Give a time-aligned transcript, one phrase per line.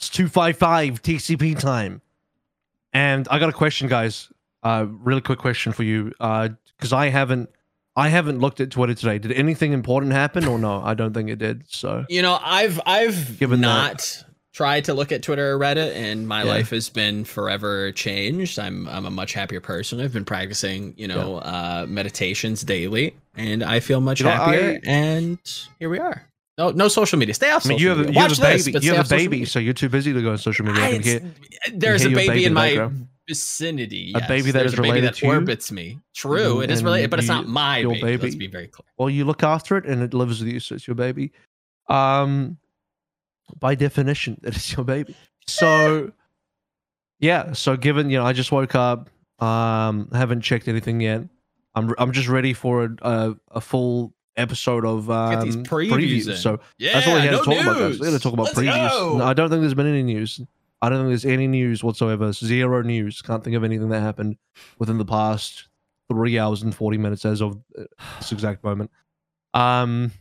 [0.00, 2.00] It's 255 TCP time.
[2.94, 4.32] And I got a question, guys.
[4.62, 6.14] Uh, really quick question for you.
[6.18, 7.50] Uh, because I haven't,
[7.96, 9.18] I haven't looked at Twitter today.
[9.18, 10.80] Did anything important happen or no?
[10.80, 11.64] I don't think it did.
[11.68, 14.24] So You know, I've I've Given that- not
[14.54, 16.48] tried to look at Twitter or Reddit, and my Yeah.
[16.50, 18.58] life has been forever changed.
[18.58, 20.00] I'm I'm a much happier person.
[20.00, 24.80] I've been practicing, you know, uh, meditations daily, and I feel much You know, happier.
[24.82, 25.38] I- and
[25.78, 26.24] here we are.
[26.60, 27.32] No, no social media.
[27.34, 28.12] Stay off I mean, social you have media.
[28.12, 28.78] you have a baby.
[28.86, 30.84] you have a baby, so you're too busy to go on social media.
[30.84, 31.22] I hear
[31.72, 33.08] there's a baby, baby in my background.
[33.26, 34.12] vicinity.
[34.14, 35.32] A baby that There's is a baby related that to you?
[35.32, 35.98] orbits me.
[36.14, 38.18] True, Mhm, it is and related, but it's not my your baby.
[38.24, 38.84] Let's be very clear.
[38.98, 41.32] well, you look after it and it lives with you, so it's your baby.
[41.88, 42.58] Um,
[43.58, 45.16] by definition, it is your baby.
[45.46, 46.12] So,
[47.20, 47.52] yeah.
[47.52, 49.08] So, given you know, I just woke up.
[49.38, 51.22] Um, haven't checked anything yet.
[51.74, 56.36] I'm I'm just ready for a a, a full episode of Get these um, previews.
[56.38, 57.98] So Yeah, that's all we had no to talk about, guys.
[58.00, 59.18] We're going to talk about Let's previews.
[59.18, 60.40] No, I don't think there's been any news.
[60.82, 62.32] I don't think there's any news whatsoever.
[62.32, 63.20] Zero news.
[63.22, 64.36] Can't think of anything that happened
[64.78, 65.68] within the past
[66.10, 67.82] three hours and forty minutes as of uh,
[68.18, 68.90] this exact moment.
[69.52, 70.12] Um,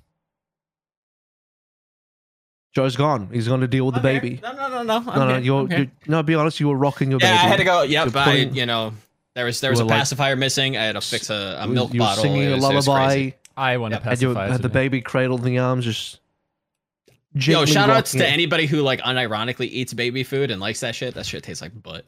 [2.76, 3.30] Joe's gone.
[3.31, 4.20] He's going to deal with the Okay.
[4.20, 4.39] baby.
[4.44, 4.98] No, no, no, no.
[4.98, 5.39] I'm no, no, here.
[5.42, 6.23] you're, I'm you're no.
[6.23, 7.45] Be honest, you were rocking your Yeah, baby.
[7.45, 7.81] I had to go.
[7.83, 8.94] Yep, You're I you know
[9.36, 10.78] there was there was a were like- pacifier missing.
[10.78, 12.23] I had to fix a, a You- milk you were bottle.
[12.23, 13.30] singing It a was- it lullaby.
[13.59, 13.73] Crazy.
[13.73, 14.03] I want to Yep.
[14.03, 14.52] Had, you, pacify.
[14.52, 16.19] had the baby cradled in the arms, just.
[17.33, 18.31] Yo, gently shout outs to it.
[18.33, 21.13] anybody who like unironically eats baby food and likes that shit.
[21.13, 22.03] That shit tastes like butt.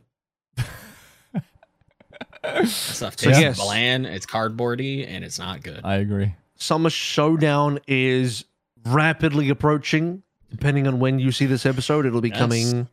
[2.43, 3.59] That stuff So tastes yes.
[3.63, 4.05] bland.
[4.07, 5.81] It's cardboardy and it's not good.
[5.83, 6.33] I agree.
[6.55, 8.45] Summer Showdown is
[8.85, 10.23] rapidly approaching.
[10.49, 12.37] Depending on when you see this episode, it'll be Yes.
[12.39, 12.87] coming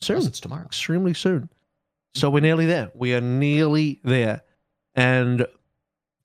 [0.00, 0.64] soon, it's tomorrow.
[0.64, 1.48] extremely soon.
[2.14, 2.90] So we're nearly there.
[2.94, 4.42] We are nearly there.
[4.94, 5.46] And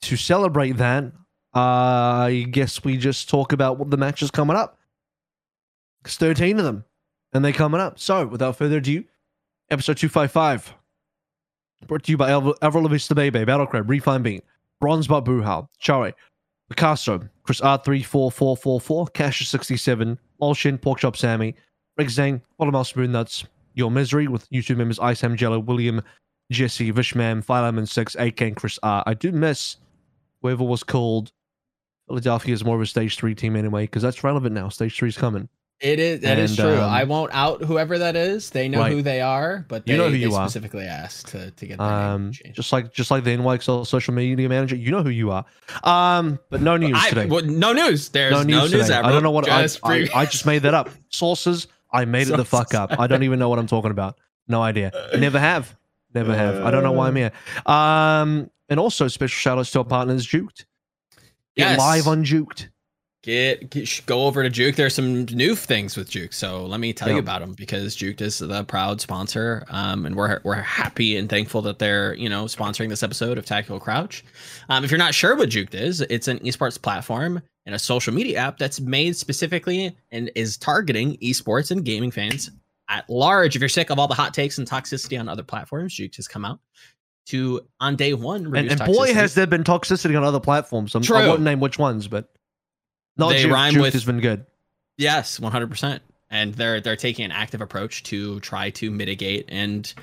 [0.02, 1.12] to celebrate that,
[1.58, 4.78] I guess we just talk about what the matches coming up.
[6.04, 6.86] There's 13 of them,
[7.34, 7.98] and they're coming up.
[7.98, 9.04] So without further ado,
[9.72, 10.76] episode 255.
[11.88, 14.42] Brought to you by Avril Bebe, Battle Crab, Refine Bean,
[14.80, 16.14] Bronze Bot Buhal, Chare,
[16.70, 21.56] Picasso, Chris R34444, Cash67, Olshin, Pork Chop Sammy,
[21.98, 26.04] Rick Zang, Bottom Spoon Nuts, Your Misery with YouTube members Ice Ham Jello, William,
[26.52, 29.04] Jesse, Vishman, Fireman 6, AK, and Chris R.
[29.08, 29.78] I do miss
[30.42, 31.32] whoever was called
[32.08, 34.70] Philadelphia is more of a stage three team anyway, because that's relevant now.
[34.70, 35.50] Stage three's coming.
[35.80, 36.78] It is that is And, true.
[36.82, 38.50] um, I won't out whoever that is.
[38.50, 38.92] They know Right.
[38.94, 40.48] who they are, but they, You know who they you are.
[40.50, 44.50] specifically asked to, to get their Um, just like just like the NYXL social media
[44.50, 45.46] manager, you know who you are.
[45.84, 47.26] Um, but no news I, today.
[47.28, 48.10] well, no news.
[48.10, 48.96] There's no news today.
[48.96, 50.90] I don't know what I, Just I, pre- I just made that up.
[51.10, 53.00] Sources, I made it the fuck up.
[53.00, 54.18] I don't even know what I'm talking about.
[54.48, 54.92] No idea.
[55.20, 55.76] Never have.
[56.12, 56.64] Never have.
[56.66, 57.32] I don't know why I'm here.
[57.68, 60.66] Um, and also special shout outs to our partners, Juked.
[61.58, 61.80] Yes.
[61.80, 62.70] live on Juked.
[63.24, 64.76] get, get go over to Juke.
[64.76, 68.22] There's some new things with Juke, so let me tell you about them because Juke
[68.22, 72.46] is the proud sponsor, um, and we're we're happy and thankful that they're you know
[72.46, 74.24] sponsoring this episode of Tactical Crouch.
[74.70, 78.14] Um, if you're not sure what Juke is, it's an esports platform and a social
[78.14, 82.50] media app that's made specifically and is targeting esports and gaming fans
[82.88, 83.56] at large.
[83.56, 86.28] If you're sick of all the hot takes and toxicity on other platforms, Juke has
[86.28, 86.60] come out
[87.28, 88.56] to on day one.
[88.56, 90.96] And, and boy, has there been toxicity on other platforms.
[90.96, 92.30] I'm, I won't name which ones, but
[93.18, 93.52] not They Juke.
[93.52, 94.46] rhyme Juke with- has been good.
[94.98, 96.02] Yes, one hundred percent.
[96.30, 99.94] And they're they're taking an active approach to try to mitigate and,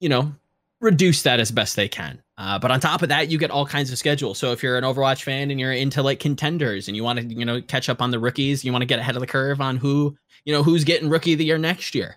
[0.00, 0.34] you know,
[0.80, 2.22] reduce that as best they can.
[2.38, 4.38] Uh, but on top of that, you get all kinds of schedules.
[4.38, 7.26] So if you're an Overwatch fan and you're into like contenders and you want to,
[7.26, 9.60] you know, catch up on the rookies, you want to get ahead of the curve
[9.60, 12.16] on who, you know, who's getting rookie of the year next year.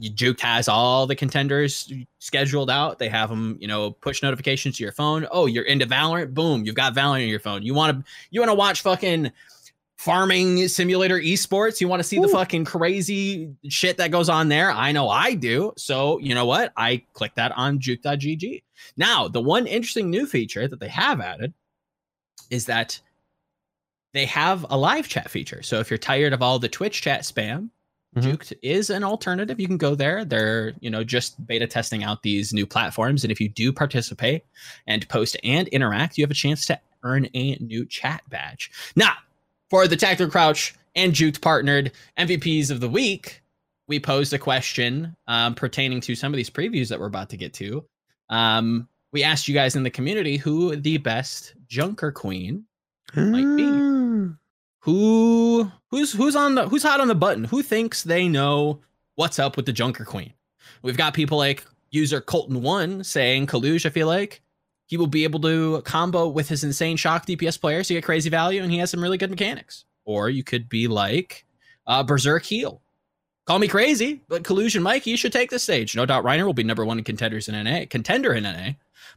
[0.00, 2.98] Juke has all the contenders scheduled out.
[2.98, 5.26] They have them, you know, push notifications to your phone.
[5.30, 6.34] Oh, you're into Valorant.
[6.34, 7.62] Boom, you've got Valorant on your phone.
[7.62, 9.30] You want to, you want to watch fucking
[9.96, 14.70] farming simulator esports you want to see the fucking crazy shit that goes on there
[14.72, 18.62] i know i do so you know what i click that on juke.gg
[18.96, 21.54] now the one interesting new feature that they have added
[22.50, 23.00] is that
[24.12, 27.20] they have a live chat feature so if you're tired of all the twitch chat
[27.22, 27.70] spam
[28.14, 28.22] Mhm.
[28.22, 29.58] Juke is an alternative.
[29.58, 30.24] You can go there.
[30.24, 33.24] They're, you know, just beta testing out these new platforms.
[33.24, 34.44] And if you do participate
[34.86, 38.70] and post and interact, you have a chance to earn a new chat badge.
[38.96, 39.14] Now,
[39.70, 43.42] for the Tactical Crouch and Juked partnered MVPs of the week,
[43.88, 47.36] we posed a question um, pertaining to some of these previews that we're about to
[47.36, 47.84] get to.
[48.30, 52.64] Um, we asked you guys in the community who the best Junker Queen
[53.14, 54.03] Might be.
[54.84, 58.80] Who who's who's on the who's hot on the button who thinks they know
[59.14, 60.34] what's up with the junker queen
[60.82, 64.42] we've got people like user colton one saying Colluge i feel like
[64.86, 68.28] he will be able to combo with his insane shock dps players to get crazy
[68.28, 71.46] value and he has some really good mechanics or you could be like
[71.86, 72.82] uh berserk heal
[73.46, 75.94] Call me crazy, but Collusion Mike, you should take the stage.
[75.94, 78.70] No doubt Reiner will be number one in contenders in NA, contender in NA.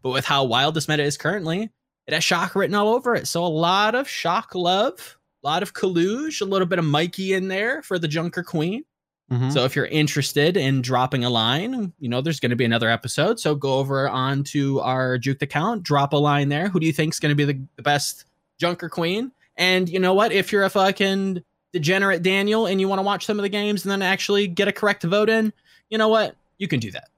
[0.03, 1.69] But with how wild this meta is currently,
[2.07, 3.25] it has shock written all over it.
[3.25, 5.16] So a lot of shock love,
[5.47, 8.83] a lot of Colluge, a little bit of Mikey in there for the Junker Queen.
[9.31, 9.51] Mhm.
[9.51, 12.89] So if you're interested in dropping a line, you know, there's going to be another
[12.89, 13.39] episode.
[13.39, 16.67] So go over onto our Juked account, drop a line there.
[16.67, 18.25] Who do you think is going to be the, the best
[18.59, 19.31] Junker Queen?
[19.55, 20.33] And you know what?
[20.33, 23.85] If you're a fucking degenerate Daniel and you want to watch some of the games
[23.85, 25.53] and then actually get a correct vote in,
[25.89, 26.35] you know what?
[26.57, 27.09] You can do that.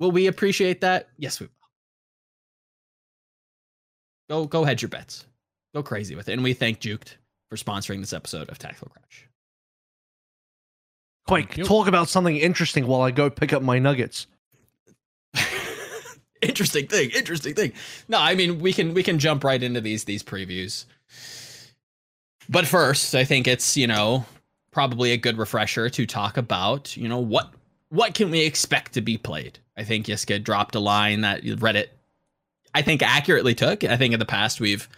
[0.00, 1.08] Will we appreciate that?
[1.18, 1.52] Yes, we will.
[4.28, 5.26] Go go hedge your bets.
[5.74, 6.32] Go crazy with it.
[6.32, 7.16] And we thank Juked
[7.50, 9.26] for sponsoring this episode of Tactical Crouch.
[11.26, 11.64] Quake, Thank you.
[11.64, 14.26] talk about something interesting while I go pick up my nuggets.
[16.42, 17.70] interesting thing interesting thing
[18.08, 20.86] no i mean we can we can jump right into these these previews
[22.48, 24.24] but first i think it's you know
[24.70, 27.52] probably a good refresher to talk about you know what
[27.90, 31.88] what can we expect to be played i think yiska dropped a line that reddit
[32.74, 34.88] i think accurately took i think in the past we've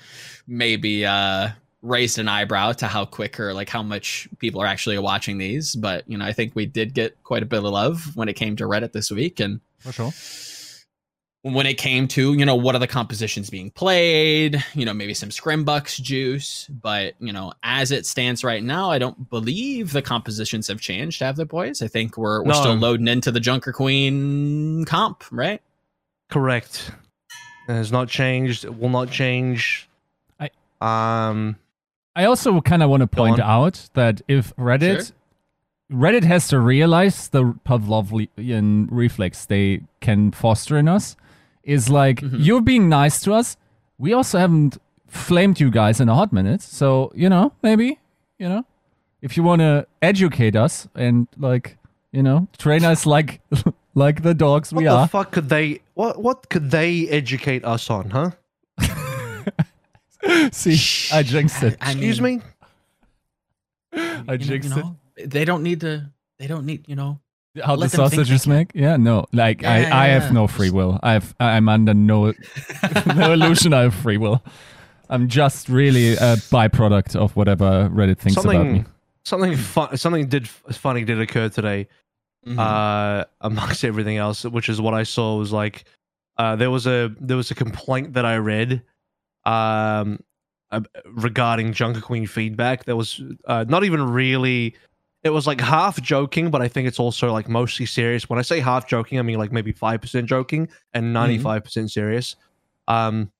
[0.46, 1.48] maybe uh
[1.82, 5.74] raised an eyebrow to how quick or like how much people are actually watching these
[5.74, 8.34] but you know i think we did get quite a bit of love when it
[8.34, 10.12] came to reddit this week and For sure.
[11.42, 15.12] when it came to you know what are the compositions being played you know maybe
[15.12, 20.02] some scrimbucks juice but you know as it stands right now i don't believe the
[20.02, 23.72] compositions have changed have they boys i think we're, we're still loading into the junker
[23.72, 25.60] queen comp right
[26.30, 26.90] Correct.
[27.68, 28.64] It has not changed.
[28.64, 29.86] It will not change.
[30.40, 30.48] I-
[30.80, 31.56] um
[32.14, 35.12] I also kind of want to point out that if Reddit
[35.90, 41.16] Reddit has to realize the Pavlovian reflex they can foster in us
[41.64, 42.44] is like Mhm.
[42.44, 43.56] you're being nice to us.
[43.98, 47.98] We also haven't flamed you guys in a hot minute, so you know maybe
[48.38, 48.64] you know
[49.20, 51.76] if you want to educate us and like
[52.10, 53.40] you know train us like
[53.94, 55.08] like the dogs what we the are.
[55.08, 58.30] fuck could they what what could they educate us on, huh?
[60.52, 60.78] See,
[61.14, 61.76] I jinxed it.
[61.80, 62.42] I Excuse mean, me?
[64.28, 67.20] I you jinxed you know, they don't need to they don't need you know.
[67.62, 68.70] How the let them think sausages make?
[68.74, 69.26] Yeah, no.
[69.32, 70.98] Like I, Yeah, I yeah, have no free will.
[71.02, 72.32] I have, I'm under no,
[73.14, 73.74] no illusion.
[73.74, 74.42] I have free will.
[75.10, 78.84] I'm just really a byproduct of whatever Reddit thinks about me.
[79.24, 81.88] something something fun, something did funny did occur today.
[82.44, 82.58] Mhm.
[82.58, 85.84] uh amongst everything else which is what i saw was like
[86.38, 88.82] uh there was a there was a complaint that i read
[89.44, 90.18] um
[90.70, 94.74] uh, regarding junker queen feedback There was uh not even really
[95.22, 98.28] it was like half joking but i think it's also like mostly serious.
[98.28, 102.36] When i say half joking i mean like maybe 5% joking and 95% serious.
[102.88, 103.30] Um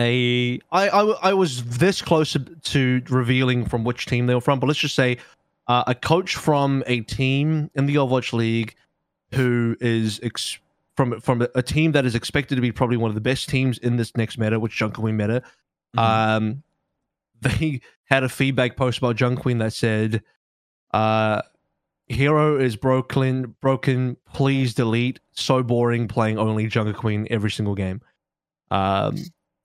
[0.00, 4.58] a I, I I was this close to revealing from which team they were from
[4.58, 5.18] but let's just say
[5.68, 8.74] uh, a coach from a team in the Overwatch League
[9.34, 10.58] who is ex-
[10.96, 13.78] from from a team that is expected to be probably one of the best teams
[13.78, 15.42] in this next meta, which Junk Queen meta.
[15.96, 16.00] Mhm.
[16.02, 16.62] Um,
[17.40, 20.22] they had a feedback post about Junk Queen that said,
[20.92, 21.42] uh,
[22.08, 23.54] "Hero is broken.
[23.60, 24.16] Broken.
[24.32, 25.18] Please delete.
[25.32, 28.00] So boring playing only Junker Queen every single game."
[28.70, 29.16] Um,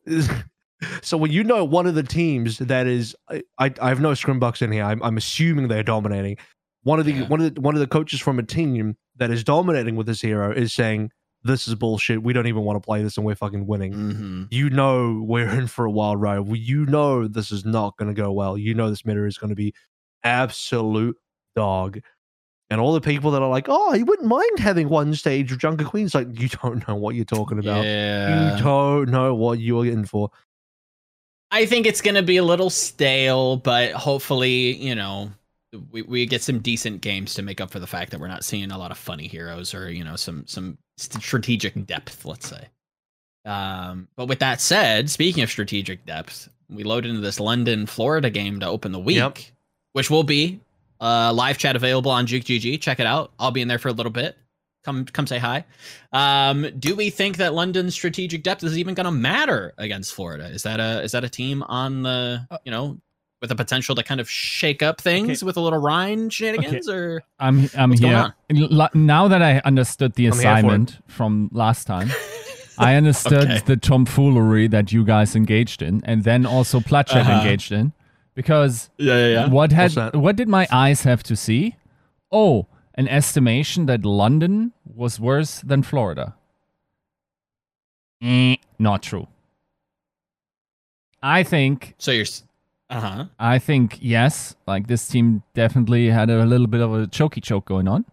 [1.01, 4.12] so when you know one of the teams that is, I I, I have no
[4.12, 4.83] scrimbucks in here.
[4.83, 6.38] I'm, I'm assuming they're dominating.
[6.83, 7.27] One of the Yeah.
[7.27, 10.22] one of the one of the coaches from a team that is dominating with this
[10.22, 11.12] hero is saying,
[11.44, 12.24] "This is bullshit.
[12.24, 14.48] We don't even want to play this, and we're fucking winning." Mhm.
[14.51, 16.48] You know we're in for a wild ride.
[16.58, 18.58] You know this is not going to go well.
[18.58, 19.74] You know this meta is going to be
[20.24, 21.17] absolute
[21.56, 22.00] dog.
[22.70, 25.60] And all the people that are like, "Oh, you wouldn't mind having one stage of
[25.60, 27.86] Junker Queens," like you don't know what you're talking about.
[27.86, 30.29] yeah You don't know what you're in for.
[31.50, 35.32] I think it's going to be a little stale, but hopefully, you know,
[35.91, 38.43] we, we get some decent games to make up for the fact that we're not
[38.43, 42.67] seeing a lot of funny heroes or, you know, some some strategic depth, let's say.
[43.45, 48.29] Um, but with that said, speaking of strategic depth, we load into this London Florida
[48.29, 49.38] game to open the week, Yep.
[49.93, 50.59] which will be
[51.00, 52.81] uh, live chat available on Juke GG.
[52.81, 53.31] Check it out.
[53.39, 54.38] I'll be in there for a little bit.
[54.83, 55.65] Come come say hi.
[56.13, 60.45] Um, do we think that London's strategic depth is even going to matter against Florida?
[60.47, 62.97] Is that a is that a team on the Uh, you know
[63.41, 67.24] with the potential to kind of shake up things with a little Rein shenanigans or
[67.39, 68.34] I'm I'm here.
[68.94, 70.51] Now that I understood the I'm here for it.
[70.58, 72.10] assignment from last time,
[72.79, 73.62] I understood Okay.
[73.65, 77.32] the tomfoolery that you guys engaged in, and then also Platchet Uh-huh.
[77.32, 77.94] engaged in,
[78.34, 81.75] because yeah yeah what had what did my eyes have to see?
[82.32, 86.36] Oh, an estimation that London was worse than Florida.
[88.22, 89.27] Eh, not true.
[91.22, 92.25] I think So you're
[92.89, 93.25] s- Uh huh.
[93.39, 97.65] I think yes, like this team definitely had a little bit of a chokey choke
[97.65, 98.06] going on,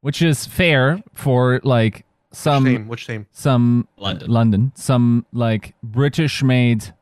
[0.00, 2.88] which is fair for like some Which team?
[2.88, 3.26] Which team?
[3.32, 4.30] some London.
[4.30, 6.92] London, some like British made,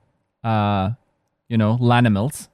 [0.45, 0.91] uh,
[1.49, 2.49] you know, lanimals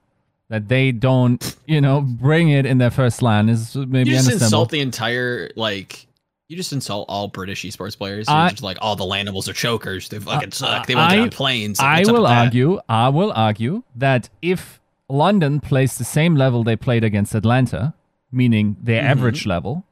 [0.51, 4.27] that they don't, you know, bring it in their first land is maybe You just
[4.29, 4.45] understandable.
[4.47, 6.07] insult the entire like.
[6.49, 8.29] You just insult all British esports players.
[8.29, 10.09] I- just like, all the Landimals are chokers.
[10.09, 10.87] They fucking Uh, suck.
[10.87, 11.81] They won't get I- on planes.
[11.81, 16.77] I what's will argue, I will argue that if London plays the same level they
[16.77, 17.95] played against Atlanta,
[18.31, 19.07] meaning their Mhm.
[19.11, 19.85] average level,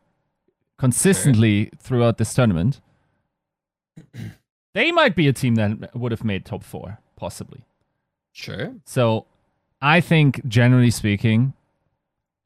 [0.79, 2.81] consistently throughout this tournament,
[4.75, 7.63] they might be a team that would have made top four, possibly.
[8.33, 8.75] Sure.
[8.85, 9.27] So
[9.81, 11.55] I think, generally speaking,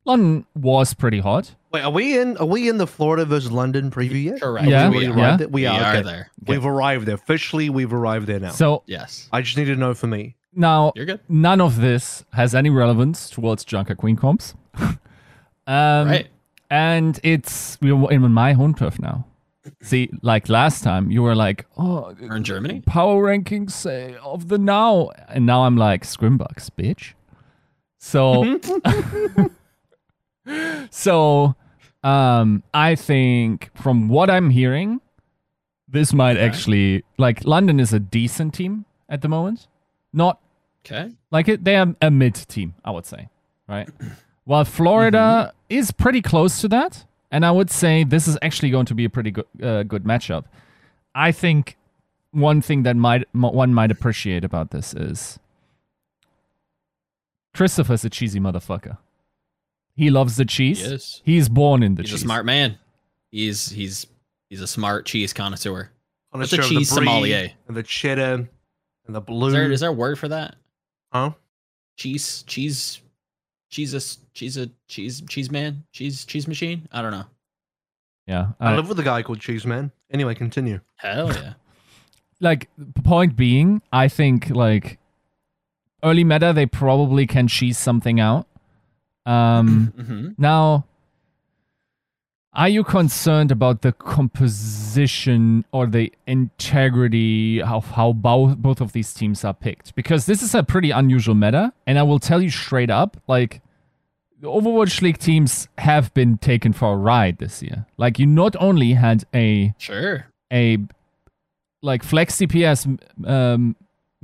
[0.07, 1.55] London was pretty hot.
[1.73, 2.37] Wait, are we in?
[2.39, 4.41] Are we in the Florida versus London preview yet?
[4.41, 4.67] Correct.
[4.69, 4.89] Yeah.
[4.89, 5.17] We, We, are.
[5.19, 5.37] Yeah.
[5.37, 5.49] there?
[5.49, 5.81] we, We are.
[5.83, 6.03] are okay.
[6.03, 6.31] there.
[6.47, 7.17] We've arrived there.
[7.17, 8.51] Officially, we've arrived there now.
[8.53, 9.29] So Yes.
[9.33, 10.37] I just need to know for me.
[10.55, 11.21] now, You're good.
[11.29, 14.55] none of this has any relevance towards Junker Queen comps.
[14.79, 14.99] um,
[15.67, 16.29] right.
[16.71, 19.27] And it's we're in my home turf now.
[19.83, 22.83] See, like last time, you were like, "Oh, We're in Germany.
[22.87, 27.15] power rankings uh, of the now," and now I'm like, "Scrimbucks, bitch."
[27.99, 28.61] So,
[30.91, 31.55] so,
[32.05, 35.01] um, I think from what I'm hearing,
[35.89, 36.47] this might Okay.
[36.47, 39.67] actually like London is a decent team at the moment.
[40.13, 40.41] Not
[40.85, 41.13] Okay.
[41.31, 43.29] like it, they are a mid team, I would say,
[43.69, 43.89] right?
[44.45, 48.87] While Florida is pretty close to that, and I would say this is actually going
[48.87, 50.45] to be a pretty good uh, good matchup.
[51.15, 51.77] I think
[52.31, 55.41] one thing that might m- one might appreciate about this is
[57.55, 58.99] Christopher's a cheesy motherfucker.
[59.97, 61.23] He loves the cheese.
[61.25, 61.33] He.
[61.35, 62.11] He's born in the cheese.
[62.13, 62.23] He's cheese.
[62.23, 62.79] a smart man.
[63.31, 64.07] He's he's
[64.51, 65.91] he's a smart cheese connoisseur.
[66.33, 67.51] On What's a show of cheese the brie sommelier?
[67.67, 68.49] and the cheddar
[69.07, 69.49] and the blue.
[69.49, 70.57] Is there is there a word for that?
[71.13, 71.31] huh?
[71.97, 73.01] Cheese cheese
[73.71, 74.01] cheese a
[74.35, 76.89] cheese a cheese cheese man cheese cheese machine.
[76.93, 77.25] I don't know.
[78.27, 79.93] Yeah, I I- live with a guy called Cheese Man.
[80.11, 80.81] Anyway, continue.
[80.97, 81.55] Hell yeah.
[82.41, 82.69] like
[83.03, 84.99] point being, I think like
[86.03, 88.47] early meta they probably can cheese something out.
[89.27, 90.85] Um hmm now
[92.53, 99.13] are you concerned about the composition or the integrity of how both both of these
[99.13, 99.95] teams are picked?
[99.95, 103.61] Because this is a pretty unusual meta, and I will tell you straight up, like
[104.41, 107.85] the Overwatch League teams have been taken for a ride this year.
[107.99, 110.27] Like you not only had a Sure.
[110.51, 110.79] a
[111.83, 112.87] like flex CPS
[113.27, 113.77] um,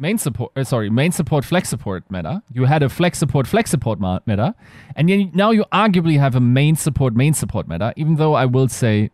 [0.02, 2.42] main support uh, sorry main support flex support meta.
[2.52, 4.54] You had a flex support flex support meta.
[4.97, 8.47] And then now you arguably have a main support main support meta even though I
[8.47, 9.11] will say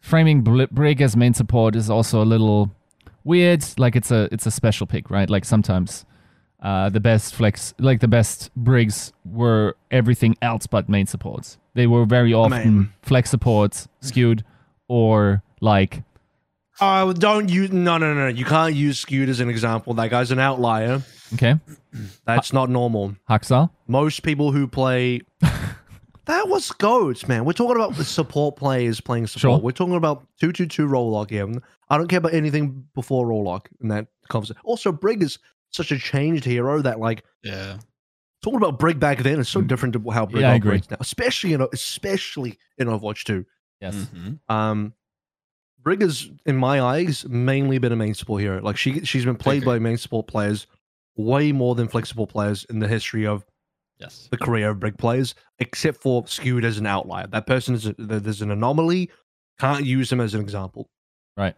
[0.00, 2.74] framing Brig as main support is also a little
[3.24, 5.28] weird like it's a it's a special pick right?
[5.30, 6.04] Like sometimes
[6.62, 11.58] uh, the best flex like the best Brigs were everything else but main supports.
[11.74, 14.44] They were very often mean- flex supports skewed
[14.88, 16.02] or like
[16.84, 17.70] Oh, don't use.
[17.72, 18.26] No, no, no.
[18.26, 19.94] You can't use Skewed as an example.
[19.94, 21.02] That guy's an outlier.
[21.34, 21.54] okay
[22.26, 23.14] That's not normal.
[23.30, 25.20] Haxal Most people who play.
[25.40, 27.44] that was goats, man.
[27.44, 29.40] We're talking about the support players playing support.
[29.40, 29.58] Sure.
[29.58, 31.48] We're talking about 222 role lock here.
[31.88, 34.60] I don't care about anything before role lock in that conversation.
[34.64, 35.38] Also, Brig is
[35.70, 37.78] such a changed hero that, like, Yeah.
[38.42, 40.46] talking about Brig back then is so different to how Brig Mm.
[40.46, 40.70] Yeah, I agree.
[40.70, 43.44] operates now, especially in especially in Overwatch 2.
[43.80, 44.38] yes Mhm.
[44.48, 44.92] Um,
[45.82, 48.60] Brig has, in my eyes, mainly been a main support hero.
[48.62, 49.74] Like she she's been played agree.
[49.74, 50.66] by main support players
[51.16, 53.44] way more than flexible players in the history of
[53.98, 54.28] Yes.
[54.30, 57.26] the career of Brig players, except for skewed as an outlier.
[57.28, 59.10] That person is a, there's an anomaly.
[59.60, 60.88] Can't use him as an example.
[61.36, 61.54] Right.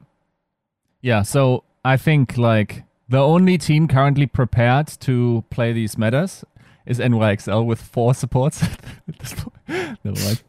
[1.01, 6.45] Yeah, so I think like the only team currently prepared to play these metas
[6.87, 8.63] is NYXL with four supports
[9.09, 9.99] at this point.
[10.05, 10.43] Never mind.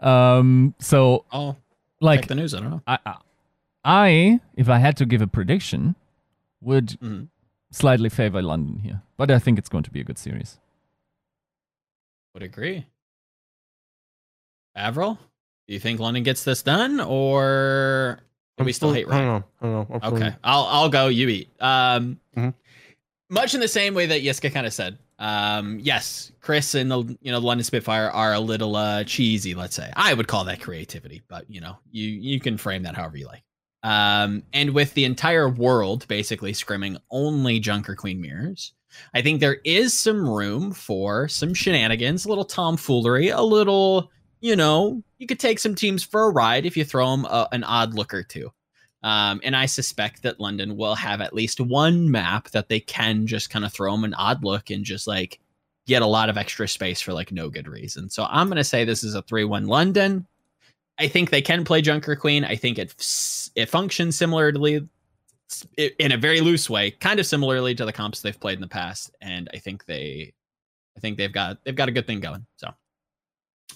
[0.00, 1.56] Um, so Oh,
[2.02, 2.54] like check the news.
[2.54, 2.82] I don't know.
[2.86, 3.16] I, I-
[3.84, 5.96] I, if I had to give a prediction,
[6.60, 7.28] would Mhm.
[7.72, 10.60] slightly favor London here, but I think it's going to be a good series.
[12.34, 12.86] Would agree.
[14.76, 15.18] Avril,
[15.66, 18.20] do you think London gets this done, or
[18.56, 19.26] do we still hate I Ryan?
[19.26, 19.44] don't know.
[19.60, 19.94] I don't know.
[19.94, 21.08] I'm still- Okay, I'll I'll go.
[21.08, 21.48] You eat.
[21.60, 22.54] Um, Mhm.
[23.30, 24.96] much in the same way that Yiska kind of said.
[25.22, 29.54] Um, yes, Chris and the you know the London Spitfire are a little uh cheesy.
[29.54, 32.96] Let's say I would call that creativity, but you know you you can frame that
[32.96, 33.44] however you like.
[33.84, 38.72] Um, and with the entire world basically scrimming only Junker Queen mirrors,
[39.14, 44.10] I think there is some room for some shenanigans, a little tomfoolery, a little
[44.40, 47.48] you know you could take some teams for a ride if you throw them a,
[47.52, 48.50] an odd look or two.
[49.02, 53.26] Um, and I suspect that London will have at least one map that they can
[53.26, 55.40] just kind of throw them an odd look and just like
[55.86, 58.08] get a lot of extra space for like no good reason.
[58.08, 60.26] So I'm gonna say this is a three one London.
[60.98, 62.44] I think they can play Junker Queen.
[62.44, 62.94] I think it
[63.56, 64.86] it functions similarly
[65.76, 68.68] in a very loose way, kind of similarly to the comps they've played in the
[68.68, 70.32] past, and I think they,
[70.96, 72.46] I think they've got they've got a good thing going.
[72.56, 72.68] So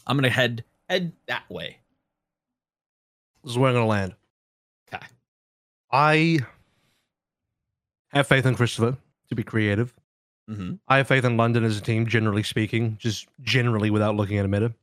[0.06, 1.78] I'm gonna head head that way.
[3.42, 4.14] This is where I'm gonna land.
[5.96, 6.40] I
[8.10, 8.98] have faith in Christopher
[9.30, 9.94] to be creative.
[10.50, 10.74] Mm-hmm.
[10.86, 14.44] I have faith in London as a team, generally speaking, just generally without looking at
[14.44, 14.74] a meta.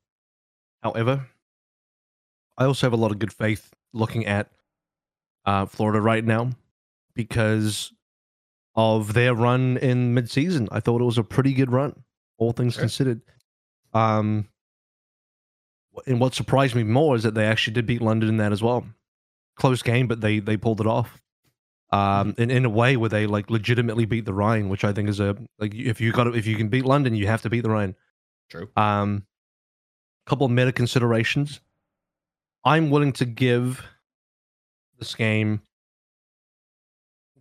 [0.82, 1.27] However,
[2.58, 4.50] I also have a lot of good faith looking at
[5.46, 6.50] uh, Florida right now
[7.13, 7.93] because
[8.75, 10.67] of their run in midseason.
[10.72, 12.03] I thought it was a pretty good run,
[12.39, 12.82] all things Sure.
[12.82, 13.22] considered.
[13.93, 14.48] Um,
[16.08, 18.63] and what surprised me more is that they actually did beat London in that as
[18.63, 18.84] well.
[19.55, 21.19] Close game, but they they pulled it off.
[21.91, 25.10] Um, in, in a way where they like legitimately beat the Rein, which I think
[25.10, 27.62] is a like if you got if you can beat London, you have to beat
[27.62, 27.95] the Rein.
[28.50, 28.69] True.
[28.75, 29.25] Um,
[30.25, 31.62] couple of meta considerations.
[32.65, 33.86] I'm willing to give
[34.98, 35.62] this game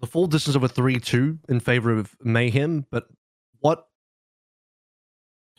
[0.00, 3.06] the full distance of a 3 2 in favor of Mayhem, but
[3.60, 3.86] what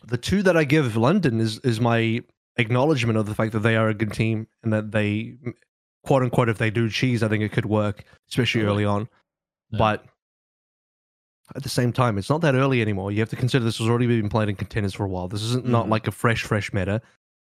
[0.06, 2.22] the two that I give London is is my
[2.58, 5.38] acknowledgement of the fact that they are a good team and that they
[6.04, 9.08] quote unquote if they do cheese, I think it could work, especially early on.
[9.72, 9.80] Yeah.
[9.80, 10.06] But
[11.56, 13.12] at the same time, it's not that early anymore.
[13.12, 15.28] You have to consider this has already been played in contenders for a while.
[15.28, 15.90] This isn't not Mhm.
[15.90, 17.02] like a fresh, fresh meta.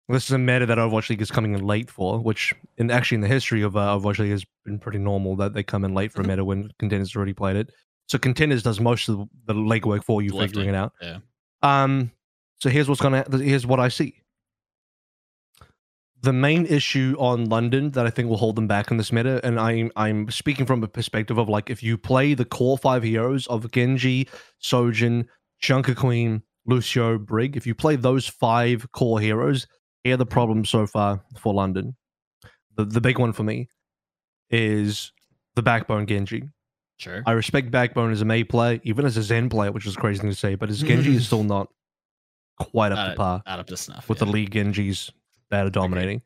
[0.07, 3.15] This is a meta that Overwatch League is coming in late for, which in actually
[3.15, 5.93] in the history of uh, Overwatch League has been pretty normal that they come in
[5.95, 7.71] late for a meta when contenders already played it.
[8.07, 10.93] So contenders does most of the legwork for you, Lifting, figuring it out.
[11.01, 11.17] yeah.
[11.63, 12.11] Um.
[12.59, 13.25] So here's what's gonna.
[13.31, 14.21] Here's what I see.
[16.25, 19.39] The main issue on London that I think will hold them back in this meta,
[19.43, 23.03] and I'm I'm speaking from a perspective of like if you play the core five
[23.03, 24.27] heroes of Genji,
[24.57, 25.27] Sojourn,
[25.59, 29.67] Junker Queen, Lucio, Brig, if you play those five core heroes,
[30.03, 31.95] here are the problems so far for London.
[32.75, 33.69] The the big one for me
[34.49, 35.11] is
[35.53, 36.49] the backbone Genji.
[36.97, 37.21] Sure.
[37.27, 40.21] I respect Backbone as a Mei player, even as a Zen player, which is crazy
[40.21, 41.67] to say, but his Genji is still not
[42.59, 44.09] quite up to par Not up to snuff.
[44.09, 44.25] with yeah.
[44.25, 45.11] the league Genjis
[45.51, 46.21] are dominating.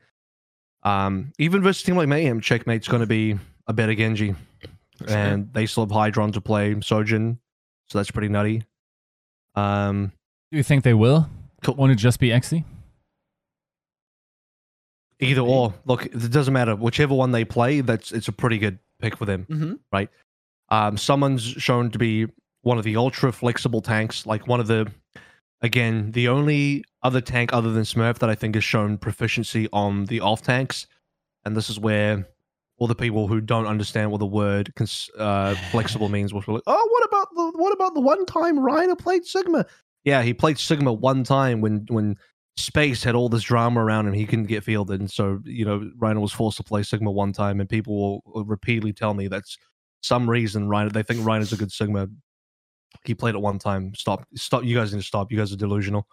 [0.84, 4.34] Um, even versus a team like Mayhem, Checkmate's going to be a better Genji,
[4.98, 5.18] sure.
[5.18, 7.38] and they still have Hydron to play Sojourn,
[7.90, 8.64] so that's pretty nutty.
[9.56, 10.14] Um,
[10.52, 11.30] Do you think they will?
[11.64, 11.76] Cool.
[11.76, 12.64] Won't it just be XD?
[15.22, 16.76] either or, look, it doesn't matter.
[16.78, 19.46] Whichever one they play, that's it's a pretty good pick for them.
[19.50, 20.08] Mhm.
[20.70, 22.28] Um, someone's shown to be
[22.62, 24.90] one of the ultra flexible tanks, like one of the,
[25.62, 30.06] again, the only other tank other than Smurf that I think has shown proficiency on
[30.06, 30.88] the off tanks,
[31.46, 32.28] and this is where
[32.78, 36.54] all the people who don't understand what the word cons- uh, flexible means will be
[36.54, 39.66] like, oh, what about the what about the one time Reiner played Sigma?
[40.04, 42.18] Yeah, he played Sigma one time when when
[42.58, 45.90] Space had all this drama around him, he couldn't get fielded, and so you know
[45.98, 49.28] Reiner was forced to play Sigma one time, and people will, will repeatedly tell me
[49.28, 49.58] that's
[50.02, 52.08] some reason Reiner they think Reiner's a good Sigma.
[53.06, 53.94] He played it one time.
[53.96, 54.64] Stop, stop.
[54.64, 55.32] You guys need to stop.
[55.32, 56.08] You guys are delusional.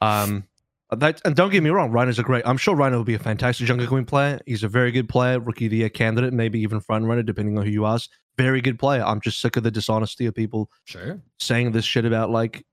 [0.00, 0.44] Um,
[0.90, 2.46] that and don't get me wrong, Reiner's a great.
[2.46, 4.40] I'm sure Reiner will be a fantastic Junker Queen player.
[4.46, 7.58] He's a very good player, rookie of the year candidate, maybe even front runner, depending
[7.58, 8.08] on who you ask.
[8.38, 9.02] Very good player.
[9.04, 11.20] I'm just sick of the dishonesty of people Sure.
[11.38, 12.64] saying this shit about like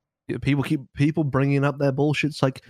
[0.41, 2.29] people keep people bringing up their bullshit.
[2.29, 2.61] It's like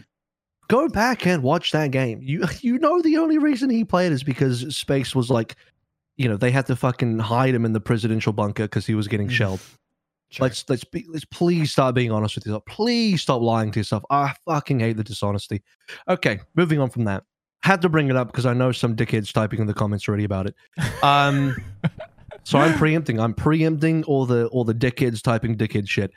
[0.67, 2.21] go back and watch that game.
[2.23, 5.55] You you know the only reason he played is because Space was like,
[6.17, 9.07] you know, they had to fucking hide him in the presidential bunker because he was
[9.07, 9.31] getting Mm.
[9.31, 9.59] shelled.
[10.35, 10.47] Sure.
[10.47, 12.65] Let's let's be let's please start being honest with yourself.
[12.65, 14.03] Please stop lying to yourself.
[14.09, 15.63] I fucking hate the dishonesty.
[16.09, 17.23] Okay, moving on from that.
[17.63, 20.25] Had to bring it up because I know some dickheads typing in the comments already
[20.25, 20.55] about it.
[21.01, 21.55] Um,
[22.43, 23.17] so I'm preempting.
[23.17, 26.11] I'm preempting all the all the dickheads typing dickhead shit.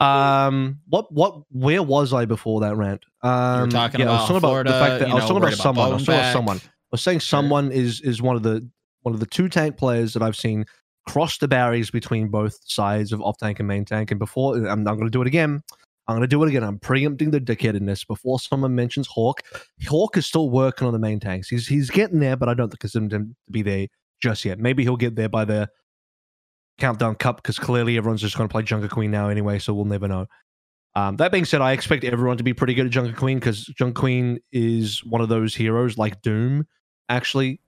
[0.00, 3.04] Um, what what where was I before that rant?
[3.22, 5.36] Um, talking I was about talking about Florida, the fact that I was know, talking
[5.36, 5.90] about about someone.
[5.90, 6.56] I was talking about someone.
[6.56, 8.66] I was saying someone is is one of the
[9.02, 10.64] one of the two tank players that I've seen
[11.08, 14.10] cross the barriers between both sides of off tank and main tank.
[14.10, 15.62] And before I'm, I'm going to do it again.
[16.06, 16.62] I'm going to do it again.
[16.62, 19.42] I'm preempting the this before someone mentions Hawk.
[19.86, 21.48] Hawk is still working on the main tanks.
[21.48, 23.86] He's he's getting there, but I don't consider him to be there
[24.20, 24.58] just yet.
[24.58, 25.68] Maybe he'll get there by the
[26.78, 29.84] countdown cup because clearly everyone's just going to play Junker Queen now anyway, so we'll
[29.84, 30.26] never know.
[30.94, 33.64] Um, that being said, I expect everyone to be pretty good at Junker Queen because
[33.66, 36.66] Junker Queen is one of those heroes like Doom,
[37.08, 37.60] actually,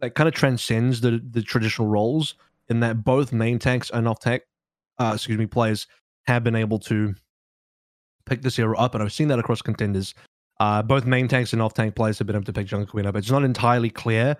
[0.00, 2.34] that kind of transcends the the traditional roles
[2.72, 4.42] in that both main tanks and off tank,
[4.98, 5.86] uh, excuse me, players
[6.26, 7.14] have been able to
[8.26, 10.14] pick this hero up, and I've seen that across contenders.
[10.58, 13.06] Uh, both main tanks and off tank players have been able to pick Junker Queen
[13.06, 13.16] up.
[13.16, 14.36] It's not entirely clear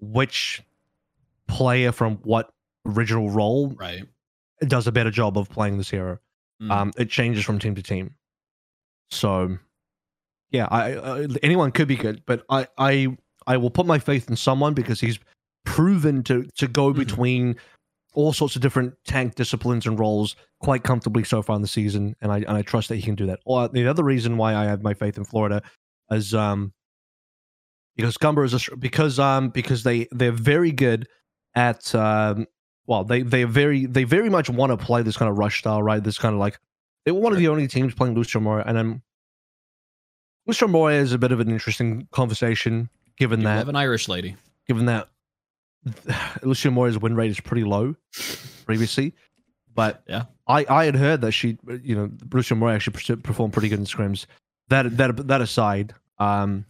[0.00, 0.62] which
[1.48, 2.50] player from what
[2.86, 4.04] original role right.
[4.66, 6.18] does a better job of playing this hero.
[6.62, 6.70] Mm.
[6.70, 8.14] Um, it changes from team to team.
[9.10, 9.58] So,
[10.50, 13.16] yeah, I, I anyone could be good, but I I
[13.46, 15.18] I will put my faith in someone because he's
[15.64, 16.96] proven to to go Mhm.
[16.96, 17.56] between
[18.14, 22.16] all sorts of different tank disciplines and roles quite comfortably so far in the season,
[22.20, 23.40] and I and I trust that he can do that.
[23.44, 25.62] Or the other reason why I have my faith in Florida
[26.10, 26.72] is um
[27.96, 31.08] because Gumber is a because um because they they're very good
[31.54, 32.46] at um
[32.86, 35.82] well they they very they very much want to play this kind of rush style
[35.82, 36.58] right this kind of like
[37.04, 39.02] they were one of the only teams playing Lucio Moira and then
[40.46, 44.36] Lucio Moira is a bit of an interesting conversation given You that an Irish lady.
[44.66, 45.08] given that
[46.42, 47.94] Lucio Moira's win rate is pretty low
[48.64, 49.14] previously.
[49.74, 50.24] But Yeah.
[50.46, 53.86] I, I had heard that she, you know, Lucio Moira actually performed pretty good in
[53.86, 54.26] scrims.
[54.68, 56.64] That that that aside, um,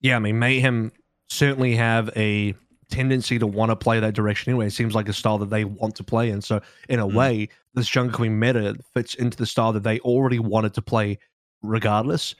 [0.00, 0.92] yeah, I mean, Mayhem
[1.28, 2.54] certainly have a
[2.90, 4.66] tendency to want to play that direction anyway.
[4.66, 7.14] It seems like a style that they want to play, and so in a Mm.
[7.14, 11.18] way, this Junker Queen meta fits into the style that they already wanted to play,
[11.62, 12.34] regardless.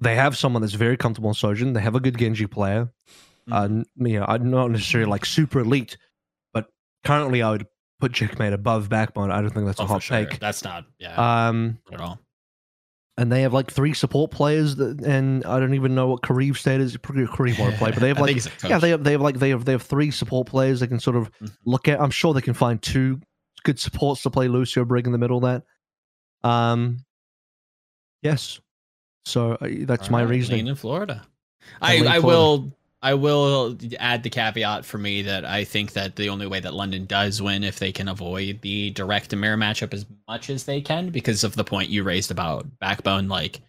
[0.00, 1.72] They have someone that's very comfortable in Sojourn.
[1.74, 2.88] They have a good Genji player.
[3.50, 5.96] Uh, n- you know, I'm not necessarily like super elite,
[6.52, 6.66] but
[7.04, 7.66] currently I would
[8.00, 9.30] put Checkmate above Backbone.
[9.30, 10.24] I don't think that's a Oh, for hot sure.
[10.26, 10.38] take.
[10.38, 12.18] That's not yeah Um, at all.
[13.16, 16.56] and they have like three support players, that, and I don't even know what Kareem
[16.56, 16.96] state is.
[16.96, 19.20] Pretty Kareem want to play, but they have like a yeah, they have they have
[19.20, 21.52] like they have they have three support players they can sort of Mhm.
[21.64, 22.00] look at.
[22.00, 23.20] I'm sure they can find two
[23.64, 25.42] good supports to play Lucio Brig in the middle of
[26.42, 26.48] that.
[26.48, 27.04] Um,
[28.22, 28.60] yes.
[29.24, 30.66] So uh, that's my Alright, reasoning.
[30.66, 31.22] in Florida.
[31.80, 36.28] I I will I will add the caveat for me that I think that the
[36.28, 40.06] only way that London does win if they can avoid the direct mirror matchup as
[40.28, 43.60] much as they can because of the point you raised about backbone like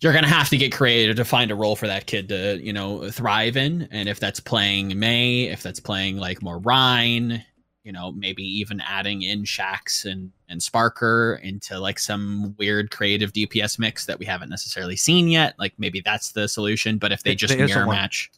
[0.00, 2.72] you're gonna have to get creative to find a role for that kid to you
[2.72, 3.88] know thrive in.
[3.92, 7.44] And if that's playing mei if that's playing like more rein
[7.84, 13.32] you know maybe even adding in Shax and and sparker into like some weird creative
[13.32, 17.22] dps mix that we haven't necessarily seen yet like maybe that's the solution but if
[17.22, 18.30] they just there mirror match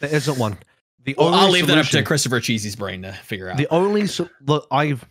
[0.00, 0.56] There isn't one.
[1.04, 3.58] The well, only i'll leave that up to solution- christopher cheesy's brain to figure out
[3.58, 5.04] The only so- look, I've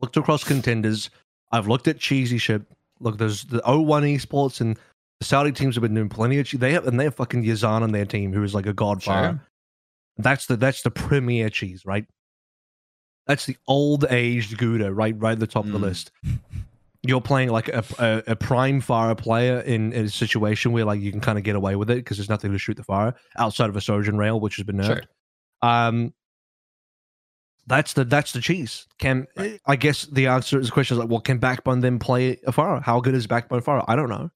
[0.00, 1.08] looked across contenders.
[1.52, 2.62] I've looked at cheesy shit.
[2.98, 4.76] Look, there's the O1 esports and
[5.20, 6.46] the Saudi teams have been doing plenty of.
[6.46, 8.72] che- They have and they have fucking Yazan on their team, who is like a
[8.72, 9.28] godfather.
[9.38, 9.46] Sure.
[10.18, 12.04] That's the that's the premier cheese, right?
[13.26, 15.14] That's the old aged Gouda, right?
[15.18, 15.82] Right at the top of the Mm.
[15.82, 16.10] list.
[17.04, 21.00] You're playing like a, a, a prime Pharah player in, in a situation where like
[21.00, 23.14] you can kind of get away with it because there's nothing to shoot the Pharah
[23.36, 24.86] outside of a Sojourn rail, which has been nerfed.
[24.86, 25.68] Sure.
[25.70, 26.14] Um,
[27.66, 28.86] that's the that's the cheese.
[28.98, 29.60] Can Right.
[29.66, 32.52] I guess the answer is the question is like, well, can Backbone then play a
[32.52, 32.82] Pharah?
[32.82, 33.84] How good is Backbone Pharah?
[33.86, 34.30] I don't know.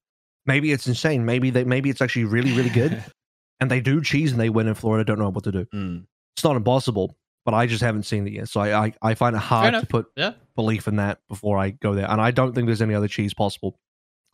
[0.46, 1.24] Maybe it's insane.
[1.24, 3.02] Maybe they maybe it's actually really really good,
[3.60, 5.04] and they do cheese and they win in Florida.
[5.04, 5.64] Don't know what to do.
[5.74, 6.06] Mm.
[6.36, 7.16] It's not impossible,
[7.46, 8.48] but I just haven't seen it yet.
[8.50, 10.32] So I I, I find it hard to put Yeah.
[10.54, 12.10] belief in that before I go there.
[12.10, 13.78] And I don't think there's any other cheese possible.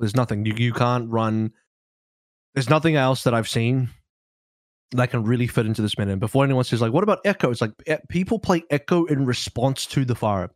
[0.01, 0.45] There's nothing.
[0.45, 1.53] You you can't run.
[2.55, 3.91] There's nothing else that I've seen
[4.93, 6.19] that can really fit into this minute.
[6.21, 9.87] Before anyone says like, "What about Echo?" It's like e- people play Echo in response
[9.87, 10.51] to the Pharah.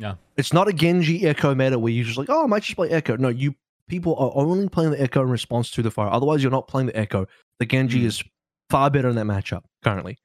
[0.00, 0.14] Yeah.
[0.36, 2.88] it's not a Genji Echo meta where you just like, "Oh, I might just play
[2.90, 3.54] Echo." No, you
[3.88, 6.10] people are only playing the Echo in response to the Pharah.
[6.12, 7.26] Otherwise, you're not playing the Echo.
[7.58, 8.04] The Genji Mm.
[8.06, 8.22] is
[8.70, 10.18] far better in that matchup currently,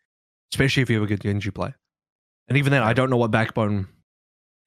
[0.53, 1.73] especially if you have a good Genji play.
[2.47, 3.87] And even then, I don't know what backbone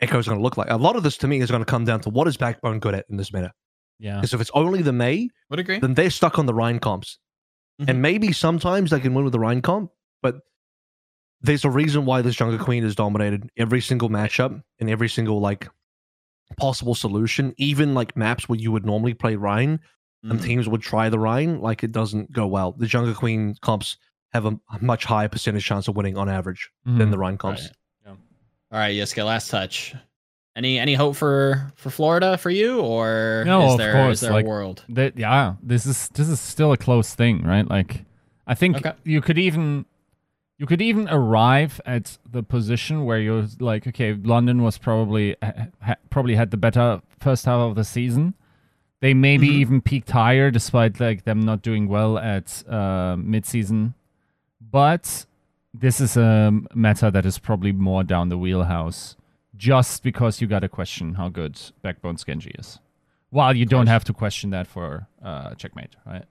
[0.01, 0.68] Echo is going to look like.
[0.68, 2.81] A lot of this to me is going to come down to what is backbone
[2.81, 3.53] good at in this meta.
[4.01, 4.16] Yeah.
[4.16, 7.18] Because if it's only the Mei, would agree then they're stuck on the Rein comps.
[7.81, 7.88] Mhm.
[7.90, 9.90] And maybe sometimes they can win with the Rein comp,
[10.22, 10.40] but
[11.40, 15.40] there's a reason why this Junker Queen is dominated every single matchup and every single
[15.40, 15.68] like
[16.59, 17.55] possible solution.
[17.57, 19.81] Even like maps where you would normally play Rein
[20.25, 20.44] and Mm.
[20.44, 22.72] teams would try the Rein, like it doesn't go well.
[22.72, 23.96] The Junker Queen comps
[24.37, 27.11] have a a much higher percentage chance of winning on average than Mhm.
[27.11, 27.62] the Rein comps.
[28.07, 28.16] Right.
[28.72, 29.94] all right Yiska, last touch
[30.57, 34.20] any any hope for for florida for you or No, is of there, course, is
[34.22, 37.68] there like- a world that yeah this is this is still a close thing right
[37.68, 38.05] like
[38.46, 38.92] i think Okay.
[39.05, 39.85] you could even
[40.59, 45.66] you could even arrive at the position where you're like okay london was probably ha-
[45.83, 48.33] ha- probably had the better first half of the season
[49.03, 49.61] they maybe Mhm.
[49.62, 53.92] even peaked higher despite like them not doing well at uh mid-season
[54.77, 55.25] but
[55.73, 59.17] this is a meta that is probably more down the wheelhouse
[59.57, 62.79] just because you got to question how good backbone genji is
[63.31, 66.27] while you don't have to question that for uh, checkmate, right?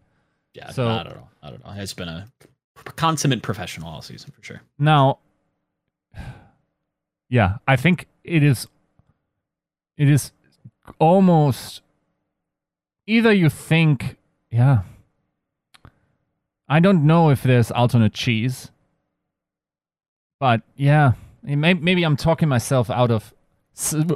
[0.53, 2.27] yeah So- not at all not at all it's been a
[2.95, 5.17] consummate professional all season for sure Now,
[7.29, 8.67] yeah, I think it is.
[9.97, 10.31] It is
[10.99, 11.81] almost
[13.07, 14.17] either you think,
[14.51, 14.81] yeah.
[16.67, 18.71] I don't know if there's alternate cheese,
[20.39, 23.33] but yeah, may, maybe I'm talking myself out of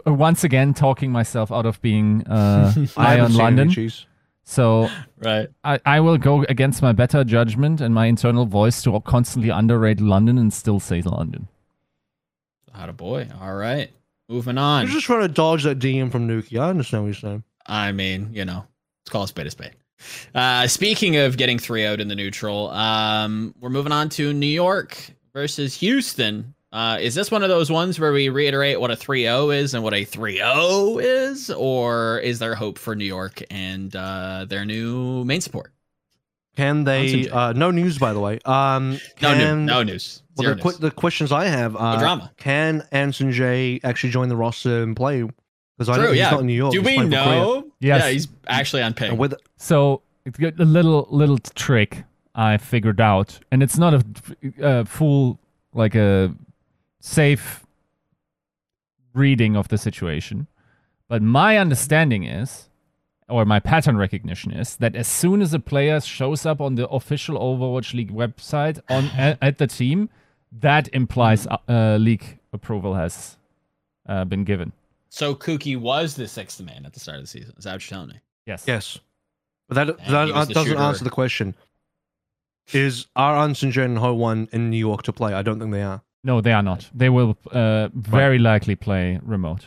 [0.06, 3.70] once again talking myself out of being uh, I high haven't on seen any London.
[3.70, 4.06] cheese.
[4.44, 5.50] So Right.
[5.64, 10.00] I, I will go against my better judgment and my internal voice to constantly underrate
[10.02, 11.50] London and still say London.
[12.74, 13.28] Out of boy.
[13.42, 13.92] All right.
[14.30, 14.86] Moving on.
[14.86, 16.60] You're just trying to dodge that DM from Nuki.
[16.60, 17.44] I understand what you're saying.
[17.66, 18.66] I mean, you know,
[19.04, 19.74] it's called a spade a spade.
[20.34, 24.48] Uh, speaking of getting 3 0 in the neutral, um, we're moving on to New
[24.48, 26.54] York versus Houston.
[26.72, 29.74] Uh, is this one of those ones where we reiterate what a 3 0 is
[29.74, 31.50] and what a 3 0 is?
[31.50, 35.74] Or is there hope for New York and uh, their new main support?
[36.56, 37.30] Can they?
[37.30, 38.40] Uh, no news, by the way.
[38.46, 40.24] Um, No, can, new, no news.
[40.36, 40.78] Well, the, news.
[40.78, 41.76] the questions I have.
[41.76, 42.32] Uh, drama.
[42.38, 45.24] Can Anson J actually join the roster and play?
[45.78, 46.32] Because I know he's yeah.
[46.32, 46.74] not in New York.
[46.74, 47.69] Do we know?
[47.80, 48.04] Yes.
[48.04, 49.12] Yeah, he's actually on ping.
[49.12, 52.04] And with So it's got a little little trick
[52.36, 54.04] I figured out, and it's not a,
[54.62, 55.40] a full
[55.74, 56.34] like a
[57.00, 57.66] safe
[59.14, 60.48] reading of the situation,
[61.08, 62.70] but my understanding is,
[63.28, 66.88] or my pattern recognition is, that as soon as a player shows up on the
[66.90, 70.10] official Overwatch League website on at, at the team,
[70.52, 73.38] that implies uh, league approval has
[74.08, 74.72] uh, been given.
[75.10, 77.54] So Kuki was the sixth man at the start of the season.
[77.58, 78.20] Is that what you're telling me?
[78.46, 78.64] Yes.
[78.68, 79.00] yes,
[79.68, 80.80] but that And that he doesn't shooter.
[80.80, 81.56] answer the question.
[82.74, 85.34] Is are Anson J and Ho One in New York to play?
[85.34, 86.02] I don't think they are.
[86.24, 86.90] No, they are not.
[86.94, 89.66] They will uh, very likely play remote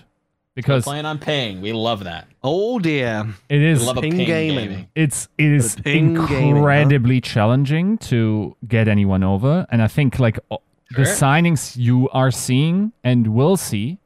[0.54, 1.60] because Playing on ping.
[1.62, 2.28] We love that.
[2.44, 3.26] Oh dear.
[3.48, 4.68] it We is love Ping ping, gaming.
[4.68, 4.88] gaming.
[4.94, 6.34] it's it is ping gaming, huh?
[6.58, 12.30] incredibly challenging to get anyone over, and I think like o- the signings you are
[12.30, 13.98] seeing and will see,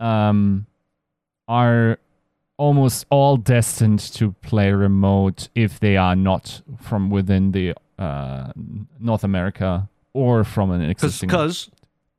[0.00, 0.66] um,
[1.48, 1.98] are
[2.56, 8.52] almost all destined to play remote if they are not from within the uh,
[8.98, 11.28] North America or from an existing.
[11.28, 11.70] Because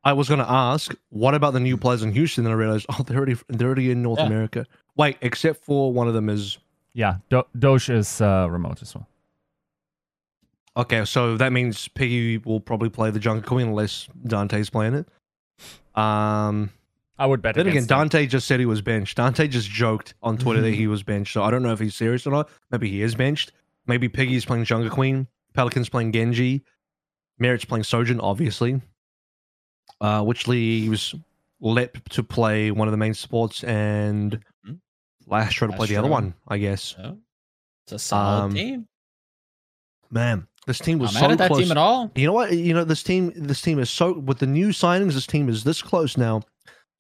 [0.04, 2.46] I was going to ask, what about the new players in Houston?
[2.46, 4.26] And I realized, oh, they're already they're already in North Yeah.
[4.28, 4.66] America.
[4.96, 6.58] Wait, except for one of them is
[6.94, 9.08] yeah, Do- Doge is uh, remote as well.
[10.76, 11.06] okay.
[11.06, 15.08] So that means Piggy will probably play the Junker Queen unless Dante's playing it.
[16.00, 16.72] Um.
[17.22, 18.00] I would bet Then again, against them.
[18.00, 19.18] Dante just said he was benched.
[19.18, 21.34] Dante just joked on Twitter that he was benched.
[21.34, 22.50] So I don't know if he's serious or not.
[22.72, 23.52] Maybe he is benched.
[23.86, 25.28] Maybe Piggy's playing Junker Queen.
[25.54, 26.64] Pelican's playing Genji.
[27.38, 28.82] Merritt's playing Sojourn, obviously.
[30.00, 31.14] Uh, which leaves
[31.60, 34.40] Lep to play one of the main supports and.
[35.30, 36.82] Lastro to play the other one, I guess.
[36.82, 37.18] So,
[37.86, 38.88] it's a solid Um, team.
[40.10, 41.62] Man, this team was Not so mad at that close.
[41.62, 42.12] team at all.
[42.16, 42.52] You know what?
[42.52, 43.32] You know this team.
[43.36, 45.14] This team is so with the new signings.
[45.14, 46.42] This team is this close now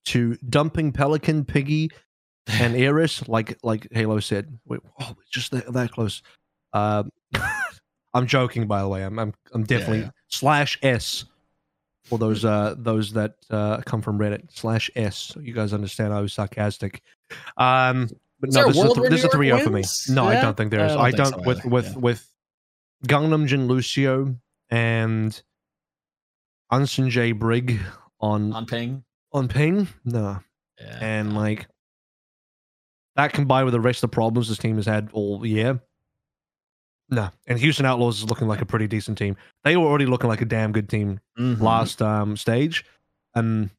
[0.06, 1.92] to dumping Pelican, Piggy,
[2.48, 3.28] and Eris.
[3.28, 4.58] Like like Halo said.
[4.66, 6.22] Wait, oh, just that, that close.
[6.74, 7.12] Um,
[8.14, 9.04] I'm joking, by the way.
[9.04, 10.10] I'm I'm, I'm definitely yeah.
[10.28, 11.26] slash S
[12.06, 15.18] for those uh those that uh come from Reddit slash S.
[15.18, 17.02] So you guys understand I was sarcastic.
[17.58, 18.10] Um,
[18.42, 19.84] but Is no, a this is, a, where this is a three York for me.
[20.10, 20.94] No, I don't think there is.
[20.94, 21.98] I don't I don't so with with yeah.
[22.00, 22.28] with
[23.06, 24.36] Gangnam Jin Lucio
[24.70, 25.42] and
[26.72, 27.80] Anson J Brig
[28.20, 29.04] on On ping.
[29.34, 29.88] On ping.
[30.06, 30.40] No,
[30.80, 30.98] Yeah.
[31.02, 31.68] and like
[33.16, 35.82] that combined with the rest of the problems this team has had all year.
[37.10, 39.36] No, and Houston Outlaws is looking like a pretty decent team.
[39.64, 41.60] They were already looking like a damn good team Mhm.
[41.62, 42.86] last um stage.
[43.36, 43.70] Um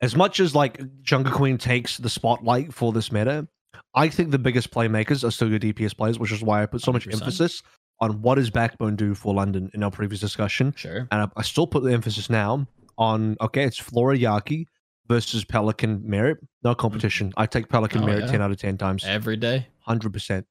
[0.00, 3.46] as much as like Junker Queen takes the spotlight for this meta,
[3.94, 6.80] I think the biggest playmakers are still your DPS players, which is why I put
[6.80, 7.22] so much 100%.
[7.22, 7.62] emphasis
[8.00, 10.74] on what does Backbone do for London in our previous discussion.
[10.76, 11.06] Sure.
[11.10, 12.66] And I, I still put the emphasis now
[12.98, 14.66] on okay, it's Flora Yaki
[15.08, 16.38] versus Pelican Merit.
[16.62, 17.32] No competition.
[17.36, 18.30] I take Pelican Oh, Merit yeah.
[18.32, 19.04] 10 out of 10 times.
[19.04, 19.66] Every day.
[19.88, 20.44] 100%.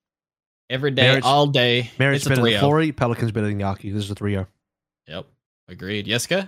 [0.69, 1.03] Every day.
[1.03, 1.89] Merit's- all day.
[1.99, 3.93] Merit's it's a better than 3 Flora, Pelican's better than Yaki.
[3.93, 4.47] This is a 3 0.
[5.07, 5.25] Yep.
[5.69, 6.05] Agreed.
[6.07, 6.47] Yiska?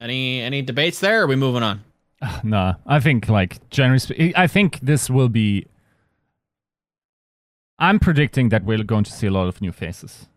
[0.00, 1.20] Any any debates there?
[1.20, 1.82] Or are we moving on?
[2.42, 5.66] Nah, I think like generally, I think this will be.
[7.78, 10.28] I'm predicting that we're going to see a lot of new faces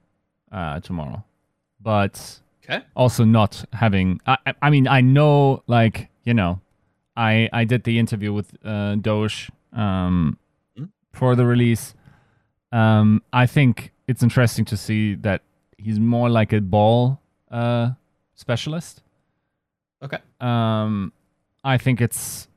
[0.51, 1.23] uh, tomorrow,
[1.79, 2.85] but Okay.
[2.95, 4.19] also not having.
[4.27, 6.61] I, I- mean, I know, like you know,
[7.15, 10.37] I I did the interview with uh, Doge um,
[10.77, 10.85] Hmm?
[11.13, 11.93] for the release.
[12.71, 15.41] Um, I think it's interesting to see that
[15.77, 17.19] he's more like a ball
[17.51, 17.91] uh,
[18.35, 19.01] specialist.
[20.03, 20.19] Okay.
[20.39, 21.11] Um,
[21.63, 22.47] I think it's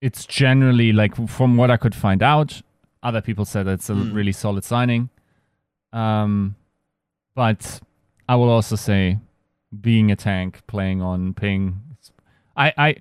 [0.00, 2.60] it's generally like from what I could find out.
[3.02, 4.12] Other people said it's a Hmm.
[4.12, 5.08] really solid signing.
[5.92, 6.54] Um,
[7.34, 7.80] but
[8.32, 9.18] I will also say,
[9.78, 11.82] being a tank playing on ping,
[12.56, 12.96] I I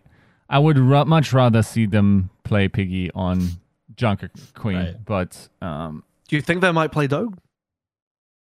[0.49, 3.47] I would ra- much rather see them play Piggy on
[3.95, 4.75] Junker Queen.
[4.77, 5.05] Right.
[5.05, 7.33] But um, Do you think they might play Doge?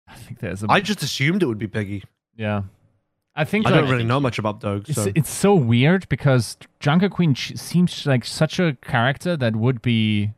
[0.08, 2.02] I think there's a I just assumed it would be Piggy.
[2.36, 2.62] yeah.
[3.36, 4.88] I think I like, don't really know much about Doge.
[4.88, 9.54] It's, So it's so weird because Junker Queen sh- seems like such a character that
[9.56, 10.32] would be,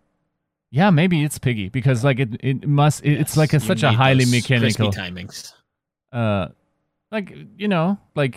[0.71, 3.93] yeah, maybe it's Piggy because like it it must it, it's like a, such a
[3.93, 5.53] highly mechanical, timings.
[6.17, 6.49] Uh,
[7.13, 8.35] like you know, like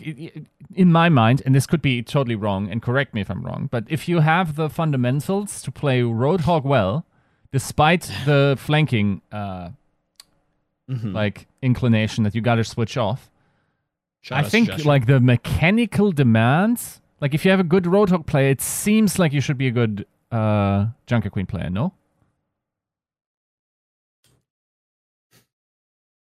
[0.75, 3.67] in my mind, and this could be totally wrong, and correct me if I'm wrong,
[3.71, 7.05] but if you have the fundamentals to play Roadhog well,
[7.51, 9.69] despite the flanking uh
[10.89, 11.13] Mhm.
[11.13, 13.29] like inclination that you got to switch off,
[14.31, 18.61] I think like the mechanical demands, like if you have a good Roadhog player, it
[18.61, 21.93] seems like you should be a good uh Junker Queen player, no?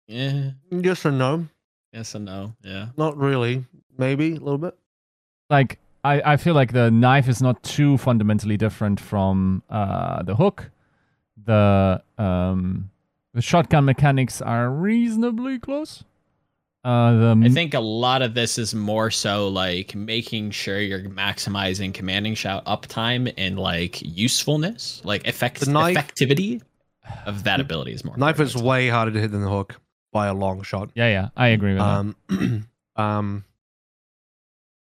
[0.07, 1.47] Yeah, yes or no,
[1.93, 2.55] yes and no.
[2.63, 2.89] Yeah.
[2.97, 3.65] not really.
[3.97, 4.77] Maybe a little bit.
[5.51, 10.35] Like I, I feel like the knife is not too fundamentally different from uh the
[10.35, 10.71] hook.
[11.45, 12.91] The um
[13.35, 16.05] the shotgun mechanics are reasonably close.
[16.83, 21.01] Uh the I think a lot of this is more so like making sure you're
[21.09, 26.61] maximizing commanding shout uptime and like usefulness, like effect The knife- effectivity
[27.27, 28.17] of that ability is more.
[28.17, 29.77] Knife is way harder to hit than the hook
[30.15, 30.91] by a long shot.
[30.95, 31.85] yeah, yeah, I agree with that.
[32.31, 33.45] Um, um,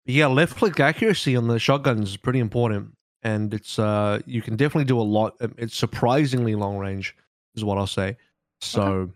[0.06, 4.56] yeah, left click accuracy on the shotguns is pretty important, and it's uh, you can
[4.56, 5.36] definitely do a lot.
[5.42, 7.16] um, It's surprisingly long range,
[7.56, 8.16] is what I'll say.
[8.62, 9.12] So,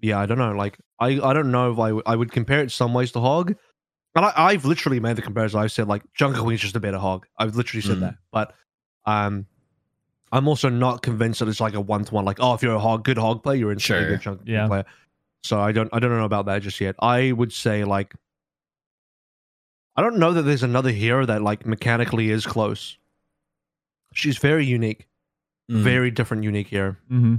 [0.00, 0.52] yeah, I don't know.
[0.52, 3.20] Like, I I don't know if I would- I would compare it some ways to
[3.20, 3.54] Hog,
[4.14, 5.58] and I, I've literally made the comparison.
[5.58, 7.26] I've said like Junker Queen's just a better Hog.
[7.38, 8.00] I've literally said Mm.
[8.00, 8.54] that, but
[9.06, 9.46] um.
[10.32, 12.24] I'm also not convinced that it's like a one to one.
[12.24, 14.34] Like, oh, if you're a hog, good hog player, you're instantly a Sure.
[14.34, 14.66] good Queen Yeah.
[14.66, 14.84] player.
[15.46, 16.96] So I don't I don't know about that just yet.
[17.00, 18.14] I would say like
[19.96, 22.98] I don't know that there's another hero that like mechanically is close.
[24.12, 25.06] She's very unique,
[25.70, 25.82] Mm.
[25.82, 26.96] very different unique hero.
[27.08, 27.36] hmm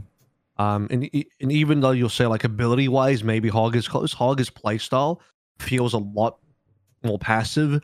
[0.58, 1.10] Um and
[1.42, 5.20] and even though you'll say like ability wise maybe Hog is close, Hog's playstyle
[5.60, 6.40] feels a lot
[7.04, 7.82] more passive,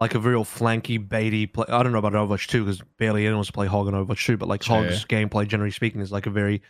[0.00, 1.66] like a real flanky, baity play.
[1.68, 4.24] I don't know about Overwatch 2 because barely anyone wants to play Hog on Overwatch
[4.24, 4.76] 2, but like Sure.
[4.84, 6.62] Hog's gameplay, generally speaking, is like a very,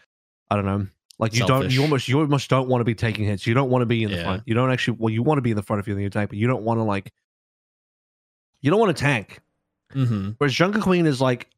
[0.50, 0.86] I don't know,
[1.22, 3.46] like you don't, you almost, you almost don't want to be taking hits.
[3.46, 4.24] You don't want to be in the Yeah.
[4.24, 4.42] front.
[4.44, 6.28] You don't actually, well, you want to be in the front if you're the attack,
[6.28, 7.12] but you don't want to like,
[8.60, 9.40] you don't want to tank.
[9.94, 10.32] Mm-hmm.
[10.38, 11.48] Whereas Junker Queen is like,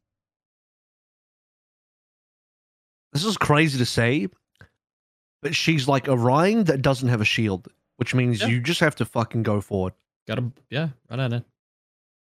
[3.13, 4.27] this is crazy to say,
[5.41, 8.47] but she's like a Rein that doesn't have a shield, which means Yeah.
[8.47, 9.93] you just have to fucking go forward.
[10.27, 11.43] Gotta yeah, run at it.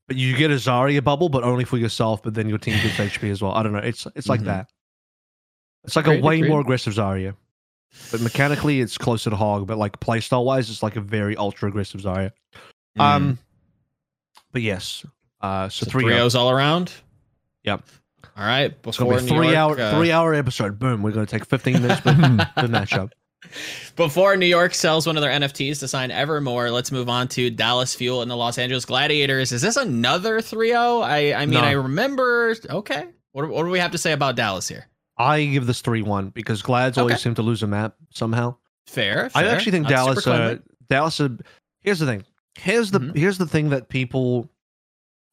[0.08, 2.21] But you get a Zarya bubble, but only for yourself.
[2.21, 3.53] But then your team gets HP as well.
[3.53, 3.79] I don't know.
[3.79, 4.45] It's it's like Mhm.
[4.45, 4.69] that.
[5.84, 7.36] It's like a way more aggressive Zarya.
[8.12, 9.67] But mechanically, it's closer to Hog.
[9.67, 12.32] But like playstyle wise, it's like a very ultra aggressive Zarya.
[12.98, 13.02] Mm.
[13.02, 13.39] Um,
[14.52, 15.06] but yes.
[15.41, 16.19] Uh, so, so three three.
[16.19, 16.91] O's all around.
[17.63, 17.84] Yep.
[18.38, 18.82] All right.
[18.82, 20.80] Before New three York, hour uh, three hour episode.
[20.80, 21.04] Boom.
[21.04, 23.12] We're gonna take fifteen minutes for the matchup.
[23.98, 27.50] Before New York sells one of their NFTs to sign Evermore, let's move on to
[27.50, 29.52] Dallas Fuel and the Los Angeles Gladiators.
[29.52, 31.04] Is this another 3-0?
[31.04, 31.67] I I mean, No.
[31.67, 33.10] I remember okay.
[33.34, 34.88] What, what do we have to say about Dallas here?
[35.17, 38.56] I give this three one because Glads always seem to lose a map somehow.
[38.88, 39.30] Fair.
[39.36, 40.28] I actually think Not Dallas.
[40.28, 40.58] Uh.
[40.89, 41.19] Dallas.
[41.19, 41.30] Uh,
[41.82, 42.23] here's the thing.
[42.56, 43.15] Here's the Mhm.
[43.15, 44.49] here's the thing that people,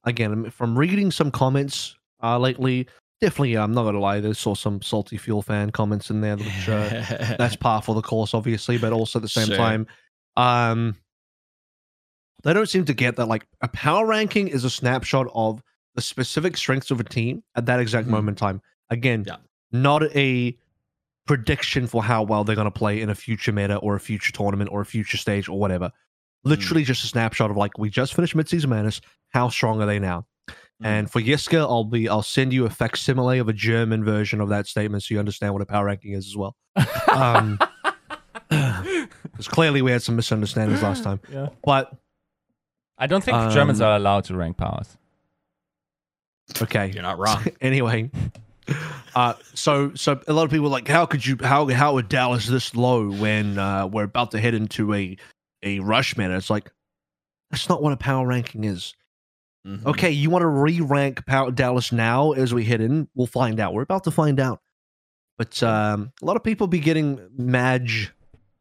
[0.04, 2.86] again, from reading some comments uh, lately,
[3.20, 3.56] definitely.
[3.56, 4.20] I'm not gonna lie.
[4.20, 6.88] There's saw some salty fuel fan comments in there, which uh,
[7.38, 9.56] that's par for the course, obviously, but also at the same Sure.
[9.56, 9.86] time,
[10.36, 10.96] um,
[12.42, 15.62] they don't seem to get that like a power ranking is a snapshot of
[15.94, 18.10] the specific strengths of a team at that exact Mhm.
[18.12, 18.62] moment in time.
[18.90, 19.36] Again, Yeah.
[19.72, 20.56] Not a
[21.26, 24.32] prediction for how well they're going to play in a future meta or a future
[24.32, 25.90] tournament or a future stage or whatever.
[26.44, 29.00] Literally just a snapshot of like we just finished midseason madness.
[29.28, 30.26] How strong are they now?
[30.48, 30.54] Mm.
[30.82, 34.48] And for Yiska, I'll be I'll send you a facsimile of a German version of
[34.48, 36.56] that statement so you understand what a power ranking is as well.
[37.12, 37.58] Um,
[38.48, 41.20] because clearly we had some misunderstandings last time.
[41.30, 41.48] Yeah.
[41.64, 41.92] But
[42.98, 44.96] I don't think Germans Um, are allowed to rank powers.
[46.60, 47.44] okay, You're not wrong.
[47.60, 48.10] anyway,
[49.14, 52.08] uh, so so a lot of people are like, how could you how how would
[52.08, 55.16] Dallas this low when uh, we're about to head into a
[55.62, 56.36] a rush meta?
[56.36, 56.70] It's like
[57.50, 58.94] that's not what a power ranking is.
[59.66, 59.84] Mhm.
[59.84, 63.08] Okay, you want to re-rank power Dallas now as we head in?
[63.14, 63.74] We'll find out.
[63.74, 64.60] We're about to find out.
[65.36, 67.88] But um, a lot of people be getting mad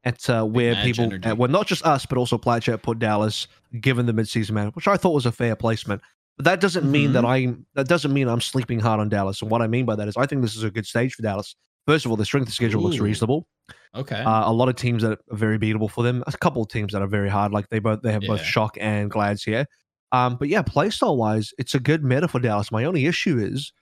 [0.04, 3.48] at uh, where Madge people, uh, well, not just us, but also Platchat put Dallas
[3.80, 6.02] given the midseason match, which I thought was a fair placement.
[6.40, 7.50] But that doesn't mean that Mm-hmm.
[7.52, 9.42] I'm that doesn't mean I'm sleeping hard on Dallas.
[9.42, 11.22] And what I mean by that is I think this is a good stage for
[11.22, 11.54] Dallas.
[11.86, 13.46] First of all, the strength of schedule looks reasonable.
[13.94, 14.22] Okay.
[14.22, 16.24] Uh, a lot of teams that are very beatable for them.
[16.28, 17.52] A couple of teams that are very hard.
[17.52, 19.66] Like they both they have both shock and glads here.
[20.14, 22.72] Um, but yeah, playstyle wise, it's a good meta for Dallas.
[22.72, 23.74] My only issue is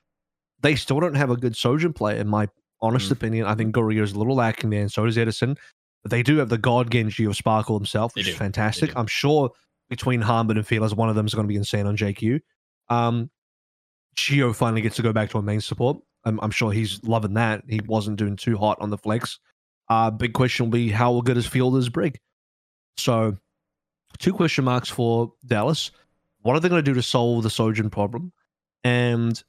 [0.62, 2.48] they still don't have a good Sojourn player, in my
[2.82, 3.12] honest Mm.
[3.12, 3.46] opinion.
[3.46, 5.56] I think Gurio is a little lacking there, and so does Edison.
[6.02, 8.92] But they do have the god Genji of Sparkle himself, which is fantastic.
[8.96, 9.52] I'm sure
[9.90, 12.40] between Harmon and Fearless, one of them is going to be insane on JQ.
[12.90, 13.30] Um,
[14.54, 15.98] finally gets to go back to a main support.
[16.26, 17.64] I'm, I'm sure he's loving that.
[17.68, 19.40] He wasn't doing too hot on the flex.
[19.90, 22.20] Uh, big question will be how good is Fielder's Brig?
[22.98, 23.38] So,
[24.18, 25.92] two question marks for Dallas.
[26.42, 28.34] What are they going to do to solve the Sojourn problem?
[28.84, 29.42] And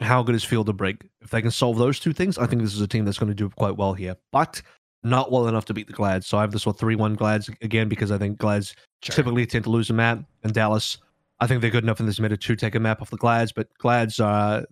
[0.00, 1.08] how good is Fielder Brig?
[1.20, 3.30] If they can solve those two things, I think this is a team that's going
[3.30, 4.62] to do quite well here, but
[5.04, 6.26] not well enough to beat the Glads.
[6.26, 9.14] So I have this one 3 1 Glads again because I think Glads Sure.
[9.14, 10.20] typically tend to lose a map.
[10.42, 10.98] And Dallas,
[11.40, 13.52] I think they're good enough in this meta to take a map off the Glads,
[13.52, 14.64] but Glads are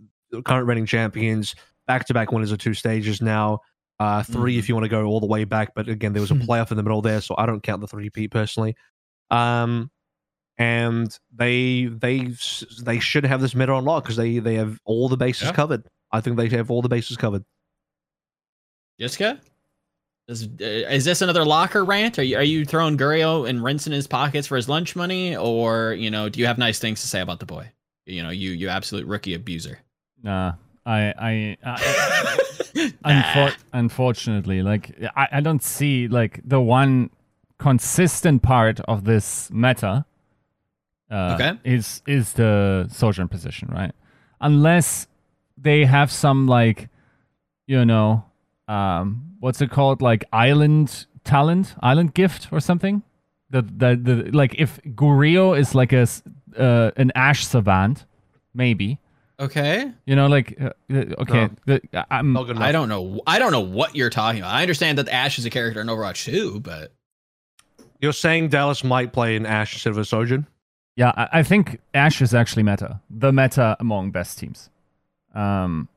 [0.45, 1.55] current reigning champions,
[1.87, 3.61] back to back winners of two stages now.
[4.01, 6.31] Uh, 3 if you want to go all the way back, but again, there was
[6.33, 8.75] a playoff in the middle there, so I don't count the three P personally.
[9.31, 9.91] Um,
[10.59, 12.29] and they they
[12.83, 15.53] they should have this meta on lock because they they have all the bases Yeah.
[15.53, 15.85] covered.
[16.13, 17.45] I think they have all the bases covered.
[19.01, 19.41] Jessica?
[20.27, 22.19] Is, uh, is this another locker rant?
[22.19, 25.93] Are you are you throwing Gurio and rinsing his pockets for his lunch money, or
[25.93, 27.71] you know, do you have nice things to say about the boy?
[28.07, 29.81] You know, you you absolute rookie abuser.
[30.23, 30.55] Nah,
[30.87, 31.77] I, I, I
[33.05, 37.11] unfor- unfortunately, like I, I don't see like the one
[37.59, 40.07] consistent part of this meta.
[41.11, 41.59] Uh, Okay.
[41.65, 43.93] Is is the sojourn position right?
[44.41, 45.07] Unless
[45.59, 46.89] they have some like,
[47.67, 48.25] you know,
[48.69, 50.01] um, what's it called?
[50.01, 53.03] Like island talent, island gift or something.
[53.51, 56.23] The the, the like if Gurio is like a s-
[56.59, 58.07] uh, an ash savant,
[58.55, 58.99] maybe.
[59.39, 59.93] Okay.
[60.07, 61.79] You know, like uh, uh, okay, No.
[61.93, 62.69] the, I'm Not good enough.
[62.69, 63.21] I don't know.
[63.27, 64.55] I don't know what you're talking about.
[64.55, 66.93] I understand that Ash is a character in Overwatch 2, but
[68.01, 70.47] You're saying Dallas might play an Ash instead of a Sojourn?
[70.97, 74.71] yeah, I, I think Ash is actually meta, the meta among best teams.
[75.35, 75.89] Um,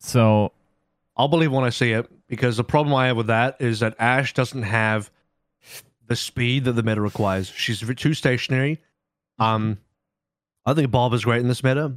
[0.00, 0.52] so
[1.18, 3.94] I'll believe when I see it because the problem I have with that is that
[3.98, 5.10] Ash doesn't have
[6.06, 7.48] the speed that the meta requires.
[7.48, 8.80] She's too stationary.
[9.38, 9.78] Um,
[10.66, 11.94] I think Bob is great in this meta.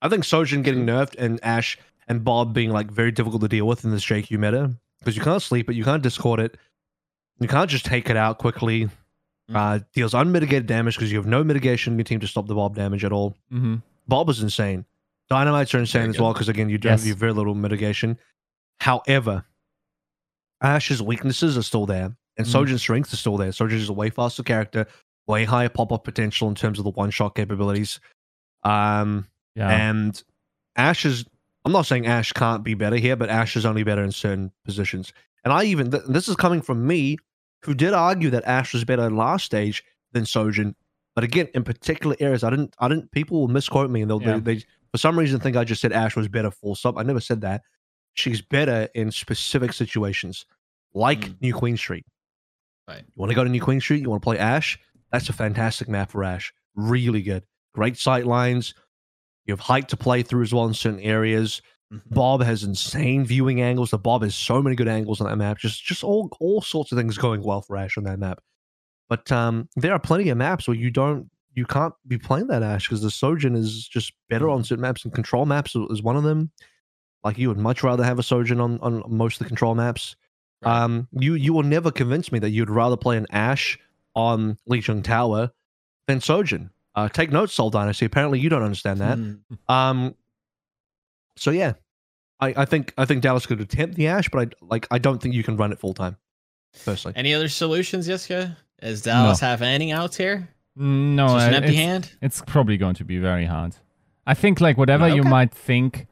[0.00, 1.78] I think Sojourn getting nerfed and Ash
[2.08, 5.22] and Bob being like very difficult to deal with in this JQ meta because you
[5.22, 6.56] can't sleep it, you can't discord it,
[7.40, 8.88] you can't just take it out quickly.
[9.52, 12.54] Uh, deals unmitigated damage because you have no mitigation in your team to stop the
[12.54, 13.36] Bob damage at all.
[13.52, 13.82] mhm.
[14.08, 14.84] Bob is insane.
[15.30, 16.22] Dynamites are insane Very as good.
[16.22, 17.04] well because again you don't Yes.
[17.04, 18.18] you have very little mitigation.
[18.80, 19.44] However,
[20.62, 22.46] Ash's weaknesses are still there, and.
[22.46, 23.52] Sojourn's strengths are still there.
[23.52, 24.86] Sojourn is a way faster character,
[25.26, 28.00] way higher pop up potential in terms of the one shot capabilities.
[28.64, 30.22] Um, yeah, and
[30.76, 31.24] Ash is.
[31.64, 34.50] I'm not saying Ash can't be better here, but Ash is only better in certain
[34.64, 35.12] positions.
[35.44, 37.18] And I even th- this is coming from me,
[37.64, 40.74] who did argue that Ash was better in last stage than Sojourn.
[41.14, 42.74] But again, in particular areas, I didn't.
[42.78, 43.10] I didn't.
[43.12, 44.38] People will misquote me, and they'll Yeah.
[44.38, 46.96] they, they for some reason think I just said Ash was better full stop.
[46.98, 47.62] I never said that.
[48.14, 50.44] She's better in specific situations,
[50.94, 51.40] like Mm.
[51.40, 52.04] New Queen Street.
[52.88, 52.98] Right.
[53.06, 54.02] You want to go to New Queen Street?
[54.02, 54.78] You want to play Ash?
[55.12, 56.52] That's a fantastic map for Ash.
[56.74, 57.44] Really good.
[57.74, 58.74] Great sight lines.
[59.46, 61.62] You have height to play through as well in certain areas.
[61.92, 62.02] Mhm.
[62.10, 63.90] Bob has insane viewing angles.
[63.90, 65.58] The Bob has so many good angles on that map.
[65.58, 68.40] Just just all all sorts of things going well for Ash on that map.
[69.08, 72.62] But um, there are plenty of maps where you don't you can't be playing that
[72.62, 76.16] Ash because the Sojourn is just better on certain maps and control maps is one
[76.16, 76.50] of them.
[77.24, 80.16] Like you would much rather have a Sojourn on, on most of the control maps.
[80.64, 80.82] Right.
[80.82, 83.78] Um, you you will never convince me that you'd rather play an Ash
[84.14, 85.50] on Lijiang Tower
[86.06, 86.70] than Sojourn.
[86.94, 88.04] Uh, take notes, Seoul Dynasty.
[88.04, 89.18] Apparently, you don't understand that.
[89.18, 89.38] Mm.
[89.68, 90.14] Um,
[91.36, 91.74] so yeah,
[92.40, 95.22] I, I think I think Dallas could attempt the Ash, but I like I don't
[95.22, 96.16] think you can run it full time.
[96.84, 98.56] Personally, Any other solutions, Jessica?
[98.80, 100.48] Does Dallas have any outs here?
[100.74, 102.10] no, Just an empty it's, hand?
[102.22, 103.76] it's probably going to be very hard.
[104.26, 106.06] I think like whatever you might think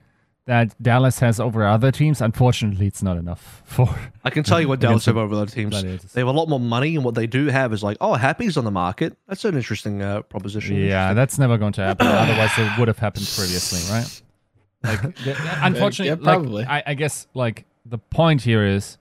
[0.47, 3.89] that Dallas has over other teams, unfortunately, it's not enough for
[4.25, 5.71] I can tell you what Dallas the have over other teams.
[5.71, 6.13] Gladiators.
[6.13, 8.57] They have a lot more money, and what they do have is like, oh, Happy's
[8.57, 9.17] on the market.
[9.29, 10.77] That's an interesting uh, proposition.
[10.77, 12.07] Yeah, that's never going to happen.
[12.07, 14.23] Otherwise, it would have happened previously, right?
[14.83, 15.05] Like,
[15.63, 16.65] unfortunately, yeah, like, probably.
[16.65, 18.97] I, I guess like the point here is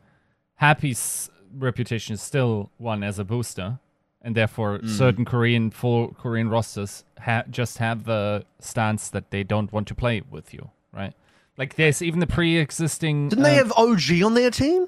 [0.56, 3.80] Happy's reputation is still one as a booster,
[4.22, 4.90] and therefore Mm.
[4.90, 9.96] certain Korean full Korean rosters ha- just have the stance that they don't want to
[9.96, 11.14] play with you, right?
[11.60, 13.28] Like this, even the pre-existing.
[13.30, 14.88] Didn't they uh, have OG on their team?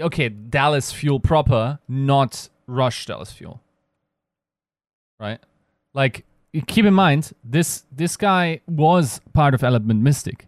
[0.00, 3.60] okay, Dallas Fuel proper, not Rush Dallas Fuel.
[5.20, 5.38] Right?
[5.92, 6.24] Like
[6.66, 10.46] keep in mind this this guy was part of Element Mystic.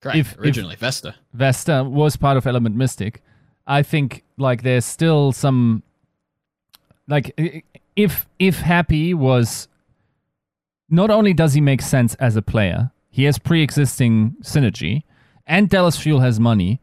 [0.00, 0.16] Correct.
[0.18, 1.16] if- if- Originally, Vesta.
[1.34, 3.22] Vesta was part of Element Mystic.
[3.66, 5.82] I think like there's still some
[7.08, 7.34] like
[7.96, 9.66] if if Happy was
[10.88, 15.02] not only does he make sense as a player, he has pre-existing synergy
[15.46, 16.80] and Dallas Fuel has money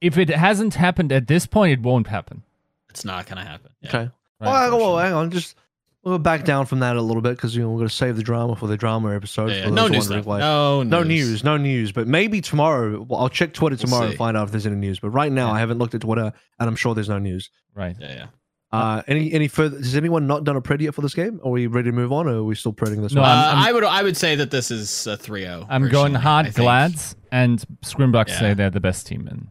[0.00, 2.42] if it hasn't happened at this point, it won't happen.
[2.90, 3.70] It's not gonna happen.
[3.82, 3.88] Yeah.
[3.88, 3.98] Okay.
[3.98, 4.10] Right,
[4.40, 5.02] well, hang on, well, unfortunately.
[5.04, 5.30] hang on.
[5.30, 5.56] Just
[6.02, 8.16] we'll back down from that a little bit because you know we're going to save
[8.16, 9.50] the drama for the drama episode.
[9.50, 9.70] Yeah, yeah.
[9.70, 10.00] No news.
[10.08, 10.28] wondering though.
[10.28, 11.92] why- No, No news, no news.
[11.92, 13.00] But maybe tomorrow.
[13.02, 14.98] Well, I'll check Twitter We'll tomorrow and find out if there's any news.
[15.00, 15.54] But right now, Yeah.
[15.54, 17.48] I haven't looked at Twitter, and I'm sure there's no news.
[17.74, 17.96] Right.
[17.98, 18.26] Yeah, yeah.
[18.74, 19.76] Uh, any any further?
[19.76, 21.40] Has anyone not done a pred yet for this game?
[21.44, 23.30] Are we ready to move on, or are we still predding this No, one?
[23.30, 25.66] Uh, I'm- I'm- I would I would say that this is a 3-0.
[25.68, 28.38] I'm going hard glads, and Scrimbucks Yeah.
[28.40, 29.48] say they're the best team in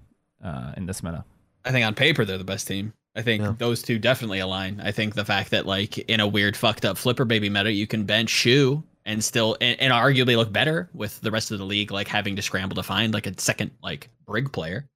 [0.48, 1.24] uh, in this meta.
[1.66, 2.94] I think on paper they're the best team.
[3.16, 3.54] I think Yeah.
[3.58, 4.82] those two definitely align.
[4.84, 7.86] I think the fact that like in a weird fucked up flipper baby meta, you
[7.88, 11.66] can bench Shu and still and, and arguably look better with the rest of the
[11.66, 14.88] league, like having to scramble to find like a second like brig player.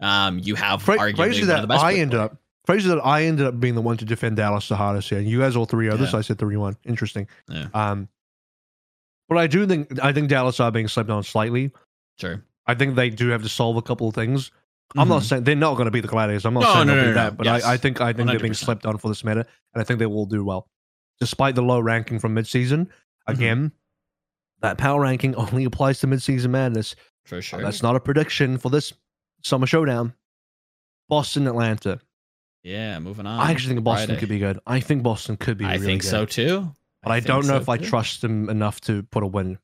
[0.00, 1.82] Um, you have Cra- arguably crazy one of the best.
[1.84, 2.30] I brig ended players.
[2.32, 2.36] up.
[2.68, 5.20] Crazy that I ended up being the one to defend Dallas the hardest here.
[5.20, 6.12] You guys all three others.
[6.12, 6.18] Yeah.
[6.18, 6.76] I said three one.
[6.84, 7.26] Interesting.
[7.48, 7.68] Yeah.
[7.72, 8.08] Um,
[9.26, 11.72] but I do think I think Dallas are being slept on slightly.
[12.20, 12.44] Sure.
[12.66, 14.50] I think they do have to solve a couple of things.
[14.96, 15.24] I'm not Mhm.
[15.24, 16.44] saying they're not going to be the Gladiators.
[16.44, 17.64] I'm not No, saying no, they'll no, that, but Yes.
[17.64, 18.56] I, I think I think they're being 100%.
[18.56, 20.68] slept on for this meta, and I think they will do well,
[21.20, 22.86] despite the low ranking from midseason.
[22.86, 23.32] Mm-hmm.
[23.32, 23.72] Again,
[24.60, 26.94] that power ranking only applies to midseason madness.
[27.24, 27.62] for sure.
[27.62, 28.92] That's not a prediction for this
[29.42, 30.12] summer showdown.
[31.08, 32.00] Boston, Atlanta.
[32.62, 33.40] Yeah, moving on.
[33.40, 34.20] I actually think Boston Friday.
[34.20, 34.58] could be good.
[34.66, 35.64] I think Boston could be.
[35.64, 36.08] I really think good.
[36.08, 36.72] so too.
[37.02, 39.58] but I, think don't know so if I trust them enough to put a win.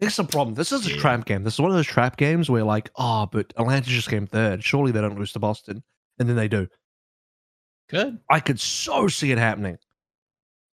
[0.00, 0.54] It's a problem.
[0.54, 0.96] This is a Yeah.
[0.96, 1.44] trap game.
[1.44, 4.64] This is one of those trap games where, like, oh, but Atlanta just came third.
[4.64, 5.82] Surely they don't lose to Boston,
[6.18, 6.66] and then they do.
[7.88, 8.18] Good.
[8.28, 9.78] I could so see it happening.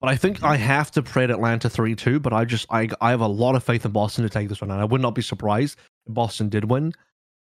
[0.00, 0.64] But I think I mm-hmm.
[0.64, 2.20] have to pray Atlanta 3 2.
[2.20, 4.60] But I just, I, I have a lot of faith in Boston to take this
[4.60, 4.70] one.
[4.70, 6.94] And I would not be surprised if Boston did win.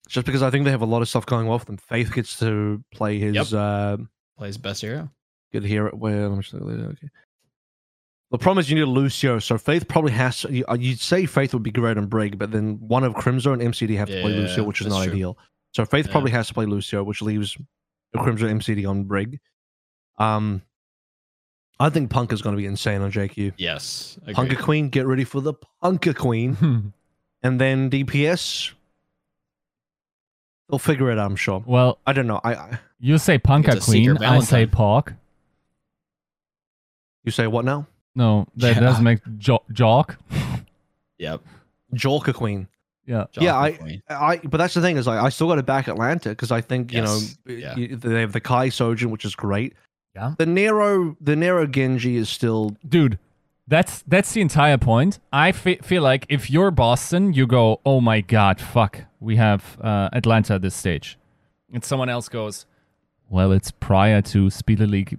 [0.09, 1.77] Just because I think they have a lot of stuff going well for them.
[1.77, 3.53] Faith gets to play his, Yep.
[3.53, 3.97] uh,
[4.37, 5.09] Plays best hero.
[5.51, 5.87] get here.
[5.89, 7.09] Where, let me just look at it, okay.
[8.31, 9.39] The problem is you need a Lucio.
[9.39, 12.51] So Faith probably has to, uh, you'd say Faith would be great on Brig, but
[12.51, 15.13] then one of Crimzo and MCD have to play Lucio, which is not true.
[15.13, 15.37] ideal.
[15.73, 16.11] So Faith Yeah.
[16.11, 17.55] probably has to play Lucio, which leaves
[18.11, 19.39] the Crimson MCD on Brig.
[20.17, 20.63] Um,
[21.79, 23.53] I think Punk is going to be insane on JQ.
[23.57, 24.17] Yes.
[24.25, 24.35] agreed.
[24.51, 26.93] Punker Queen, get ready for the Punker Queen.
[27.45, 28.71] And then DPS,
[30.69, 31.63] they'll figure it out, I'm sure.
[31.65, 32.39] well, I don't know.
[32.43, 34.19] I, I you say Punka a Queen, I say
[34.65, 34.69] Valentine.
[34.69, 35.13] Pork.
[37.23, 37.87] You say what now?
[38.15, 38.79] No, that Yeah.
[38.81, 40.17] doesn't make jo- Jock.
[41.17, 41.41] Yep.
[41.95, 42.67] Jorka Queen.
[43.05, 43.25] Yeah.
[43.33, 44.01] Yeah, I- Queen.
[44.09, 46.61] I but that's the thing is like I still got to back Atlanta because I
[46.61, 47.75] think you know Yeah.
[47.75, 49.73] y- they have the Kai Sojourn which is great.
[50.15, 50.35] Yeah.
[50.37, 53.17] The Nero the Nero Genji is still dude
[53.67, 58.01] that's that's the entire point i fe- feel like if you're boston you go oh
[58.01, 61.17] my god fuck we have uh, atlanta at this stage
[61.73, 62.65] and someone else goes
[63.29, 65.17] well it's prior to speed league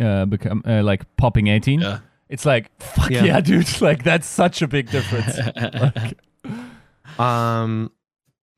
[0.00, 1.98] uh, become uh, like popping 18 Yeah.
[2.30, 3.24] it's like fuck Yeah.
[3.24, 3.40] yeah.
[3.42, 5.36] dude like that's such a big difference
[5.74, 6.18] Like,
[7.20, 7.90] um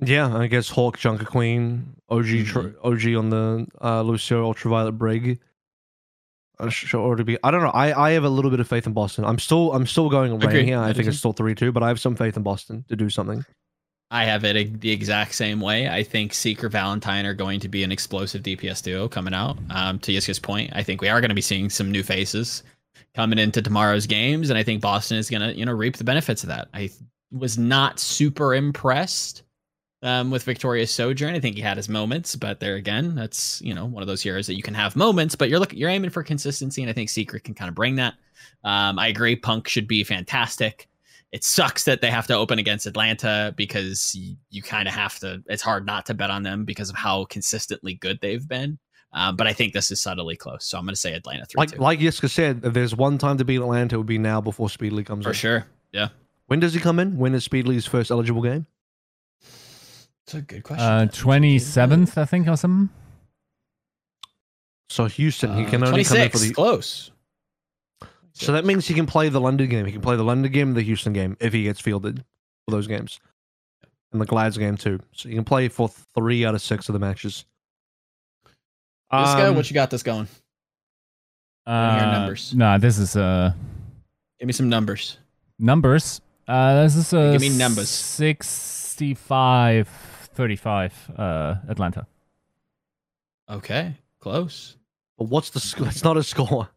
[0.01, 2.74] yeah I guess Hawk Junker Queen OG tr- Mhm.
[2.85, 5.41] OG on the uh, Lucio Ultraviolet Brig.
[6.67, 7.39] I should already be.
[7.43, 7.71] I don't know.
[7.71, 9.25] I, I have a little bit of faith in Boston.
[9.25, 10.67] I'm still I'm still going Agreed.
[10.67, 10.79] here.
[10.79, 13.11] I think it's still three two, but I have some faith in Boston to do
[13.11, 13.45] something.
[14.11, 15.89] I have it the exact same way.
[15.89, 19.59] I think Seeker Valentine are going to be an explosive DPS duo coming out.
[19.71, 22.62] Um, to Yiska's point, I think we are going to be seeing some new faces
[23.15, 26.05] coming into tomorrow's games, and I think Boston is going to you know reap the
[26.05, 26.69] benefits of that.
[26.75, 26.91] I
[27.33, 29.43] was not super impressed
[30.05, 31.35] um, with Victoria's Sojourn.
[31.35, 34.23] I think he had his moments, but there again, that's you know one of those
[34.23, 36.93] heroes that you can have moments, but you're looking you're aiming for consistency, and I
[36.93, 38.15] think Seeker can kind of bring that.
[38.63, 40.89] Um, I agree, Punk should be fantastic.
[41.33, 45.19] It sucks that they have to open against Atlanta because you, you kind of have
[45.21, 45.43] to.
[45.49, 48.79] It's hard not to bet on them because of how consistently good they've been.
[49.13, 51.59] Um, but I think this is subtly close, so I'm going to say Atlanta three
[51.59, 54.19] Like two like Yiska said, if there's one time to beat Atlanta, it would be
[54.19, 55.35] now before Speedly comes for in.
[55.35, 55.67] For sure.
[55.93, 56.09] Yeah,
[56.47, 57.17] When does he come in?
[57.17, 58.67] When is Speedly's first eligible game?
[60.27, 60.85] It's a good question.
[60.85, 62.89] uh 27th i think or something
[64.91, 66.55] So Houston, he Uh, can only come in for 26, the.
[66.55, 67.11] close.
[68.35, 69.87] So that means he can play the London game.
[69.87, 72.18] He can play the London game the Houston game if he gets fielded
[72.64, 73.18] for those games,
[74.12, 75.01] and the Glads game too.
[75.12, 77.45] So he can play for three out of six of the matches.
[78.45, 78.55] This
[79.35, 80.29] guy, Um, what you got this going?
[81.66, 82.55] uh, your numbers.
[82.55, 83.53] nah this is uh
[84.39, 85.16] Give me some numbers.
[85.59, 87.89] numbers uh this is uh Give me numbers.
[87.89, 89.89] 65
[90.35, 92.07] 35 uh atlanta
[93.51, 94.76] Okay, close.
[95.18, 95.87] But what's the score?
[95.89, 96.68] It's not a score.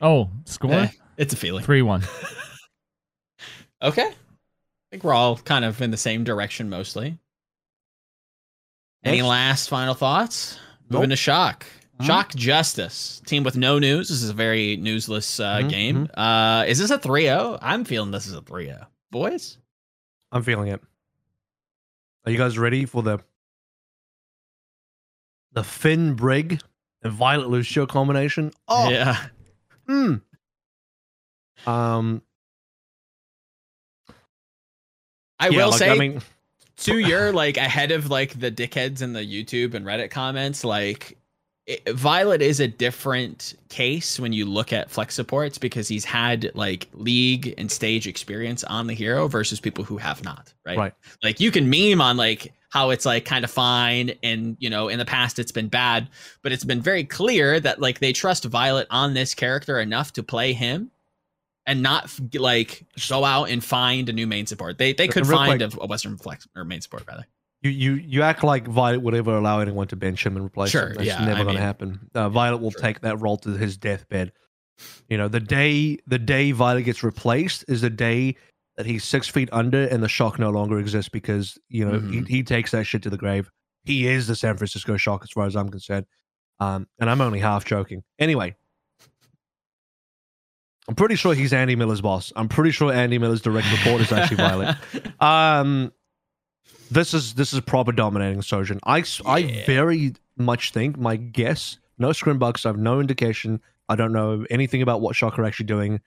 [0.00, 0.88] oh score Eh,
[1.18, 1.64] it's a feeling.
[1.64, 2.02] 3-1
[3.82, 4.06] Okay.
[4.06, 4.14] I
[4.90, 7.18] think we're all kind of in the same direction mostly.
[9.04, 9.28] Any Next.
[9.28, 10.58] last final thoughts?
[10.90, 10.98] Nope.
[11.00, 11.66] Moving to Shock.
[12.00, 12.06] Mhm.
[12.06, 13.20] Shock Justice.
[13.26, 14.08] Team with no news.
[14.08, 16.08] This is a very newsless uh, Mhm, game.
[16.14, 17.58] Uh, is this a 3 0?
[17.60, 18.86] I'm feeling this is a 3 0.
[19.10, 19.58] Boys?
[20.32, 20.80] I'm feeling it.
[22.24, 23.20] Are you guys ready for the
[25.52, 26.60] the Finn Brig
[27.02, 28.52] and Violet Lucio combination.
[28.66, 29.16] Oh, yeah.
[29.86, 30.14] Hmm.
[31.66, 32.22] Um,
[35.40, 36.22] I yeah, will like, say I mean,
[36.78, 41.17] to your like ahead of like the dickheads in the YouTube and Reddit comments, like
[41.68, 46.50] it, Violet is a different case when you look at flex supports because he's had
[46.54, 50.78] like league and stage experience on the hero versus people who have not, right?
[50.78, 50.92] Right.
[51.22, 54.88] Like you can meme on like how it's like kind of fine and you know
[54.88, 56.08] in the past it's been bad,
[56.42, 60.22] but it's been very clear that like they trust Violet on this character enough to
[60.22, 60.90] play him
[61.66, 64.78] and not like go out and find a new main support.
[64.78, 65.74] They they could Real find quick.
[65.74, 67.26] a, a Western flex or main support rather.
[67.62, 70.70] You, you you act like Violet would ever allow anyone to bench him and replace
[70.70, 70.94] Sure, him.
[70.94, 72.10] That's yeah, never I going to mean- happen.
[72.14, 72.80] Uh, Violet will Sure.
[72.80, 74.32] take that role to his deathbed.
[75.08, 78.36] You know, the day the day Violet gets replaced is the day
[78.76, 82.28] that he's six feet under and the shock no longer exists because you know Mhm.
[82.28, 83.50] he, he takes that shit to the grave.
[83.84, 86.06] He is the San Francisco Shock as far as I'm concerned.
[86.60, 88.02] Um, and I'm only half joking.
[88.20, 88.54] Anyway,
[90.88, 92.32] I'm pretty sure he's Andy Miller's boss.
[92.36, 94.76] I'm pretty sure Andy Miller's direct report is actually Violet.
[95.20, 95.92] Um,
[96.90, 98.80] this is this is proper dominating Sojourn.
[98.84, 98.98] I
[99.38, 99.66] Yeah.
[99.66, 101.78] very much think my guess.
[101.98, 102.64] No scrimbucks.
[102.64, 103.60] I have no indication.
[103.88, 106.00] I don't know anything about what Shock are actually doing,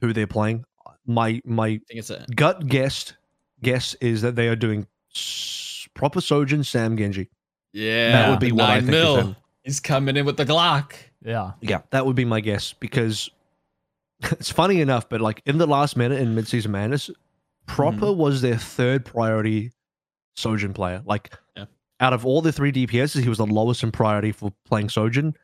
[0.00, 0.64] who they're playing.
[1.06, 3.12] My my think it's a gut guess
[3.62, 7.28] guess is that they are doing s- proper Sojourn Sam Genji.
[7.72, 8.12] yeah.
[8.12, 8.84] that would be what I think.
[8.84, 9.16] is mil.
[9.16, 9.36] them.
[9.64, 10.94] He's coming in with the Glock.
[11.24, 11.52] Yeah.
[11.60, 13.30] Yeah, that would be my guess because
[14.22, 17.10] it's funny enough, but like in the last minute in Midseason Madness,
[17.66, 18.18] Proper Mm-hmm.
[18.18, 19.70] was their third priority
[20.36, 21.02] Sojourn player.
[21.04, 21.66] Like Yeah.
[22.00, 25.34] out of all the three DPSs, he was the lowest in priority for playing Sojourn.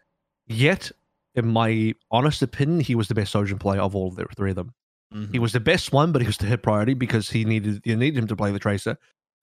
[0.47, 0.91] Yet,
[1.34, 4.51] in my honest opinion, he was the best Sojourn player of all of the three
[4.51, 4.74] of them.
[5.14, 5.32] Mm-hmm.
[5.32, 7.97] He was the best one, but he was the hit priority because he needed you
[7.97, 8.99] needed him to play the Tracer.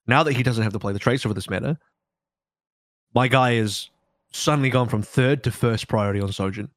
[0.06, 1.78] Now that he doesn't have to play the Tracer for this meta,
[3.14, 3.90] my guy is
[4.32, 6.70] suddenly gone from third to first priority on Sojourn.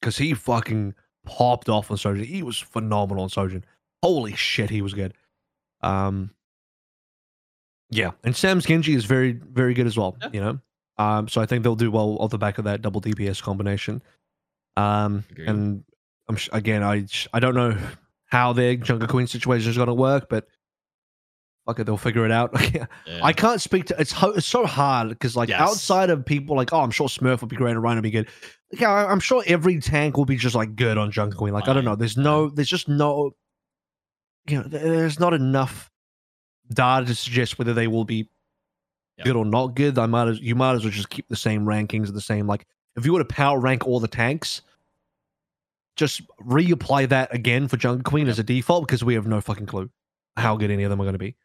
[0.00, 0.94] Because he fucking
[1.24, 2.24] popped off on Sojourn.
[2.24, 3.64] He was phenomenal on Sojourn.
[4.02, 5.14] Holy shit, he was good.
[5.82, 6.30] Um
[7.92, 8.10] Yeah.
[8.24, 10.28] And Sam's Genji is very, very good as well, Yeah.
[10.32, 10.58] you know?
[10.98, 14.02] Um, so I think they'll do well off the back of that double DPS combination.
[14.76, 15.48] Um Agreed.
[15.48, 15.84] and
[16.28, 17.76] I'm sh- again, I sh- I don't know
[18.26, 20.46] how their Junker Queen situation is going to work, but
[21.66, 22.50] fuck it, they'll figure it out.
[22.74, 22.86] Yeah.
[23.22, 24.12] I can't speak to it's.
[24.12, 25.60] Ho- it's so hard because like Yes.
[25.60, 28.10] outside of people like oh I'm sure Smurf will be great and Ryan would be
[28.10, 28.28] good.
[28.72, 31.52] Yeah, I- I'm sure every tank will be just like good on Junker Queen.
[31.52, 31.94] Like I don't know.
[31.96, 32.48] There's no.
[32.48, 33.32] There's just no.
[34.48, 35.90] You know, there's not enough
[36.72, 38.28] data to suggest whether they will be
[39.18, 39.24] Yeah.
[39.24, 39.98] good or not good.
[39.98, 42.66] I might as you might as well just keep the same rankings, the same like
[42.96, 44.62] if you were to power rank all the tanks.
[45.96, 49.66] Just reapply that again for Junker Queen as a default because we have no fucking
[49.66, 49.90] clue
[50.38, 51.36] how good any of them are going to be.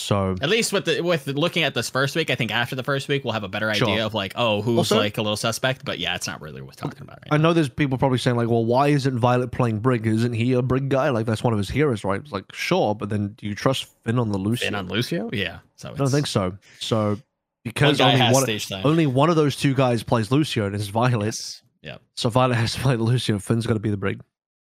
[0.00, 2.84] So At least with the with looking at this first week, I think after the
[2.84, 3.88] first week we'll have a better Sure.
[3.88, 5.84] idea of like, oh, who's Also- like a little suspect.
[5.84, 7.42] But yeah, it's not really worth talking about right I now.
[7.48, 10.06] know there's people probably saying like, well, why isn't Violet playing Brig?
[10.06, 11.10] Isn't he a Brig guy?
[11.10, 12.20] Like that's one of his heroes, right?
[12.20, 14.62] It's like sure, but then do you trust Finn on the loose?
[14.62, 15.58] And on Lucio, yeah.
[15.74, 16.56] So I don't think so.
[16.78, 17.18] So
[17.64, 21.26] because guy only one, only one of those two guys plays Lucio, and it's Violet.
[21.26, 21.62] Yes.
[21.82, 21.96] Yeah.
[22.14, 23.40] So Violet has to play Lucio.
[23.40, 24.20] Finn's got to be the Brig.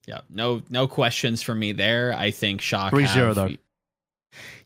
[0.06, 0.20] Yeah.
[0.30, 2.14] No no questions from me there.
[2.16, 3.50] I think Shock 3-0 though.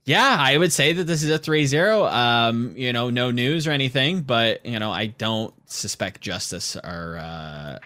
[0.04, 2.12] Yeah, I would say that this is a 3-0.
[2.12, 7.16] Um, you know, no news or anything, but you know, I don't suspect Justice are
[7.16, 7.78] uh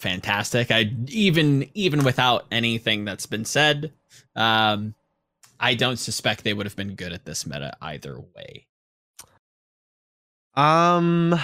[0.00, 0.70] fantastic.
[0.70, 3.92] I even even without anything that's been said,
[4.34, 4.94] um
[5.60, 8.66] I don't suspect they would have been good at this meta either way.
[10.54, 11.38] Um,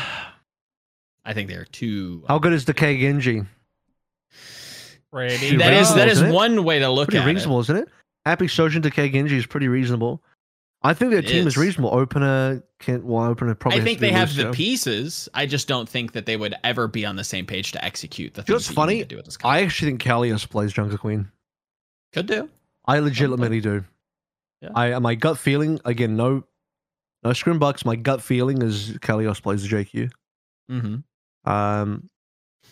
[1.25, 3.43] I think they're too how good is Decay Genji?
[5.13, 6.35] Pretty That is reasonable, that is isn't it?
[6.35, 7.89] one way to look Pretty at reasonable, isn't it?
[8.29, 10.23] Happy Sojourn Decay Genji is pretty reasonable.
[10.83, 11.55] I think their It team is.
[11.55, 11.57] is.
[11.57, 11.93] reasonable.
[11.95, 13.81] Opener can well opener probably.
[13.81, 14.53] I think they have the Lucio.
[14.53, 15.29] pieces.
[15.35, 18.35] I just don't think that they would ever be on the same page to execute
[18.35, 18.99] the You know things what's that you need funny?
[19.01, 21.31] to do at this I actually think Kalios plays Junker Queen.
[22.13, 22.49] could do.
[22.87, 23.85] I legitimately do.
[24.63, 24.71] Yeah.
[24.75, 26.45] I my gut feeling again, no,
[27.25, 27.85] no scrim bucks.
[27.85, 30.11] My gut feeling is Kalios plays the JQ.
[30.71, 31.51] Mm-hmm.
[31.51, 32.09] Um,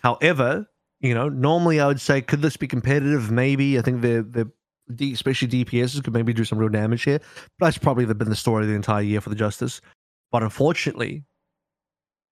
[0.03, 0.67] however,
[1.01, 3.31] you know, normally I would say, could this be competitive?
[3.31, 3.79] Maybe.
[3.79, 4.51] I think the the
[4.95, 7.19] D, especially DPSs could maybe do some real damage here.
[7.59, 9.81] But that's probably been the story of the entire year for the Justice.
[10.31, 11.25] But unfortunately,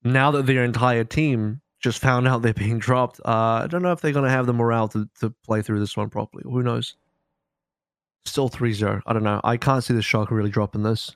[0.04, 3.92] now that their entire team just found out they're being dropped, uh, I don't know
[3.92, 6.44] if they're going to have the morale to, to play through this one properly.
[6.44, 6.96] Who knows?
[8.26, 9.02] Still 3 0.
[9.06, 9.40] I don't know.
[9.44, 11.14] I can't see the shock really dropping this.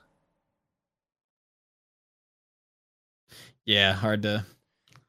[3.65, 4.45] Yeah, hard to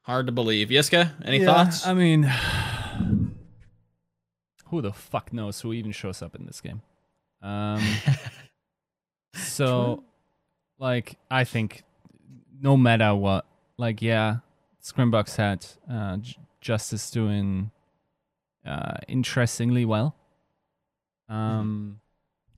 [0.02, 0.68] hard to believe.
[0.68, 1.86] Yiska, any Yeah, thoughts?
[1.86, 2.30] I mean,
[4.70, 6.82] who the fuck knows who even shows up in this game?
[7.42, 7.82] Um,
[9.34, 10.02] so,
[10.78, 11.82] like, I think
[12.60, 13.46] no matter what.
[13.76, 14.38] Like, yeah,
[14.82, 17.70] Scrimbucks had uh, J- Justice doing
[18.66, 20.14] uh, interestingly well.
[21.28, 22.00] Um,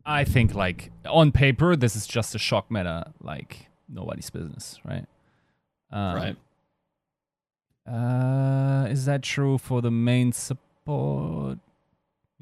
[0.04, 5.06] I think like on paper, this is just a shock meta, like nobody's business, right?
[5.90, 6.36] Um, right.
[7.86, 11.58] Uh, is that true for the main support?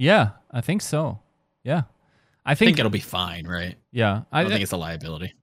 [0.00, 1.20] Yeah, I think so.
[1.62, 1.82] Yeah,
[2.46, 3.76] I I think, think it'll be fine, right?
[3.92, 4.22] yeah.
[4.32, 5.34] I I, don't think it's a liability.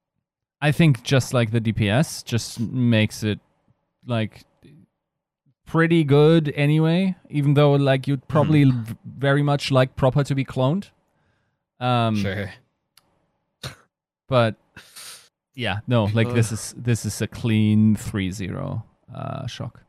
[0.59, 3.39] I think just like the DPS just makes it
[4.07, 4.45] like
[5.67, 10.43] pretty good anyway, even though like you'd probably v- very much like proper to be
[10.43, 10.89] cloned.
[11.79, 12.49] Um Sure.
[14.27, 14.55] but
[15.53, 18.81] yeah, no, like this is this is a clean 3-0
[19.13, 19.83] uh shock.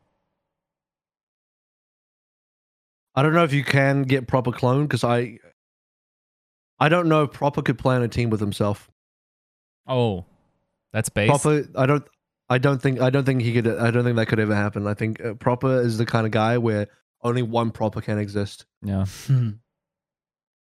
[3.15, 5.39] I don't know if you can get proper clone because I,
[6.79, 8.89] I don't know if proper could play on a team with himself.
[9.87, 10.25] Oh.
[10.93, 11.29] That's base.
[11.29, 12.03] Proper, I don't,
[12.49, 13.67] I don't think, I don't think he could.
[13.67, 14.87] I don't think that could ever happen.
[14.87, 16.87] I think uh, proper is the kind of guy where
[17.21, 18.65] only one proper can exist.
[18.81, 19.05] Yeah.
[19.27, 19.49] Hmm.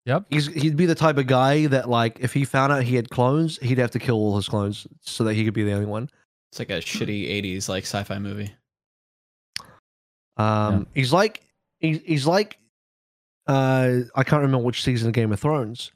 [0.06, 0.26] Yep.
[0.30, 3.10] He's he'd be the type of guy that like if he found out he had
[3.10, 5.86] clones, he'd have to kill all his clones so that he could be the only
[5.86, 6.10] one.
[6.52, 8.54] It's like a shitty '80s like sci-fi movie.
[10.38, 11.42] Um, he's like
[11.80, 12.58] he's he's like
[13.48, 15.92] uh, I can't remember which season of Game of Thrones,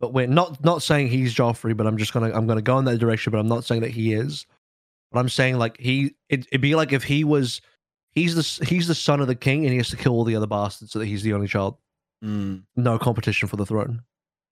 [0.00, 2.84] but we're not not saying he's Joffrey, but I'm just gonna I'm gonna go in
[2.86, 4.46] that direction, but I'm not saying that he is.
[5.12, 7.60] But I'm saying like he it, it'd be like if he was
[8.12, 10.36] he's the he's the son of the king and he has to kill all the
[10.36, 11.76] other bastards so that he's the only child.
[12.24, 12.64] Mm.
[12.74, 14.02] No competition for the throne.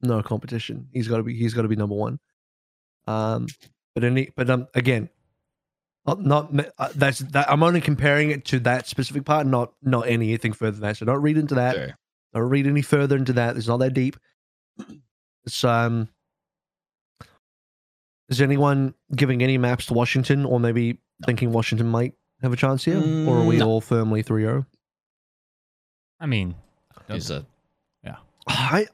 [0.01, 0.89] No competition.
[0.93, 2.21] He's got to be he's got to be number one.
[3.07, 3.47] Um,
[3.95, 5.09] but any but um again,
[6.07, 7.51] not, not uh, that's that.
[7.51, 10.97] I'm only comparing it to that specific part, not not anything further than that.
[10.99, 11.75] So don't read into that.
[11.75, 11.99] Sure.
[12.35, 13.57] Don't read any further into that.
[13.57, 14.17] It's not that deep.
[15.45, 16.09] It's um.
[18.29, 22.85] Is anyone giving any maps to Washington, or maybe thinking Washington might have a chance
[22.85, 23.69] here, or are we Mm, no.
[23.69, 24.67] all firmly 3-0?
[26.21, 26.55] I mean,
[27.09, 27.45] He's a
[28.47, 28.87] I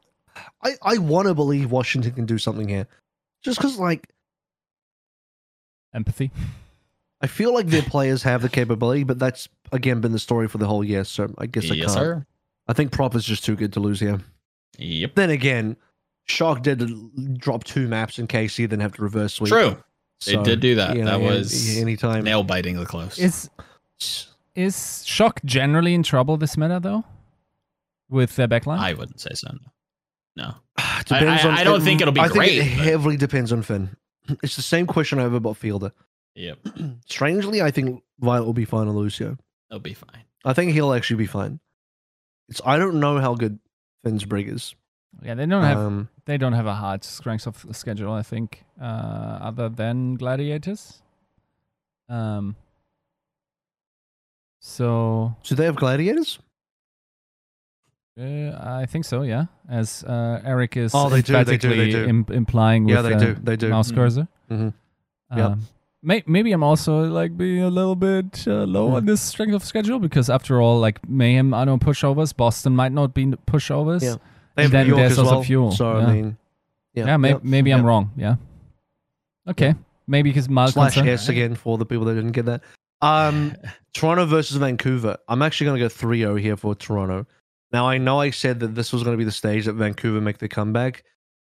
[0.62, 2.86] I I want to believe Washington can do something here,
[3.42, 4.08] just because like
[5.92, 6.30] empathy.
[7.22, 10.58] I feel like their players have the capability, but that's again been the story for
[10.58, 11.04] the whole year.
[11.04, 11.90] So I guess I yes, can't.
[11.92, 12.26] sir.
[12.68, 14.20] I think Prop is just too good to lose here.
[14.78, 15.14] Yep.
[15.16, 15.76] Then again,
[16.26, 19.50] Shark did drop two maps in KC, then have to reverse sweep.
[19.52, 19.76] True.
[20.24, 20.96] They So, did do that.
[20.96, 22.24] you know, that was anytime.
[22.24, 23.18] nail biting the close.
[23.18, 23.50] Is
[24.54, 27.04] is shock generally in trouble this meta though?
[28.08, 28.78] With their backline?
[28.78, 29.50] I wouldn't say so.
[30.36, 30.54] No.
[31.04, 31.84] Depends I- on I don't Finn.
[31.84, 33.90] think it'll be I think it but- heavily depends on Finn.
[34.42, 35.92] It's the same question I have about Fielder.
[36.34, 36.58] Yep.
[37.06, 39.36] Strangely, I think Violet will be fine on Lucio.
[39.68, 40.24] They'll be fine.
[40.44, 41.60] I think he'll actually be fine.
[42.48, 43.58] It's I don't know how good
[44.04, 44.74] Finn's brig is.
[45.22, 48.64] yeah, they don't have Um, they don't have a hard strength of schedule, I think,
[48.80, 51.02] uh, other than gladiators.
[52.08, 52.56] Um.
[54.60, 56.38] So do they have gladiators?
[58.20, 59.46] uh, I think so, yeah.
[59.68, 62.04] As uh, Eric is Oh, they do, they do, they emphatically do.
[62.06, 63.34] im- implying Yeah, with they uh, do.
[63.42, 63.68] They do.
[63.70, 63.94] mouse Mhm.
[63.94, 64.28] cursor.
[64.50, 64.74] Mhm.
[65.36, 65.58] Yep.
[66.02, 68.94] May- maybe I'm also like being a little bit uh, low Mm.
[68.94, 72.34] on this strength of schedule because after all, like Mayhem are no pushovers.
[72.34, 74.02] Boston might not be pushovers.
[74.02, 74.16] Yeah.
[74.56, 75.42] They And have then New York there's as also well.
[75.42, 75.72] fuel.
[75.72, 76.06] So Yeah.
[76.06, 76.36] I mean,
[76.94, 77.44] yeah, Yeah, may- Yep.
[77.44, 77.86] maybe I'm Yep.
[77.86, 78.10] wrong.
[78.16, 78.36] Yeah.
[79.48, 79.74] Okay.
[80.06, 82.62] Maybe because Miles slash concern- S again for the people that didn't get that.
[83.02, 83.54] Um,
[83.94, 85.16] Toronto versus Vancouver.
[85.28, 87.26] I'm actually going to go 3-0 here for Toronto.
[87.72, 90.20] Now I know I said that this was going to be the stage that Vancouver
[90.20, 91.04] make the comeback,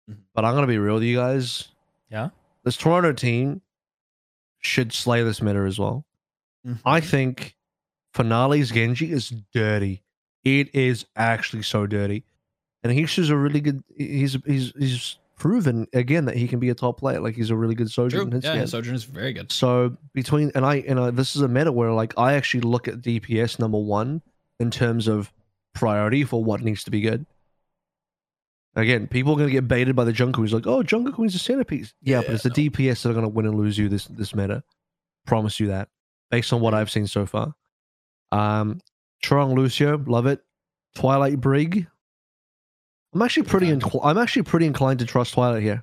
[0.09, 0.15] Mhm.
[0.33, 1.69] but I'm going to be real with you guys.
[2.09, 2.29] Yeah.
[2.63, 3.61] This Toronto team
[4.65, 6.05] should slay this meta as well.
[6.83, 7.07] I mm-hmm.
[7.07, 7.55] think
[8.13, 10.03] Finale's Genji is dirty.
[10.43, 12.23] It is actually so dirty.
[12.83, 16.69] And he's just a really good he's he's he's proven again that he can be
[16.69, 17.19] a top player.
[17.19, 18.31] Like he's a really good soldier True.
[18.31, 18.65] his Yeah.
[18.65, 19.51] Sojourn is very good.
[19.51, 22.87] So between and I and I, this is a meta where like I actually look
[22.87, 24.21] at DPS number one
[24.59, 25.31] in terms of
[25.73, 27.25] priority for what needs to be good.
[28.77, 31.41] Again, people are gonna get baited by the Junker Queen's like, oh, Junker Queen's is
[31.41, 31.93] a centerpiece.
[32.01, 32.55] Yeah, but it's the no.
[32.55, 34.63] DPS that are gonna win and lose you this this meta.
[35.25, 35.89] Promise you that,
[36.29, 37.55] based on what I've seen so far.
[38.31, 38.81] Um,
[39.23, 40.41] Trong Lucio, love it.
[40.93, 41.87] Twilight Brig.
[43.13, 43.67] I'm actually pretty.
[43.67, 45.81] Incl- I'm actually pretty inclined to trust Twilight here.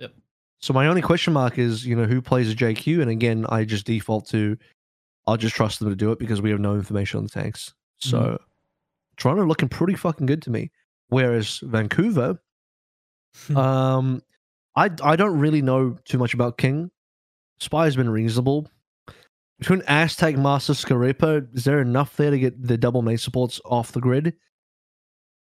[0.00, 0.12] Yep.
[0.58, 3.00] So my only question mark is, you know, who plays a JQ?
[3.02, 4.58] And again, I just default to,
[5.26, 7.72] I'll just trust them to do it because we have no information on the tanks.
[7.98, 8.36] So Mm-hmm.
[9.16, 10.70] Toronto looking pretty fucking good to me.
[11.12, 12.38] Whereas Vancouver,
[13.46, 13.56] Hmm.
[13.56, 14.22] um,
[14.74, 16.90] I I don't really know too much about King.
[17.60, 18.66] Spy has been reasonable.
[19.58, 23.92] Between Aztec, Master, Scarepa, is there enough there to get the double main supports off
[23.92, 24.34] the grid?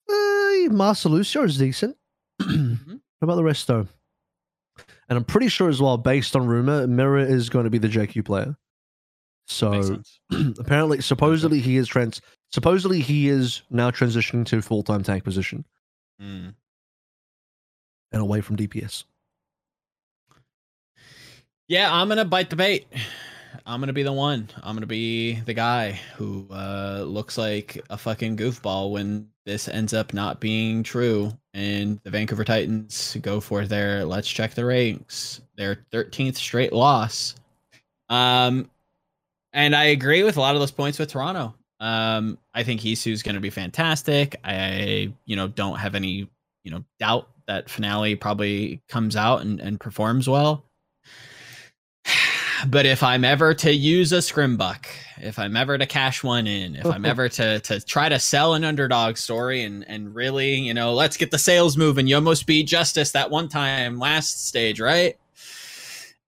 [0.09, 1.97] Uh, Master Lucio is decent.
[2.41, 3.01] Mhm.
[3.19, 3.85] What about the rest though?
[5.09, 7.89] And I'm pretty sure as well, based on rumor, Mirror is going to be the
[7.89, 8.55] JQ player.
[9.49, 10.01] So
[10.59, 12.21] apparently, supposedly he is trans.
[12.51, 15.65] Supposedly he is now transitioning to full time tank position
[16.21, 16.53] Mm.
[18.11, 19.05] and away from DPS.
[21.67, 22.87] Yeah, I'm gonna bite the bait.
[23.65, 24.49] I'm gonna be the one.
[24.63, 29.93] I'm gonna be the guy who uh, looks like a fucking goofball when this ends
[29.93, 35.41] up not being true, and the Vancouver Titans go for their let's check the ranks,
[35.55, 37.35] their 13th straight loss.
[38.09, 38.69] Um,
[39.53, 41.55] and I agree with a lot of those points with Toronto.
[41.79, 44.35] Um, I think Hisu's going to be fantastic.
[44.43, 46.29] I, you know, don't have any,
[46.63, 50.65] you know, doubt that finale probably comes out and, and performs well.
[52.67, 54.85] But if I'm ever to use a scrimbuck,
[55.21, 58.53] if I'm ever to cash one in, if I'm ever to to try to sell
[58.53, 62.05] an underdog story and and really, you know, let's get the sales moving.
[62.07, 65.17] You almost beat Justice that one time last stage, right?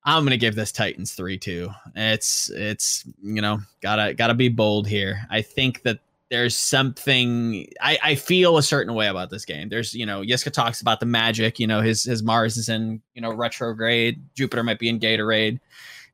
[0.03, 1.69] I'm gonna give this Titans three two.
[1.95, 5.27] It's it's you know gotta gotta be bold here.
[5.29, 5.99] I think that
[6.31, 9.69] there's something I, I feel a certain way about this game.
[9.69, 11.59] There's you know Yiska talks about the magic.
[11.59, 14.23] You know his his Mars is in you know retrograde.
[14.33, 15.59] Jupiter might be in Gatorade.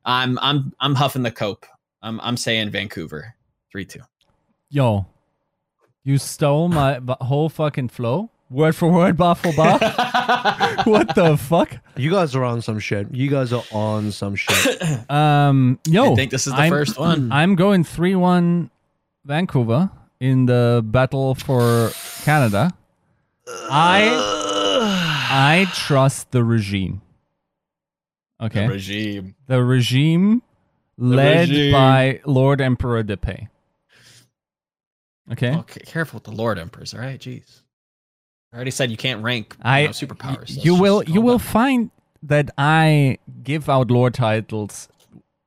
[0.04, 1.66] I'm I'm I'm huffing the cope.
[2.02, 3.36] I'm I'm saying Vancouver
[3.72, 4.02] three two.
[4.70, 5.06] Yo,
[6.04, 9.78] you stole my whole fucking flow, word for word, bar for bar.
[10.86, 11.78] what the fuck?
[11.96, 13.14] You guys are on some shit.
[13.14, 14.82] You guys are on some shit.
[15.10, 17.32] Um, yo, I think this is the I'm- first one.
[17.32, 18.70] I'm going three one
[19.26, 19.90] Vancouver
[20.20, 21.92] in the battle for
[22.24, 22.72] Canada.
[23.70, 24.10] I
[25.30, 27.02] I trust the regime.
[28.42, 29.36] Okay, The regime.
[29.48, 30.42] the regime
[30.98, 31.72] led regime.
[31.72, 33.48] by Lord Emperor Depay.
[35.32, 36.94] Okay, Okay, careful with the Lord Emperors.
[36.94, 37.62] All right, jeez.
[38.54, 40.38] I already said you can't rank you I know, superpowers.
[40.40, 41.48] Let's you will you will down.
[41.48, 41.92] find
[42.24, 44.88] that I give out lore titles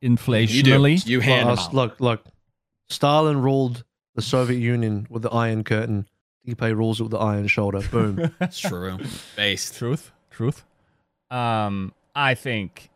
[0.03, 0.51] inflationally.
[0.51, 0.79] You do.
[0.79, 1.07] inflationally.
[1.07, 1.75] You hand Well, them out.
[1.75, 2.25] look, look.
[2.89, 3.85] Stalin ruled
[4.15, 6.07] the Soviet Union with the Iron Curtain.
[6.47, 7.81] Deepay rules it with the Iron Shoulder.
[7.91, 8.33] Boom.
[8.41, 8.99] It's true.
[9.37, 9.77] Based.
[9.77, 10.65] truth, truth.
[11.31, 12.91] Um, I think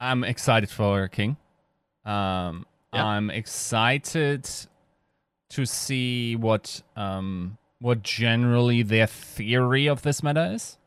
[0.00, 1.36] I'm excited for King.
[2.04, 3.04] Um, Yeah.
[3.04, 4.48] I'm excited
[5.50, 10.78] to see what um what generally their theory of this meta is.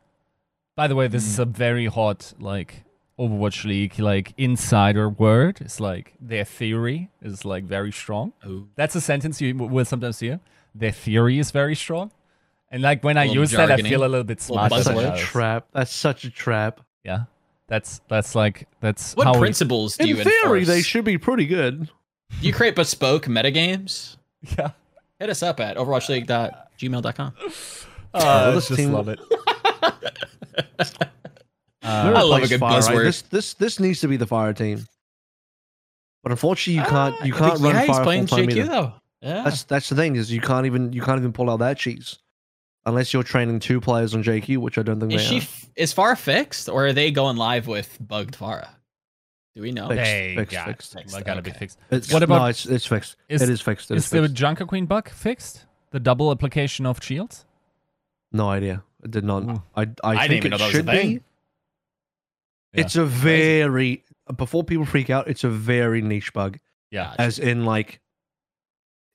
[0.74, 1.52] By the way, this is a hmm.
[1.52, 2.84] very hot like
[3.18, 5.58] Overwatch League like insider word.
[5.60, 8.32] It's like their theory is like very strong.
[8.46, 8.68] Ooh.
[8.76, 10.40] That's a sentence you will sometimes hear.
[10.74, 12.10] Their theory is very strong.
[12.70, 14.82] And like when I Little use that, I feel a little bit Little smarter.
[14.82, 15.66] That's such a trap.
[15.72, 16.80] That's such a trap.
[17.04, 17.24] Yeah,
[17.68, 20.66] that's that's like that's What how we- principles do In you theory, enforce?
[20.66, 21.88] they should be pretty good.
[22.40, 24.16] Do you create bespoke metagames?
[24.58, 24.72] yeah.
[25.18, 27.34] Hit us up at overwatchleague.gmail.com.
[28.14, 29.20] Uh, this just team- love it.
[31.82, 33.04] Mirror I love a good fire, buzzword.
[33.04, 34.86] This this this needs to be the fire team.
[36.22, 38.68] But unfortunately, you can't you can't yeah, run he's fire playing full time JQ either.
[38.68, 38.92] though.
[39.20, 39.42] Yeah.
[39.42, 42.18] That's that's the thing is you can't even you can't even pull out that cheese
[42.86, 45.42] unless you're training two players on JQ, which I don't think is they she are.
[45.42, 48.68] f- is far fixed or are they going live with bugged Pharah?
[49.56, 49.88] Do we know?
[49.88, 50.94] Fixed, They fixed, got, fixed.
[51.16, 51.78] it gotta be fixed.
[51.90, 53.16] It's, What about- no, it's it's fixed.
[53.28, 53.90] is- it is fixed.
[53.90, 54.28] It is, Is the.
[54.28, 55.64] Junker Queen bug fixed?
[55.92, 57.46] The double application of shields?
[58.32, 58.82] No idea.
[59.02, 59.44] I did not.
[59.44, 59.62] Ooh.
[59.74, 61.22] I I, I didn't think even it know that was a should thing.
[62.74, 62.80] be.
[62.82, 64.04] It's a very
[64.36, 65.28] before people freak out.
[65.28, 66.58] It's a very niche bug.
[66.90, 67.14] Yeah.
[67.18, 68.00] As in, like,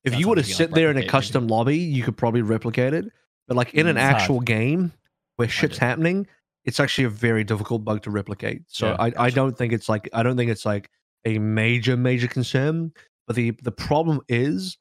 [0.04, 2.94] if Not you were to sit there in a custom lobby, you could probably replicate
[2.96, 3.06] it.
[3.48, 4.16] But like in an It's hard.
[4.16, 4.94] actual game
[5.36, 6.26] where shit's happening,
[6.66, 8.64] it's actually a very difficult bug to replicate.
[8.68, 10.90] So Yeah, I, I don't think it's like I don't think it's like
[11.26, 12.92] a major major concern.
[13.28, 14.78] But the the problem is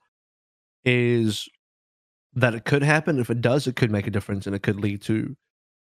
[0.85, 1.49] is
[2.35, 3.19] that it could happen.
[3.19, 5.37] If it does, it could make a difference and it could lead to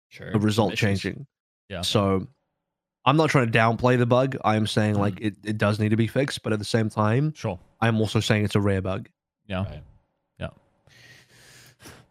[0.09, 0.29] Sure.
[0.31, 0.79] a result Issues.
[1.01, 1.27] changing.
[1.69, 1.81] Yeah.
[1.81, 2.27] So
[3.05, 4.37] I'm not trying to downplay the bug.
[4.45, 5.25] I am saying like Mm.
[5.27, 7.59] it, it does need to be fixed, but at the same time, Sure.
[7.81, 9.09] I'm also saying it's a rare bug.
[9.47, 9.63] Yeah.
[9.65, 9.83] Right.
[10.39, 10.49] Yeah.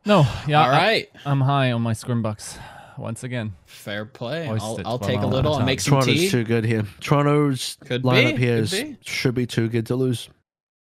[0.05, 0.65] No, yeah.
[0.65, 1.09] All right.
[1.25, 2.59] I, am high on my scrim bucks
[2.99, 3.55] once again.
[3.67, 4.47] Fair play.
[4.47, 5.85] Hoist I'll, I'll take a little and make time.
[5.85, 6.31] some Toronto's tea.
[6.31, 6.85] too good here.
[7.01, 8.97] Toronto's Could lineup be, here be.
[9.03, 10.29] should be too good to lose.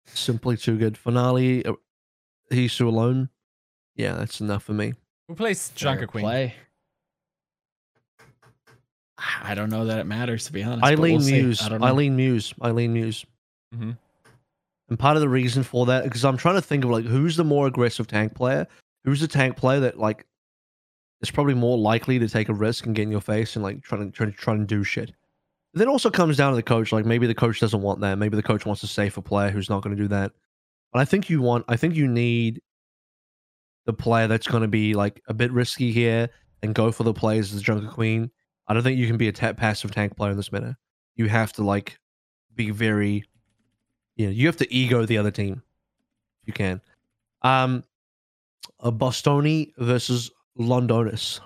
[0.06, 0.96] Simply too good.
[0.98, 1.72] Finale, uh,
[2.50, 3.28] he's too alone.
[3.96, 4.94] Yeah, that's enough for me.
[5.28, 6.24] Who plays Junker Queen?
[6.24, 6.54] Play.
[9.42, 10.80] I don't know that it matters to be honest.
[10.80, 11.26] but Eileen we'll.
[11.30, 11.62] Muse.
[11.62, 11.82] I don't.
[11.82, 12.54] Eileen Muse.
[12.62, 13.24] Eileen Muse.
[13.74, 13.96] Mhm.
[14.88, 17.36] And part of the reason for that, because I'm trying to think of like who's
[17.36, 18.66] the more aggressive tank player,
[19.04, 20.26] who's the tank player that like
[21.22, 23.82] is probably more likely to take a risk and get in your face and like
[23.82, 25.12] try to try to try and do shit.
[25.74, 26.92] Then also comes down to the coach.
[26.92, 28.18] Like maybe the coach doesn't want that.
[28.18, 30.32] Maybe the coach wants a safer player who's not going to do that.
[30.92, 31.64] But I think you want.
[31.68, 32.60] I think you need
[33.86, 36.28] the player that's going to be like a bit risky here
[36.62, 38.30] and go for the plays as the Junker Queen
[38.72, 40.76] I don't think you can be a passive tank player in this meta.
[41.16, 41.98] You have to like
[42.54, 43.24] be very,
[44.16, 45.62] you know, you have to ego the other team.
[46.42, 46.80] if You can.
[47.42, 47.84] Um,
[48.80, 51.40] a Bostoni versus Londonis.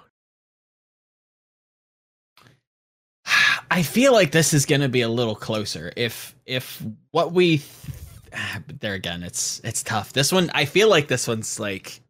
[3.71, 5.93] I feel like this is going to be a little closer.
[5.97, 7.63] If if what we
[8.67, 10.13] but there again, it's it's tough.
[10.13, 12.01] This one, I feel like this one's like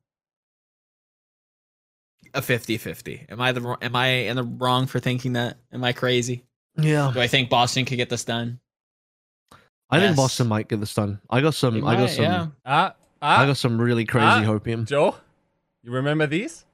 [2.34, 3.30] a 50-50.
[3.32, 5.56] Am I the wr- am I in the wrong for thinking that?
[5.72, 6.44] Am I crazy?
[6.78, 8.60] Yeah, Do I think Boston could get this done?
[9.88, 11.20] I think Boston might get this done.
[11.30, 11.80] I got some.
[11.80, 12.24] They I got some.
[12.24, 12.46] yeah.
[12.66, 14.42] Ah, I ah, got some really crazy Ah.
[14.42, 14.84] hopium.
[14.86, 15.14] Joe,
[15.82, 16.65] you remember these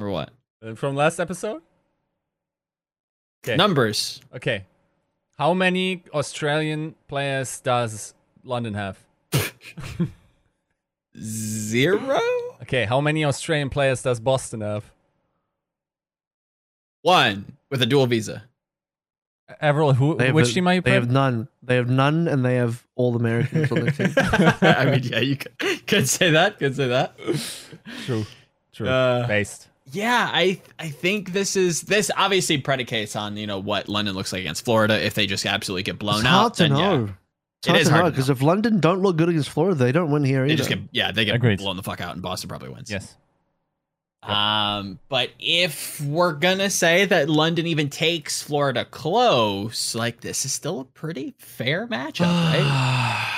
[0.00, 0.30] Or what?
[0.64, 1.62] Uh, from last episode?
[3.44, 3.56] Okay.
[3.56, 4.20] Numbers.
[4.34, 4.64] Okay.
[5.38, 8.98] How many Australian players does London have?
[11.16, 12.20] Zero?
[12.62, 14.90] Okay, how many Australian players does Boston have?
[17.02, 18.44] One with a dual visa.
[19.60, 21.00] Avril, who, They have which a- team are you playing?
[21.00, 21.24] They playing?
[21.24, 21.48] have none.
[21.62, 24.12] They have none, and they have all Americans on the team.
[24.60, 26.58] I mean, yeah, you could, could say that.
[26.58, 27.16] Could say that.
[28.04, 28.26] True.
[28.72, 28.88] True.
[28.88, 29.68] Uh, Based.
[29.92, 34.32] Yeah, I I think this is this obviously predicates on you know what London looks
[34.32, 35.04] like against Florida.
[35.04, 37.08] If they just absolutely get blown It's out, hard to then yeah, know.
[37.60, 39.74] It's It hard is to hard know because if London don't look good against Florida,
[39.74, 40.56] they don't win here either.
[40.56, 41.58] just get yeah they get Agreed.
[41.58, 42.90] blown the fuck out, and Boston probably wins.
[42.90, 43.14] Yes.
[44.24, 44.30] Yep.
[44.30, 50.52] Um, but if we're gonna say that London even takes Florida close, like this is
[50.52, 53.28] still a pretty fair matchup, right?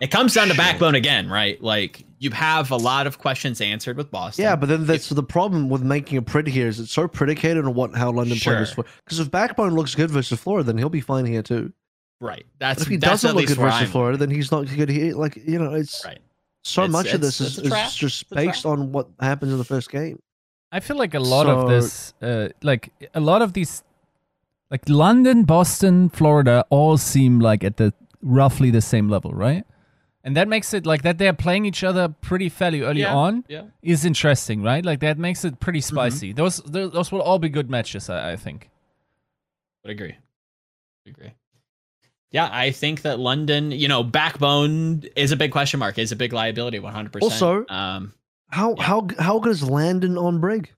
[0.00, 1.60] It comes down to backbone again, right?
[1.62, 4.42] Like you have a lot of questions answered with Boston.
[4.44, 7.64] Yeah, but then that's the problem with making a print here is it's so predicated
[7.64, 8.70] on what how London plays.
[8.72, 8.84] Sure.
[9.04, 11.72] Because if Backbone looks good versus Florida, then he'll be fine here too.
[12.20, 12.44] right.
[12.58, 14.88] But That's if he that's doesn't look good versus I'm- Florida, then he's not good
[14.88, 15.14] here.
[15.14, 16.18] Like you know, it's Right.
[16.62, 17.88] so It's- much of this is, it's a trap.
[17.88, 20.18] is just It's based on what happens in the first game.
[20.72, 23.84] I feel like a lot of this, uh, like a lot of these,
[24.70, 27.92] like London, Boston, Florida, all seem like at the
[28.22, 29.64] roughly the same level, right?
[30.26, 33.44] And that makes it like that they're playing each other pretty fairly early Yeah, on
[33.46, 33.64] Yeah.
[33.82, 34.82] is interesting, right?
[34.84, 35.94] Like that makes it pretty Mm-hmm.
[35.96, 36.32] spicy.
[36.32, 38.70] Those, those those will all be good matches, I, I think.
[39.84, 40.16] Would agree.
[41.04, 41.34] Would agree.
[42.30, 46.16] Yeah, I think that London, you know, backbone is a big question mark, is a
[46.16, 47.32] big liability, one hundred percent.
[47.32, 48.14] Also- um,
[48.48, 48.82] How Yeah.
[48.82, 50.72] how how good is Landon on Brig?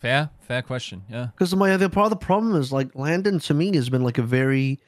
[0.00, 1.02] Fair, fair question.
[1.08, 1.26] Yeah.
[1.26, 4.18] Because my other part of the problem is like Landon to me has been like
[4.18, 4.80] a very.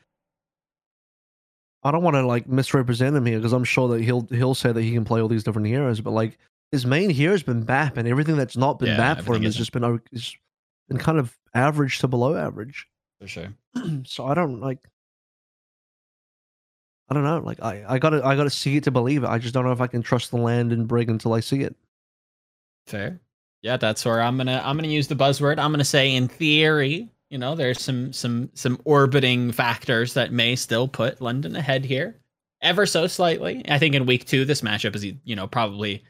[1.85, 4.73] I don't want to like misrepresent him here because I'm sure that he'll he'll say
[4.73, 6.39] that he can play all these different heroes, but like
[6.73, 9.43] his main hero has been BAP, and everything that's not been Yeah, BAP for him
[9.43, 10.35] has just been has
[10.89, 12.89] been kind of average to below average.
[13.21, 13.55] for sure.
[14.05, 14.79] so I don't like.
[17.09, 17.39] I don't know.
[17.39, 19.29] Like I, I gotta I gotta see it to believe it.
[19.29, 21.77] I just don't know if I can trust the Landon Brig until I see it.
[22.87, 23.21] Fair.
[23.63, 25.59] Yeah, that's where I'm gonna I'm gonna use the buzzword.
[25.59, 30.55] I'm gonna say in theory, you know, there's some some some orbiting factors that may
[30.55, 32.21] still put London ahead here,
[32.63, 33.61] ever so slightly.
[33.69, 36.05] I think in week two, this matchup is you know probably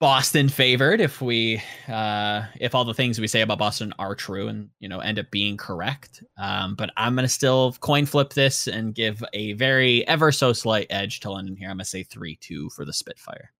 [0.00, 4.48] Boston favored if we uh if all the things we say about Boston are true
[4.48, 6.24] and you know end up being correct.
[6.36, 10.88] Um, but I'm gonna still coin flip this and give a very ever so slight
[10.90, 11.70] edge to London here.
[11.70, 13.52] I'm gonna say three two for the Spitfire.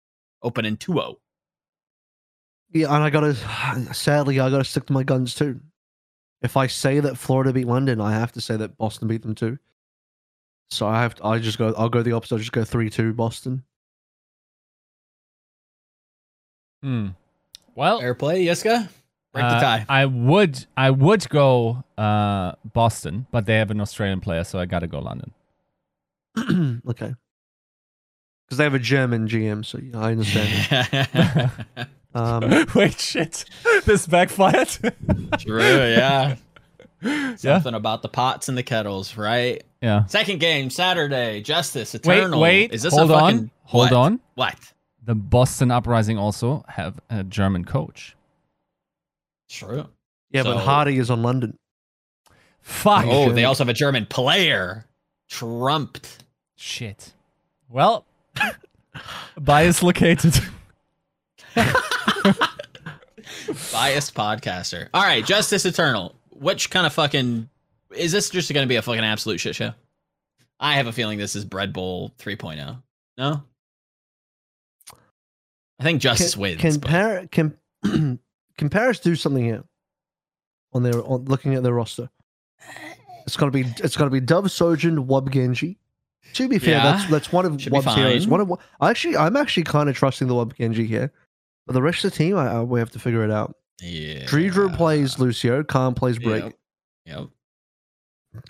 [0.43, 1.15] Open in 2-0.
[2.73, 3.35] Yeah, and I gotta
[3.95, 5.61] sadly I gotta stick to my guns too.
[6.43, 9.34] If I say that Florida beat London, I have to say that Boston beat them
[9.34, 9.59] too.
[10.70, 12.34] So I have to, I just go I'll go the opposite.
[12.34, 13.64] I'll just go three two Boston.
[16.82, 17.09] Hmm.
[17.74, 18.89] Well, Fair play, Yiska.
[19.32, 19.86] Break the uh, tie.
[19.89, 24.66] I would, I would go uh, Boston, but they have an Australian player, so I
[24.66, 25.32] gotta go London.
[26.89, 27.14] okay.
[28.47, 31.51] Because they have a German GM, so I understand.
[32.15, 33.45] um, Wait, shit!
[33.85, 34.69] This backfired.
[35.39, 36.37] True, yeah.
[37.03, 39.63] yeah, Something about the pots and the kettles, right?
[39.81, 40.05] yeah.
[40.07, 42.41] Second game, Saturday, Justice, Eternal.
[42.41, 42.73] wait.
[42.73, 43.51] Is this hold a on.
[43.65, 43.93] Hold what?
[43.93, 44.21] on.
[44.35, 44.73] What?
[45.05, 48.17] The Boston Uprising also have a German coach.
[49.49, 49.87] True.
[50.31, 51.57] yeah, but Hardy is on London.
[52.61, 53.07] Fuck.
[53.07, 54.85] Oh, Oh, they also have a German player.
[55.31, 56.25] Trumped.
[56.57, 57.13] Shit.
[57.71, 58.05] Well,
[59.41, 60.39] bias located.
[63.73, 64.89] Biased podcaster.
[64.95, 66.15] All right, Justice Eternal.
[66.31, 67.49] Which kind of fucking
[67.95, 69.73] is this just going to be a fucking absolute shit show?
[70.61, 72.83] I have a feeling this is Bread Bowl 3.0.
[73.17, 73.43] No?
[75.81, 76.61] I think Justice can, wins.
[76.61, 77.55] Can, Par- can,
[78.59, 79.65] can Paris do something here?
[80.75, 82.11] On their on looking at their roster,
[83.27, 85.79] it's gonna be it's gonna be Dove Sojourn, Wub Genji.
[86.35, 88.29] To be fair, Yeah, that's that's one of Wub's heroes.
[88.29, 91.11] One of actually, I'm actually kind of trusting the Wub Genji here,
[91.69, 93.55] but the rest of the team, I, I we have to figure it out.
[93.81, 94.25] Yeah.
[94.25, 96.43] Dreedra plays Lucio, Khan plays Brig.
[96.43, 96.53] Yep.
[97.07, 97.29] Yep.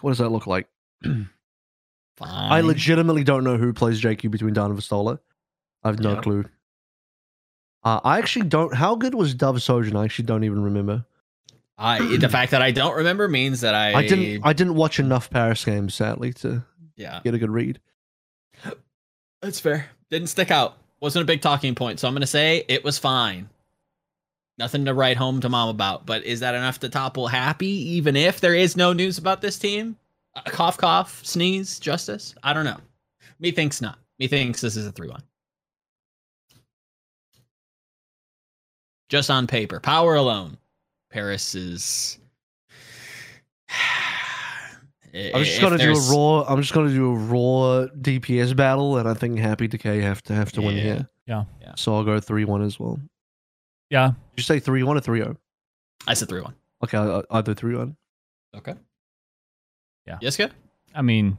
[0.01, 0.67] What does that look like?
[1.03, 1.29] Fine.
[2.21, 5.19] I legitimately don't know who plays JQ between Dan and Vestola.
[5.85, 6.21] I have no Yeah.
[6.21, 6.45] clue.
[7.85, 8.75] Uh, I actually don't.
[8.75, 9.97] How good was Dove Sojourn?
[9.97, 11.05] I actually don't even remember.
[11.77, 14.43] I the fact that I don't remember means that I, I didn't.
[14.45, 16.65] I didn't watch enough Paris games, sadly, to
[16.97, 17.81] yeah, get a good read.
[19.41, 19.87] that's fair.
[20.11, 20.77] Didn't stick out.
[21.01, 22.01] Wasn't a big talking point.
[22.01, 23.49] So I'm gonna say it was fine.
[24.59, 26.05] Nothing to write home to mom about.
[26.05, 27.69] But is that enough to topple happy?
[27.69, 29.97] Even if there is no news about this team,
[30.35, 32.35] uh, cough, cough, sneeze, justice.
[32.43, 32.79] I don't know.
[33.39, 33.99] Me thinks not.
[34.19, 35.23] Me thinks this is a three-one.
[39.09, 40.59] Just on paper, power alone,
[41.11, 42.19] Paris is.
[45.15, 46.43] I'm just gonna do a raw.
[46.49, 50.35] I'm just gonna do a raw DPS battle, and I think Happy Decay have to
[50.35, 51.09] have to win here.
[51.27, 51.45] Yeah.
[51.61, 51.73] Yeah.
[51.77, 52.99] So I'll go three one as well.
[53.91, 54.09] Yeah.
[54.09, 55.37] Did you say three one or three zero?
[56.07, 56.55] I said three one.
[56.85, 57.97] Okay, I, I do three one.
[58.57, 58.75] Okay.
[60.07, 60.19] Yeah.
[60.21, 60.53] Yes, good.
[60.95, 61.37] I mean,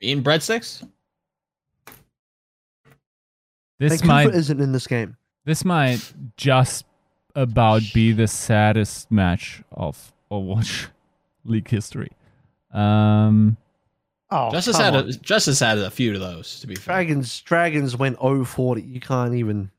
[0.00, 0.86] Eating breadsticks.
[3.78, 5.16] this Vancouver might isn't in this game.
[5.44, 6.84] this might just
[7.34, 10.88] about be the saddest match of Overwatch
[11.44, 12.10] League history.
[12.72, 13.56] Um,
[14.32, 14.94] Oh, just as come sad.
[14.94, 15.08] on.
[15.08, 16.60] A, just as sad as a few of those.
[16.60, 16.94] To be fair.
[16.94, 18.88] Dragons Dragons went 0-40.
[18.92, 19.70] You can't even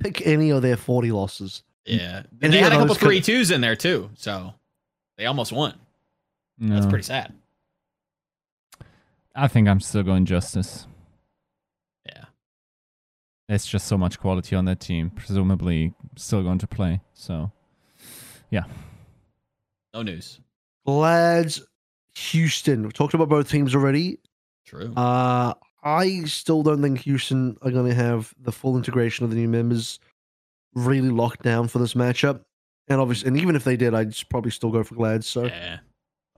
[0.00, 1.62] pick any of their 40 losses.
[1.84, 4.08] Yeah, And and they yeah, had a couple those could- three twos in there too,
[4.14, 4.54] so
[5.18, 5.74] they almost won.
[6.58, 7.34] That's pretty sad.
[9.34, 10.86] I think I'm still going Justice.
[12.06, 12.24] Yeah.
[13.48, 15.10] There's just so much quality on that team.
[15.10, 17.00] Presumably, still going to play.
[17.14, 17.52] So,
[18.50, 18.64] yeah.
[19.94, 20.40] No news.
[20.84, 21.62] Glads,
[22.18, 22.82] Houston.
[22.82, 24.18] We've talked about both teams already.
[24.66, 24.92] True.
[24.94, 29.36] Uh, I still don't think Houston are going to have the full integration of the
[29.36, 29.98] new members
[30.74, 32.44] really locked down for this matchup.
[32.88, 35.26] And obviously, and even if they did, I'd probably still go for Glads.
[35.26, 35.78] So, yeah.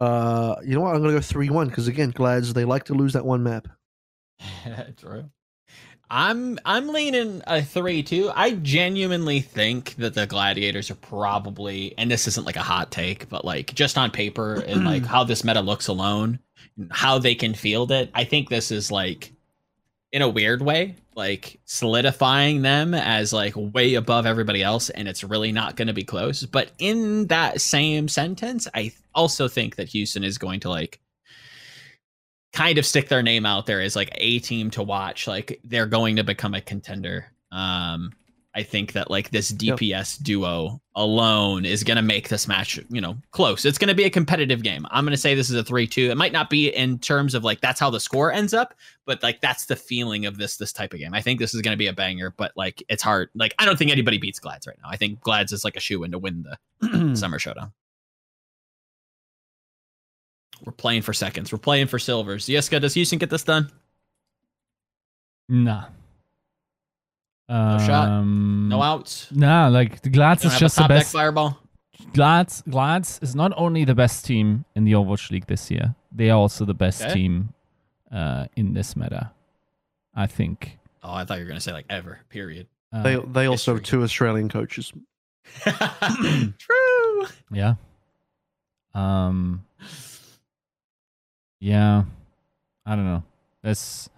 [0.00, 0.94] uh, you know what?
[0.94, 3.42] I'm going to go 3 1 because, again, Glads, they like to lose that one
[3.42, 3.68] map.
[4.96, 5.30] True.
[6.10, 8.30] I'm I'm leaning a three too.
[8.34, 13.28] I genuinely think that the gladiators are probably, and this isn't like a hot take,
[13.28, 16.40] but like just on paper and like how this meta looks alone,
[16.90, 18.10] how they can field it.
[18.12, 19.32] I think this is like,
[20.12, 25.22] in a weird way, like solidifying them as like way above everybody else, and it's
[25.22, 26.44] really not going to be close.
[26.44, 30.98] But in that same sentence, I also think that Houston is going to like
[32.52, 35.26] kind of stick their name out there as like a team to watch.
[35.26, 37.26] Like they're going to become a contender.
[37.52, 38.12] Um,
[38.52, 39.78] I think that like this Yep.
[39.78, 43.64] DPS duo alone is going to make this match, you know, close.
[43.64, 44.86] It's going to be a competitive game.
[44.90, 46.10] I'm going to say this is a 3-2.
[46.10, 48.74] It might not be in terms of like that's how the score ends up,
[49.04, 51.14] but like that's the feeling of this this type of game.
[51.14, 53.30] I think this is going to be a banger, but like it's hard.
[53.36, 54.88] Like I don't think anybody beats Glads right now.
[54.90, 56.44] I think Glads is like a shoe in to win
[56.80, 57.72] the summer showdown.
[60.64, 61.52] We're playing for seconds.
[61.52, 62.46] We're playing for silvers.
[62.46, 63.70] Yiska, does Houston get this done?
[65.48, 65.84] nah.
[67.48, 68.08] No shot?
[68.08, 69.26] Um, No outs.
[69.32, 71.12] Nah, like the Glads is just a the top deck best.
[71.12, 71.58] fireball.
[72.14, 76.30] Glads, Glads is not only the best team in the Overwatch League this year, they
[76.30, 77.12] are also the best Okay.
[77.14, 77.52] team
[78.12, 79.32] uh, in this meta.
[80.14, 80.78] I think.
[81.02, 82.20] Oh, I thought you were gonna say like ever.
[82.28, 82.68] Period.
[82.92, 84.92] Uh, They, they also have two Australian coaches.
[86.58, 87.26] True.
[87.52, 87.74] yeah.
[88.94, 89.64] Um.
[91.60, 92.04] Yeah.
[92.86, 93.22] I don't know.
[93.62, 94.08] That's.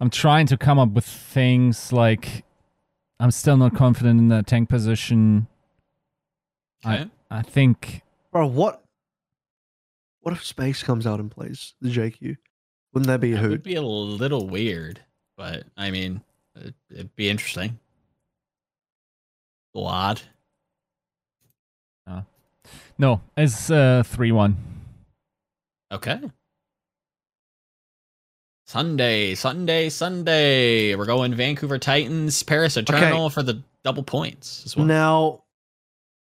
[0.00, 2.44] I'm trying to come up with things like.
[3.18, 5.46] I'm still not confident in the tank position.
[6.86, 7.10] Okay.
[7.30, 8.00] I think
[8.32, 8.82] Bro, what?
[10.22, 12.36] What if Space comes out and plays the JQ?
[12.92, 13.50] Wouldn't that be a That hoot?
[13.50, 15.00] would be a little weird,
[15.36, 16.22] but I mean,
[16.56, 17.78] it, it'd be interesting.
[19.74, 20.22] A little odd.
[22.98, 23.20] no.
[23.36, 24.56] It's uh three one.
[25.92, 26.20] Okay.
[28.70, 30.94] Sunday, Sunday, Sunday.
[30.94, 34.86] We're going Vancouver Titans, Paris Eternal for the double points as well.
[34.86, 35.42] Now,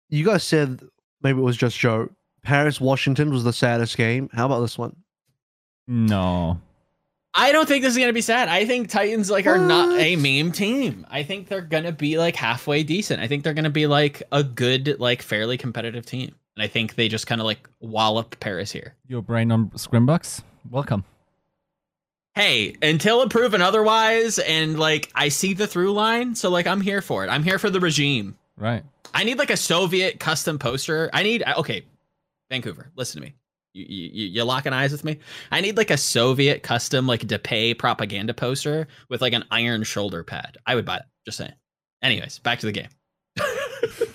[0.09, 0.81] you guys said
[1.22, 2.09] maybe it was just Joe.
[2.41, 4.27] Paris Washington was the saddest game.
[4.34, 4.95] How about this one?
[5.85, 6.59] No.
[7.35, 8.49] I don't think this is gonna be sad.
[8.49, 11.05] I think Titans like are not a meme team.
[11.11, 13.22] I think they're gonna be like halfway decent.
[13.22, 16.34] I think they're gonna be like a good, like fairly competitive team.
[16.55, 18.95] And I think they just kind of like wallop Paris here.
[19.05, 20.41] Your brain on Scrimbucks?
[20.72, 21.05] Welcome.
[22.33, 27.01] Hey, until proven otherwise, and like I see the through line, so like I'm here
[27.01, 27.29] for it.
[27.29, 28.37] I'm here for the regime.
[28.57, 28.83] Right.
[29.13, 31.09] I need like a Soviet custom poster.
[31.13, 31.83] I need okay,
[32.49, 32.89] Vancouver.
[32.95, 33.35] Listen to me.
[33.73, 35.19] You you you locking eyes with me?
[35.51, 40.23] I need like a Soviet custom like DePay propaganda poster with like an iron shoulder
[40.23, 40.57] pad.
[40.65, 41.07] I would buy that.
[41.25, 41.53] Just saying.
[42.01, 42.89] Anyways, back to the game.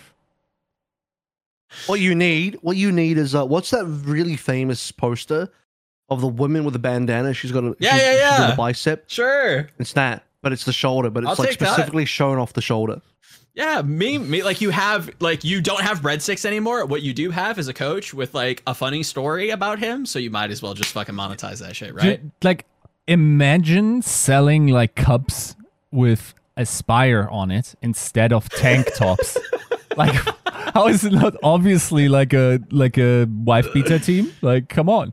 [1.87, 5.49] What you need, what you need is uh, what's that really famous poster
[6.09, 7.35] of the woman with the bandana?
[7.35, 8.53] She's got a Yeah, she's- yeah, she's got yeah.
[8.55, 9.05] a bicep.
[9.09, 9.69] Sure.
[9.79, 11.73] It's that, but it's the shoulder, but it's I'll like take that.
[11.73, 13.01] specifically showing off the shoulder.
[13.55, 16.85] Yeah, me, me, like you have, like you don't have breadsticks anymore.
[16.85, 20.19] What you do have is a coach with like a funny story about him, so
[20.19, 22.21] you might as well just fucking monetize that shit, right?
[22.23, 22.67] Ju- Like,
[23.09, 25.57] imagine selling like cups
[25.91, 29.39] with Aspire on it instead of tank tops.
[29.97, 30.15] like,
[30.75, 34.33] how is it not obviously like a like a wife beater team?
[34.43, 35.13] Like, come on.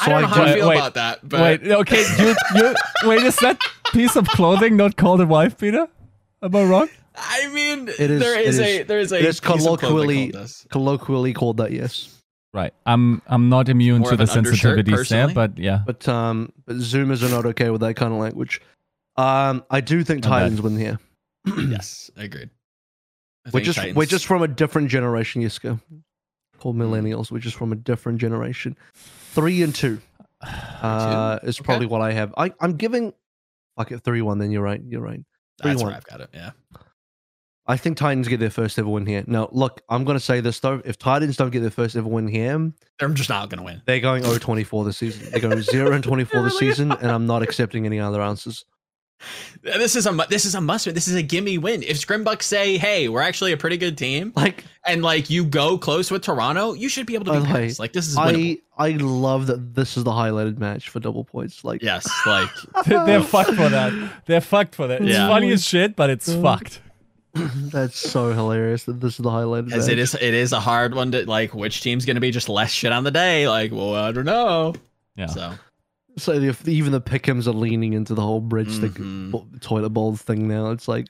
[0.00, 2.74] I don't know how Wait, I feel wait, about that, but wait, okay, you, you
[3.08, 3.22] wait.
[3.24, 3.60] Is that
[3.92, 5.88] piece of clothing not called a wife beater?
[6.42, 6.88] Am I wrong?
[7.16, 9.58] I mean, It is- there is it a there is a it is piece of
[9.58, 10.64] clothing colloquially- called.
[10.70, 12.14] Colloquially called that, yes.
[12.54, 12.72] Right.
[12.86, 15.80] I'm I'm not immune More to the an sensitivities there, but yeah.
[15.84, 18.60] But um, but Zoomers are not okay with that kind of language.
[19.16, 20.38] Um, I do think Not bad.
[20.40, 20.98] Titans win here.
[21.68, 22.50] yes, agreed.
[23.46, 25.80] I We're think just we're just from a different generation, Yiska.
[26.60, 26.82] Called Hmm.
[26.82, 27.30] millennials.
[27.30, 28.76] We're just from a different generation.
[29.34, 30.00] Three and two.
[30.42, 31.64] Uh, is Okay.
[31.64, 32.32] probably what I have.
[32.36, 33.12] I I'm giving.
[33.76, 34.38] Fuck it, three one.
[34.38, 34.80] Then you're right.
[34.86, 35.20] You're right.
[35.62, 35.84] that's 3-1.
[35.86, 36.30] where I've got it.
[36.32, 36.50] Yeah,
[37.66, 39.24] I think Titans get their first ever win here.
[39.26, 40.80] Now, look, I'm going to say this though.
[40.84, 43.82] If Titans don't get their first ever win here, they're just not gonna win.
[43.86, 45.30] they're going 0 24 this season.
[45.30, 48.64] They're going 0 and 24 this season, and I'm not accepting any other answers.
[49.62, 50.94] This is a this is a must win.
[50.94, 51.82] This is a gimme win.
[51.82, 55.76] If Scrimbucks say, "Hey, we're actually a pretty good team," Like, and like you go
[55.76, 57.78] close with Toronto, you should be able to By beat the way, Paris.
[57.78, 58.60] Like this is winnable.
[58.78, 61.64] I I love that this is the highlighted match for double points.
[61.64, 62.48] Like, yes, like
[62.86, 64.12] They're fucked for that.
[64.26, 65.00] They're fucked for that.
[65.02, 65.28] It's Yeah.
[65.28, 66.40] funny as shit, but it's mm.
[66.42, 66.80] fucked.
[67.34, 69.92] that's so hilarious that this is the highlighted as match.
[69.92, 71.54] it is it is a hard one to like.
[71.54, 73.48] Which team's gonna be just less shit on the day?
[73.48, 74.74] Like, well, I don't know.
[75.16, 75.26] Yeah.
[75.26, 75.52] So
[76.18, 79.30] So the, even the Pick'ems are leaning into the whole breadstick Mhm.
[79.30, 80.70] bo- toilet bowl thing now.
[80.70, 81.06] It's like,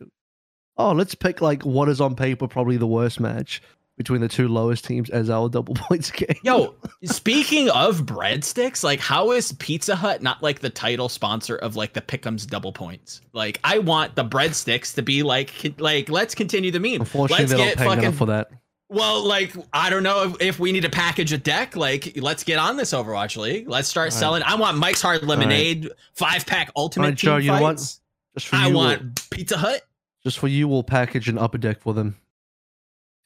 [0.77, 3.61] oh, let's pick like what is on paper probably the worst match
[3.97, 6.29] between the two lowest teams as our double points game.
[6.45, 11.75] Yo, speaking of breadsticks, like how is Pizza Hut not like the title sponsor of
[11.75, 13.21] like the Pick'ems double points?
[13.33, 17.01] Like I want the breadsticks to be like like let's continue the meme.
[17.01, 18.51] Unfortunately, let's they're not get paying fucking enough for that.
[18.89, 21.77] Well, like I don't know if, if we need to package a deck.
[21.77, 23.69] Like let's get on this Overwatch League.
[23.69, 24.13] Let's start right.
[24.13, 24.43] selling.
[24.43, 27.77] I want Mike's Hard Lemonade five pack Ultimate All right, Joe, you what?
[27.77, 29.83] Just for I you, want we'll, Pizza Hut.
[30.23, 32.17] just for you, we'll package an upper deck for them.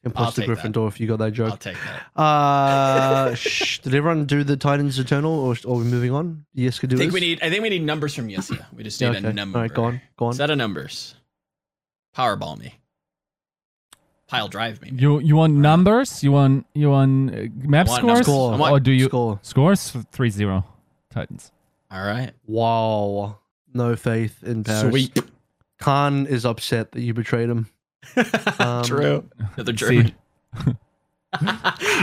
[0.05, 0.73] And I'll plus the take that.
[0.73, 1.61] Gryffindor if you got that I'll joke.
[1.61, 2.21] take that.
[2.21, 6.45] Uh, shh, did everyone do the Titans Eternal, or are we moving on?
[6.55, 7.21] Yes, could do I think this?
[7.21, 7.41] we need.
[7.41, 8.65] I think we need numbers from Yesia.
[8.75, 9.59] We just need Yeah, a number.
[9.59, 10.33] All right, go on, go on.
[10.33, 11.15] Set of numbers.
[12.17, 12.75] Powerball me.
[14.33, 14.91] Pile drive me.
[14.97, 16.25] You you want numbers?
[16.25, 18.03] You want you want uh, map want scores?
[18.07, 18.27] numbers.
[18.27, 18.57] Score.
[18.57, 19.39] Want- or do you Score.
[19.43, 20.65] scores 3-0
[21.11, 21.53] Titans?
[21.91, 22.33] All right.
[22.47, 23.41] Wow.
[23.75, 24.89] No faith in Paris.
[24.91, 25.19] Sweet.
[25.79, 27.69] Khan is upset that you betrayed him.
[28.59, 29.29] Um, True.
[29.55, 30.15] Another See, German.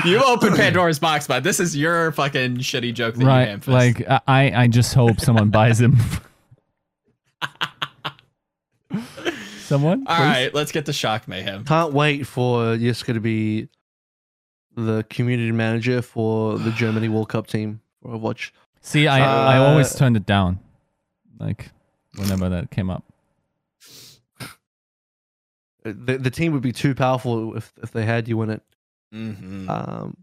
[0.05, 3.47] you opened Pandora's box, but this is your fucking shitty joke that you right?
[3.47, 3.73] ham-fist.
[3.73, 5.97] Like I I just hope someone buys him.
[9.69, 10.05] someone?
[10.07, 10.23] All please?
[10.25, 11.63] right, let's get to shock mayhem.
[11.65, 13.69] Can't wait for Yiska to be
[14.75, 18.51] the community manager for the Germany World Cup team for Overwatch.
[18.81, 20.59] See, I I always Uh, turned it down,
[21.39, 21.69] like
[22.15, 23.03] whenever that came up.
[25.83, 28.61] The, the team would be too powerful if, if they had you in it.
[29.13, 29.69] Mm-hmm.
[29.69, 30.17] Um,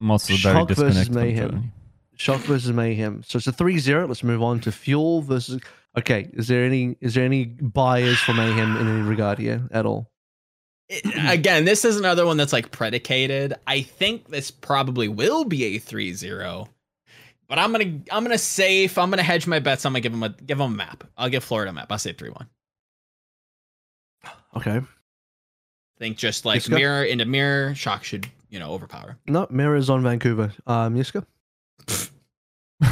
[0.00, 1.06] I'm also Shock versus disconnected.
[1.14, 1.22] from
[1.60, 1.72] Mayhem.
[2.16, 3.22] Shock versus Mayhem.
[3.24, 4.08] So it's a 3-0.
[4.08, 5.60] Let's move on to Fuel versus.
[5.98, 9.86] Okay, is there any is there any buyers for Mayhem in any regard here at
[9.86, 10.10] all?
[11.28, 13.54] Again, this is another one that's like predicated.
[13.66, 16.68] I think this probably will be a 3-0.
[17.48, 18.96] But I'm gonna I'm gonna safe.
[18.98, 19.84] I'm gonna hedge my bets.
[19.84, 21.04] I'm gonna give them a give them a map.
[21.16, 21.90] I'll give Florida a map.
[21.90, 22.46] I'll say 3-1.
[24.56, 24.80] Okay.
[26.00, 26.70] think just like Yiska?
[26.70, 29.16] mirror into mirror, shock should, you know, overpower.
[29.28, 30.52] No, mirrors on Vancouver.
[30.66, 31.24] Um, Yiska?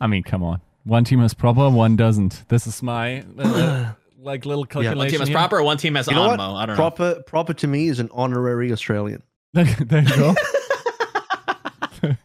[0.00, 0.60] I mean, come on.
[0.86, 2.44] One team has proper, one doesn't.
[2.48, 3.92] This is my uh,
[4.22, 4.96] like little calculation.
[4.96, 5.36] Yeah, one team has here.
[5.36, 6.38] proper, one team has You know what?
[6.40, 6.54] Onmo.
[6.56, 6.80] I don't know.
[6.80, 9.22] Proper proper to me is an honorary Australian.
[9.52, 10.34] there you go.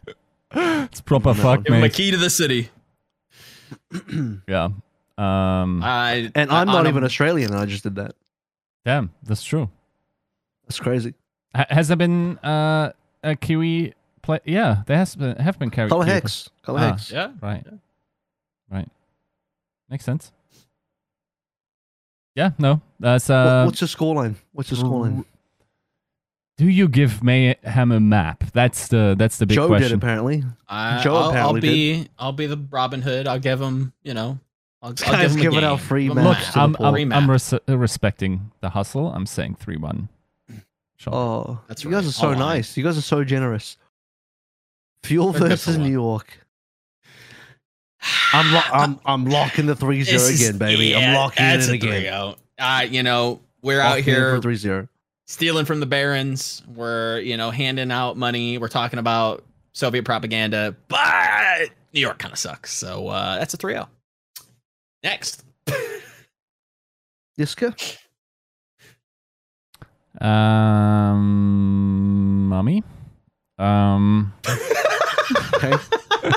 [0.52, 1.34] it's proper No.
[1.34, 2.70] fuck, Give him a key to the city.
[4.48, 4.68] Yeah.
[5.18, 5.82] Um.
[5.82, 8.14] I, And I'm not on a- even Australian, I just did that.
[8.84, 9.68] damn, that's true.
[10.66, 11.14] That's crazy.
[11.54, 14.40] Ha- has there been uh, a Kiwi play?
[14.44, 15.88] Yeah, there has been have been Kiwi.
[15.90, 16.48] Color Hex.
[16.62, 16.90] Color Ah.
[16.92, 17.10] Hex.
[17.10, 17.32] Yeah.
[17.42, 17.66] Right.
[18.72, 18.88] Right.
[19.90, 20.32] Makes sense.
[22.34, 22.50] Yeah.
[22.58, 22.80] No.
[22.98, 23.64] That's What- uh.
[23.66, 24.36] what's the scoreline?
[24.52, 25.24] What's the scoreline?
[26.58, 28.44] Do you give Mayhem a map?
[28.52, 29.98] That's the that's the big Joe did question.
[29.98, 30.44] apparently.
[30.68, 33.26] I, Joe I'll, I'll apparently be, I'll be the Robin Hood.
[33.26, 34.38] I'll give him, you know,
[34.80, 35.68] I'll, This I'll give guy's him a giving game.
[35.68, 36.86] out free Give him a Look, match to I'm, poor.
[36.98, 39.12] I'm, I'm res- respecting the hustle.
[39.12, 40.08] I'm saying 3 1.
[40.98, 41.14] Sean.
[41.14, 42.54] Oh, That's you guys are so I'll lie.
[42.56, 42.76] nice.
[42.76, 43.76] You guys are so generous.
[45.04, 45.90] Fuel versus New.
[45.90, 46.41] York.
[48.32, 50.94] I'm, lo- I'm I'm locking the 3-0 again, baby.
[50.94, 52.02] I'm yeah, locking it in a again.
[52.04, 52.36] 3-0.
[52.58, 54.88] Uh, you know, we're out Locking it here for 3-0.
[55.26, 56.62] stealing from the barons.
[56.74, 58.58] We're, you know, handing out money.
[58.58, 62.72] We're talking about Soviet propaganda, but New York kind of sucks.
[62.72, 63.88] So uh, that's a 3 0.
[65.02, 65.44] Next.
[67.38, 67.98] Yiska?
[71.12, 72.82] Um, mommy.
[73.58, 74.32] Um,
[75.54, 75.72] Okay.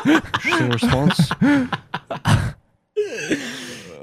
[0.06, 1.30] Interesting response.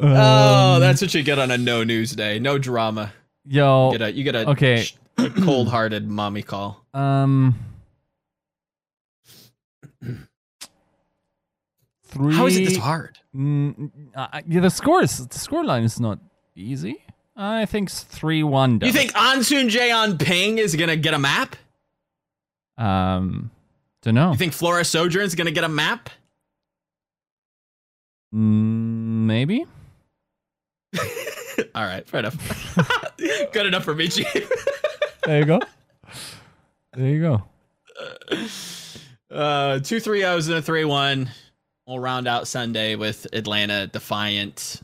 [0.03, 2.39] oh, um, that's what you get on a no news day.
[2.39, 3.13] No drama.
[3.47, 3.93] yo.
[3.93, 4.87] You get a, you get a, okay.
[5.19, 6.85] a cold hearted mommy call.
[6.95, 7.55] Um,
[12.05, 12.35] three.
[12.35, 13.19] How is it this hard?
[13.35, 16.19] Mm, uh, yeah, the score is the score line is not
[16.55, 17.03] easy.
[17.35, 18.81] I think it's three one.
[18.83, 21.57] You think Ansun Jaeon Ping is going to get a map?
[22.77, 23.51] Um,
[24.03, 24.33] don't know.
[24.33, 26.11] You think Flora Sojourn's going to get a map?
[28.35, 29.65] Mm, maybe.
[31.75, 33.17] All right, fair enough.
[33.53, 34.27] Good enough for me, Chief.
[35.25, 35.61] There you go.
[36.95, 37.45] there you go.
[39.31, 41.31] Uh, two three O's and a three one.
[41.87, 44.83] We'll round out Sunday with Atlanta Defiant.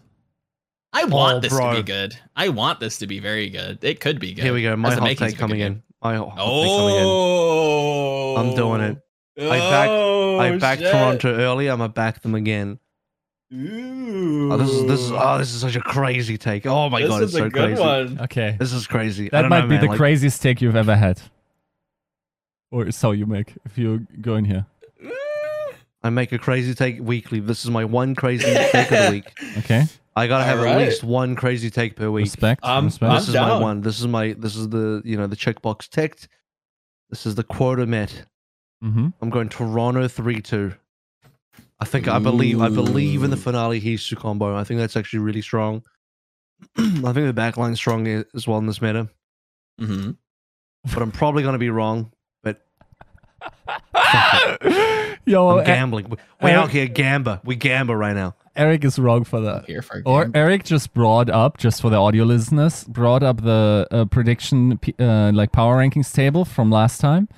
[0.93, 1.71] I want Oh, this bro.
[1.73, 2.17] to be good.
[2.37, 3.83] I want this to be very good.
[3.83, 4.45] It could be good.
[4.45, 4.77] Here we go.
[4.77, 5.83] My Has the hot take of a good coming in.
[6.05, 7.03] My hot take coming in.
[7.05, 8.99] Oh, I'm doing it.
[9.39, 10.91] I backed- Oh, I backed shit.
[10.91, 11.69] Toronto early.
[11.71, 12.79] I'm gonna back them again.
[13.55, 14.53] Ooh.
[14.53, 16.67] Oh, this is this is oh this is such a crazy take.
[16.67, 17.81] Oh my this god, is it's so a good crazy.
[17.81, 18.21] one.
[18.23, 18.57] Okay.
[18.59, 19.29] This is crazy.
[19.31, 21.21] That might know, be man, the like- craziest take you've ever had.
[22.71, 24.67] Or so you make if you go in here.
[25.03, 25.11] Mm.
[26.03, 27.41] I make a crazy take weekly.
[27.41, 29.09] This is my one crazy take of the
[29.43, 29.57] week.
[29.59, 29.85] Okay.
[30.15, 32.25] I gotta have at least one crazy take per week.
[32.27, 32.61] Respect.
[32.65, 33.15] I'm- respect.
[33.15, 33.81] This is my one.
[33.81, 36.29] This is my this is the you know the checkbox ticked.
[37.09, 38.27] This is the quota met.
[38.83, 39.09] Mm-hmm.
[39.21, 40.75] I'm going Toronto three two.
[41.81, 43.41] I think I believe I believe in the Ooh.
[43.41, 44.57] finale Hisu combo.
[44.57, 45.83] I think that's actually really strong.
[46.77, 46.83] I
[47.13, 49.09] think the backline's strong as well in this meta,
[49.81, 50.11] Mm-hmm.
[50.93, 52.11] but I'm probably gonna be wrong.
[52.43, 52.67] But
[55.25, 56.09] Yo, I'm gambling.
[56.09, 57.41] We- We're out here gamba.
[57.45, 58.35] We gamba right now.
[58.57, 59.67] Eric is wrong for that.
[59.67, 60.31] Here for Or.
[60.35, 65.31] Eric just brought up, just for the audio listeners, brought up the uh, prediction, uh,
[65.33, 67.29] like power rankings table from last time,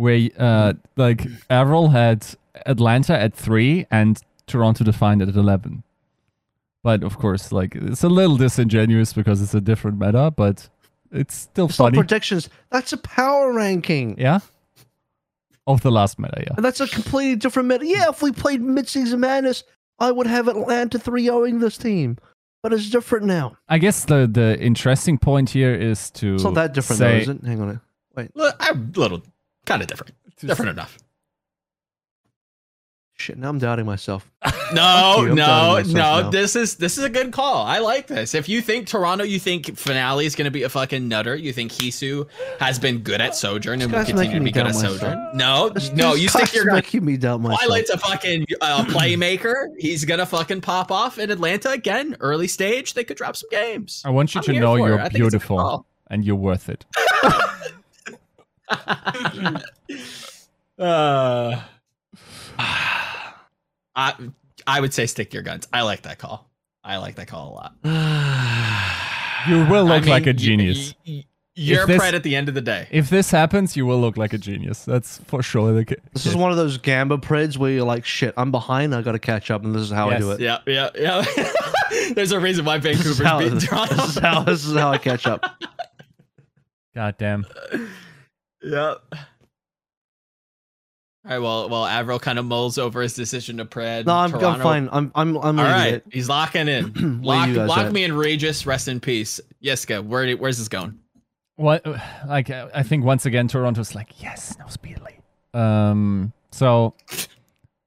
[0.00, 2.26] where uh, like Avril had
[2.66, 5.82] Atlanta at three and Toronto Defiant at eleven.
[6.82, 10.68] But of course, like it's a little disingenuous because it's a different meta, but
[11.12, 11.98] it's still It's not funny.
[11.98, 12.48] predictions.
[12.70, 14.16] That's a power ranking.
[14.18, 14.40] yeah.
[15.66, 16.54] Of the last meta, yeah.
[16.56, 17.86] And that's a completely different meta.
[17.86, 19.62] Yeah, if we played mid-season madness,
[20.00, 22.16] I would have Atlanta 3-0ing this team.
[22.62, 23.56] But it's different now.
[23.68, 27.18] I guess the the interesting point here is to It's not that different say, though,
[27.20, 27.44] is it?
[27.44, 27.80] Hang on.
[28.16, 29.22] Wait look, I'm a little
[29.66, 30.14] kind of different.
[30.40, 30.96] Different enough.
[33.18, 34.30] Shit, now I'm doubting myself.
[34.72, 35.98] No, you, no, doubting no.
[36.22, 36.30] now.
[36.30, 37.64] This is this is a good call.
[37.66, 38.36] I like this.
[38.36, 41.34] If you think Toronto, you think finale is going to be a fucking nutter.
[41.34, 42.28] You think Hisu
[42.60, 44.98] has been good at Sojourn and will continue to be good at doubt myself.
[45.00, 45.30] Sojourn.
[45.36, 46.12] No, This- no.
[46.12, 46.74] this You stick guy's your gun.
[46.76, 47.62] making me doubt myself.
[47.62, 49.70] Twilight's a fucking uh, playmaker.
[49.76, 52.16] He's gonna fucking pop off in Atlanta again.
[52.20, 54.02] Early stage, they could drop some games.
[54.04, 56.36] I want you I'm to know you're I think it's a good beautiful and you're
[56.36, 56.86] worth it.
[60.78, 61.60] uh,
[62.58, 64.14] I
[64.66, 65.66] I would say stick to your guns.
[65.72, 66.48] I like that call.
[66.84, 67.74] I like that call a lot.
[69.48, 70.94] You will I look like a genius.
[71.06, 71.24] y- y-
[71.54, 72.86] You're this- Pred at the end of the day.
[72.90, 74.84] If this happens, you will look like a genius.
[74.84, 75.96] That's for sure the case.
[76.12, 79.18] This is one of those gamba preds where you're like, shit, I'm behind, I gotta
[79.18, 80.40] catch up, and this is how I do it.
[80.40, 81.24] Yeah, yeah, yeah.
[82.14, 83.94] There's a reason why This is, Vancouver's how, beating this, Toronto.
[84.04, 85.62] is how, this is how I catch up.
[86.94, 87.46] God damn.
[88.62, 89.02] Yep.
[89.12, 89.18] All
[91.24, 91.38] right.
[91.38, 94.06] Well, well, Avril kind of mulls over his decision to Pred.
[94.06, 94.88] No, I'm, I'm fine.
[94.90, 96.04] I'm I'm I'm All leaving it.
[96.10, 97.20] he's locking in.
[97.22, 97.92] Lock lock at?
[97.92, 98.66] me in Regis.
[98.66, 99.40] Rest in peace.
[99.62, 100.98] Yiska, where where's this going?
[101.56, 101.84] What?
[102.26, 105.18] Like, I think once again, Toronto's like, yes, no speedily.
[105.52, 106.32] Um.
[106.52, 106.94] So,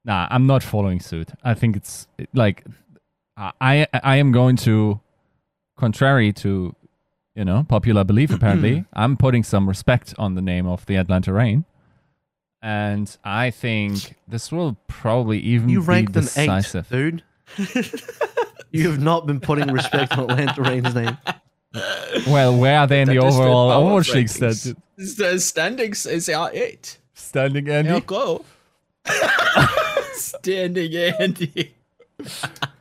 [0.04, 1.30] nah, I'm not following suit.
[1.42, 2.64] I think it's like,
[3.36, 5.00] I I am going to,
[5.76, 6.76] contrary to,
[7.34, 8.30] you know, popular belief.
[8.34, 11.64] Apparently, I'm putting some respect on the name of the Atlanta Reign.
[12.62, 16.88] And I think this will probably even You be ranked them eight, decisive.
[16.88, 17.22] dude.
[18.70, 21.18] you have not been putting respect on Atlanta Reign's name.
[22.26, 24.54] Well, where are they in the That is overall power Overwatch League rankings.
[24.56, 26.98] stat- The standings is uh, eight.
[27.12, 27.90] standing, Andy?
[27.90, 28.44] Now go.
[30.14, 31.74] Standing Andy.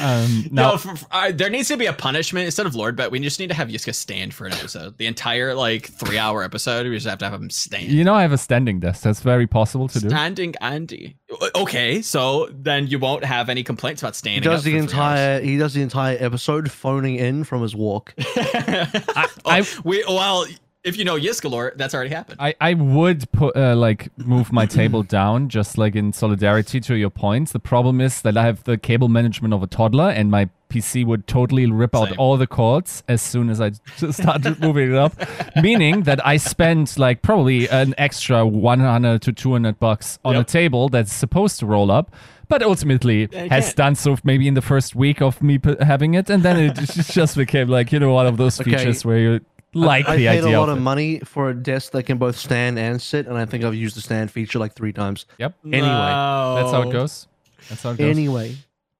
[0.00, 2.96] Um, no, now, for, for- uh, there needs to be a punishment instead of Lord
[2.96, 3.10] Bet.
[3.10, 4.96] We just need to have Yiska stand for an episode.
[4.98, 7.88] The entire like three hour episode, we just have to have him stand.
[7.88, 9.02] you know I have a standing desk.
[9.02, 10.08] That's very possible to do.
[10.08, 11.16] Standing Andy.
[11.54, 14.42] Okay, so then you won't have any complaints about standing.
[14.42, 14.56] He standing.
[14.56, 17.74] does up the for three entire he does the entire episode phoning in from his
[17.74, 18.14] walk.
[18.36, 18.88] hours.
[19.14, 20.46] I- Oh, we well,
[20.86, 22.38] if you know Yiska lore, that's already happened.
[22.40, 26.94] I, I would put uh, like move my table down just like in solidarity to
[26.94, 27.52] your points.
[27.52, 31.04] The problem is that I have the cable management of a toddler and my PC
[31.06, 32.18] would totally rip out Same.
[32.18, 35.12] all the cords as soon as I just started moving it up.
[35.62, 40.88] Meaning that I spent like probably an extra 100 to 200 bucks on a table
[40.88, 42.14] that's supposed to roll up.
[42.48, 46.30] But ultimately has done so maybe in the first week of me p- having it,
[46.30, 48.70] and then it just- just became like you know one of those Okay.
[48.70, 49.40] features where you
[49.76, 50.80] like I the paid idea a lot of of it.
[50.82, 53.96] money for a desk that can both stand and sit, and I think I've used
[53.96, 55.26] the stand feature like three times.
[55.38, 57.26] Yep, Anyway, that's how it goes.
[57.68, 58.06] That's how it goes.
[58.10, 58.56] Anyway,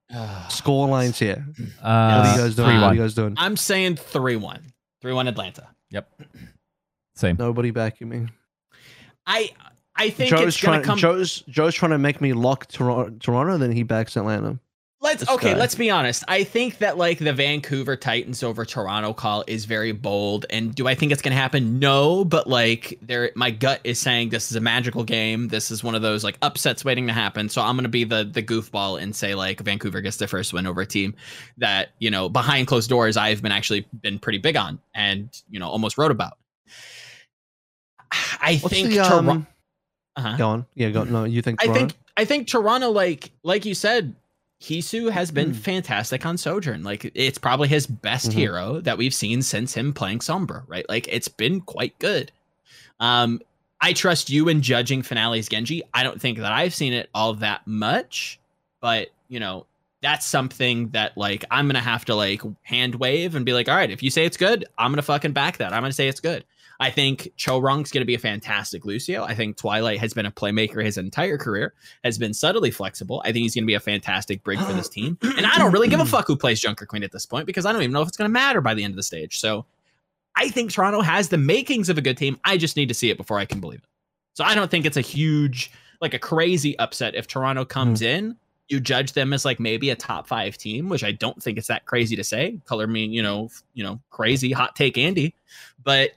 [0.48, 1.44] score lines here.
[1.82, 2.68] Uh, What are you guys doing?
[2.68, 3.34] three What are you guys doing?
[3.36, 4.72] I'm saying three one.
[5.02, 5.68] Three one Atlanta.
[5.90, 6.22] Yep.
[7.14, 7.36] Same.
[7.38, 8.26] Nobody backing me.
[9.26, 9.50] I
[9.94, 10.84] I think Joe's it's gonna trying.
[10.84, 10.98] come.
[10.98, 13.56] Joe's Joe's trying to make me lock Toronto, Toronto.
[13.58, 14.58] Then he backs Atlanta.
[15.00, 15.52] Let's okay.
[15.52, 15.58] guy.
[15.58, 16.24] Let's be honest.
[16.26, 20.46] I think that like the Vancouver Titans over Toronto call is very bold.
[20.48, 21.78] And do I think it's gonna happen?
[21.78, 25.48] No, but like there, my gut is saying this is a magical game.
[25.48, 27.50] This is one of those like upsets waiting to happen.
[27.50, 30.66] So I'm gonna be the the goofball and say like Vancouver gets their first win
[30.66, 31.14] over a team
[31.58, 35.60] that you know behind closed doors I've been actually been pretty big on and you
[35.60, 36.38] know almost wrote about.
[38.40, 39.30] I What's think the Toronto.
[39.30, 39.46] um?
[40.16, 40.36] uh-huh.
[40.36, 40.66] Go on.
[40.74, 41.04] Yeah, go.
[41.04, 44.14] No, you think I think I think Toronto, like like you said,
[44.62, 45.58] Hisu has been Hmm.
[45.60, 46.82] fantastic on Sojourn.
[46.82, 48.34] Like it's probably his best Mhm.
[48.34, 50.88] hero that we've seen since him playing Sombra, right?
[50.88, 52.32] Like it's been quite good.
[52.98, 53.40] Um,
[53.80, 55.82] I trust you in judging finales Genji.
[55.92, 58.38] I don't think that I've seen it all that much,
[58.80, 59.66] but you know,
[60.00, 63.76] that's something that like I'm gonna have to like hand wave and be like, all
[63.76, 65.74] right, if you say it's good, I'm gonna fucking back that.
[65.74, 66.44] I'm gonna say it's good.
[66.78, 69.24] I think Cho Rong's gonna be a fantastic Lucio.
[69.24, 71.74] I think Twilight has been a playmaker his entire career,
[72.04, 73.22] has been subtly flexible.
[73.24, 75.18] I think he's gonna be a fantastic brig for this team.
[75.22, 77.66] And I don't really give a fuck who plays Junker Queen at this point because
[77.66, 79.40] I don't even know if it's gonna matter by the end of the stage.
[79.40, 79.64] So
[80.36, 82.38] I think Toronto has the makings of a good team.
[82.44, 83.88] I just need to see it before I can believe it.
[84.34, 85.70] So I don't think it's a huge,
[86.02, 88.06] like a crazy upset if Toronto comes mm.
[88.06, 88.36] in.
[88.68, 91.68] You judge them as like maybe a top five team, which I don't think it's
[91.68, 92.58] that crazy to say.
[92.66, 95.34] Color me, you know, you know, crazy hot take Andy,
[95.84, 96.10] but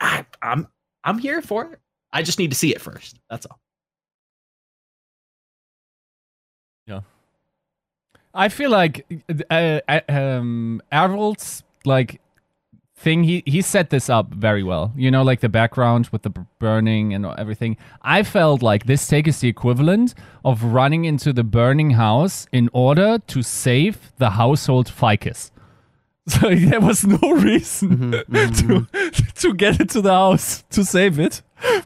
[0.00, 0.68] I, I'm
[1.04, 1.80] I'm here for it.
[2.12, 3.18] I just need to see it first.
[3.30, 3.58] That's all.
[6.86, 7.00] Yeah.
[8.34, 9.06] I feel like
[9.50, 12.20] uh, uh, um, Errol's like
[12.96, 13.24] thing.
[13.24, 14.92] He he set this up very well.
[14.96, 17.76] You know, like the background with the burning and everything.
[18.02, 22.70] I felt like this take is the equivalent of running into the burning house in
[22.72, 25.50] order to save the household ficus.
[26.40, 31.18] So there was no reason Mhm, mhm, to to get into the house to save
[31.18, 31.42] it,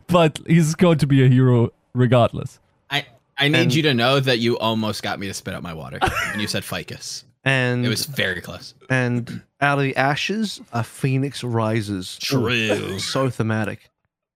[0.09, 2.59] but he's going to be a hero regardless.
[2.91, 3.07] I
[3.39, 5.75] I need And- you to know that you almost got me to spit out my
[5.75, 5.99] water
[6.31, 7.25] when you said ficus.
[7.45, 8.75] And It was very close.
[8.89, 12.17] and out of the ashes, a phoenix rises.
[12.21, 12.99] True.
[13.01, 13.91] So thematic.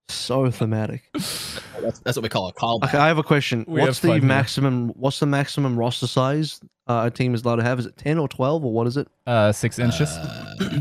[0.09, 1.09] So thematic.
[1.13, 2.85] That's, that's what we call a callback.
[2.89, 3.65] Okay, I have a question.
[3.67, 4.27] We what's the fun here.
[4.27, 4.89] maximum?
[4.89, 7.77] What's the maximum roster size uh, a team is allowed to have?
[7.79, 9.07] Is it ten or twelve or what is it?
[9.25, 10.09] Uh, six inches.
[10.09, 10.75] Uh,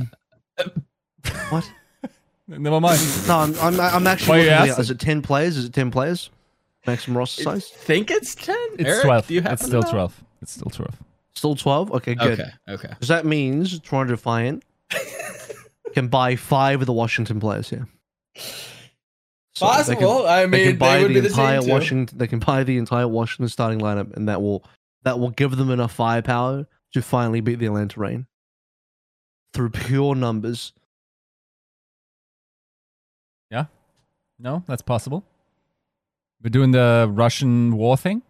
[1.51, 1.71] What?
[2.49, 3.01] Never mind.
[3.27, 4.39] No, I'm I'm, I'm Why actually.
[4.39, 4.81] you looking asking?
[4.83, 5.57] Is it ten players?
[5.57, 6.31] Is it ten players?
[6.87, 7.69] Maximum roster I size?
[7.71, 8.57] think it's 10.
[8.79, 9.27] It's Eric, twelve.
[9.27, 9.91] Do you It's still know?
[9.91, 10.23] twelve.
[10.41, 10.95] It's still twelve.
[11.35, 11.91] Still twelve?
[11.93, 12.39] Okay, good.
[12.41, 12.51] Okay.
[12.69, 12.89] Okay.
[12.91, 14.63] Because that means Toronto Defiant
[15.95, 17.89] can buy five of the Washington players here.
[19.57, 22.19] So they can- I mean, they can buy the entire Washington.
[22.19, 24.63] They can buy the entire Washington starting lineup, and that will
[25.03, 28.27] that will give them enough firepower to finally beat the Atlanta Reign
[29.55, 30.75] through pure numbers.
[33.51, 33.67] Yeah.
[34.39, 35.25] No, that's possible.
[36.43, 38.21] We're doing the Russian war thing.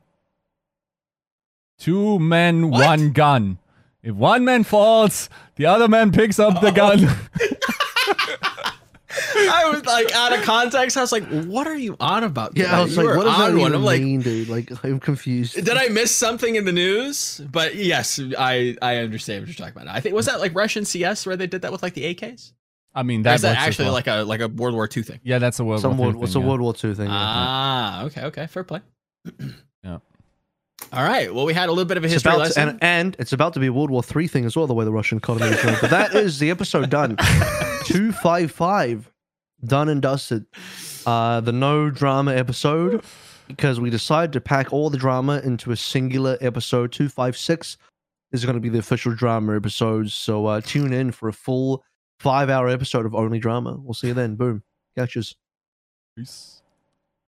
[1.76, 2.84] Two men, What?
[2.86, 3.58] one gun.
[4.00, 6.72] If one man falls, the other man picks up the oh.
[6.72, 7.08] gun.
[9.36, 10.96] I was like out of context.
[10.96, 13.24] I was like, "What are you on about?" Yeah, I was You like, were what
[13.24, 13.74] does that on one.
[13.74, 14.48] I'm like, mean, dude?
[14.48, 15.54] Like, I'm confused.
[15.54, 17.40] did I miss something in the news?
[17.50, 19.94] But yes, I I understand what you're talking about.
[19.94, 22.52] I think was that like Russian CS where they did that with like the AKs.
[22.94, 23.94] I mean, that is that works actually well.
[23.94, 25.20] like a like a World War II thing?
[25.22, 26.46] yeah, that's a World Some War World, II what's thing, a.
[26.46, 27.06] World War II thing?
[27.06, 27.12] yeah.
[27.12, 28.80] Ah, okay, okay, fair play.
[29.84, 29.98] Yeah.
[30.92, 31.34] All right.
[31.34, 32.68] Well, we had a little bit of a history about to, lesson.
[32.68, 34.84] and, and it's about to be a World War III thing as well, the way
[34.84, 35.76] the Russian economy is going.
[35.80, 37.16] But that is the episode done.
[37.84, 39.10] Two five five,
[39.64, 40.46] done and dusted.
[41.06, 43.04] Uh, the no drama episode
[43.48, 46.92] because we decided to pack all the drama into a singular episode.
[46.92, 47.76] Two five six,
[48.32, 50.14] is going to be the official drama episodes.
[50.14, 51.84] So uh, tune in for a full
[52.20, 53.76] five hour episode of only drama.
[53.78, 54.36] We'll see you then.
[54.36, 54.62] Boom.
[54.96, 55.36] Catches.
[56.16, 56.55] Peace.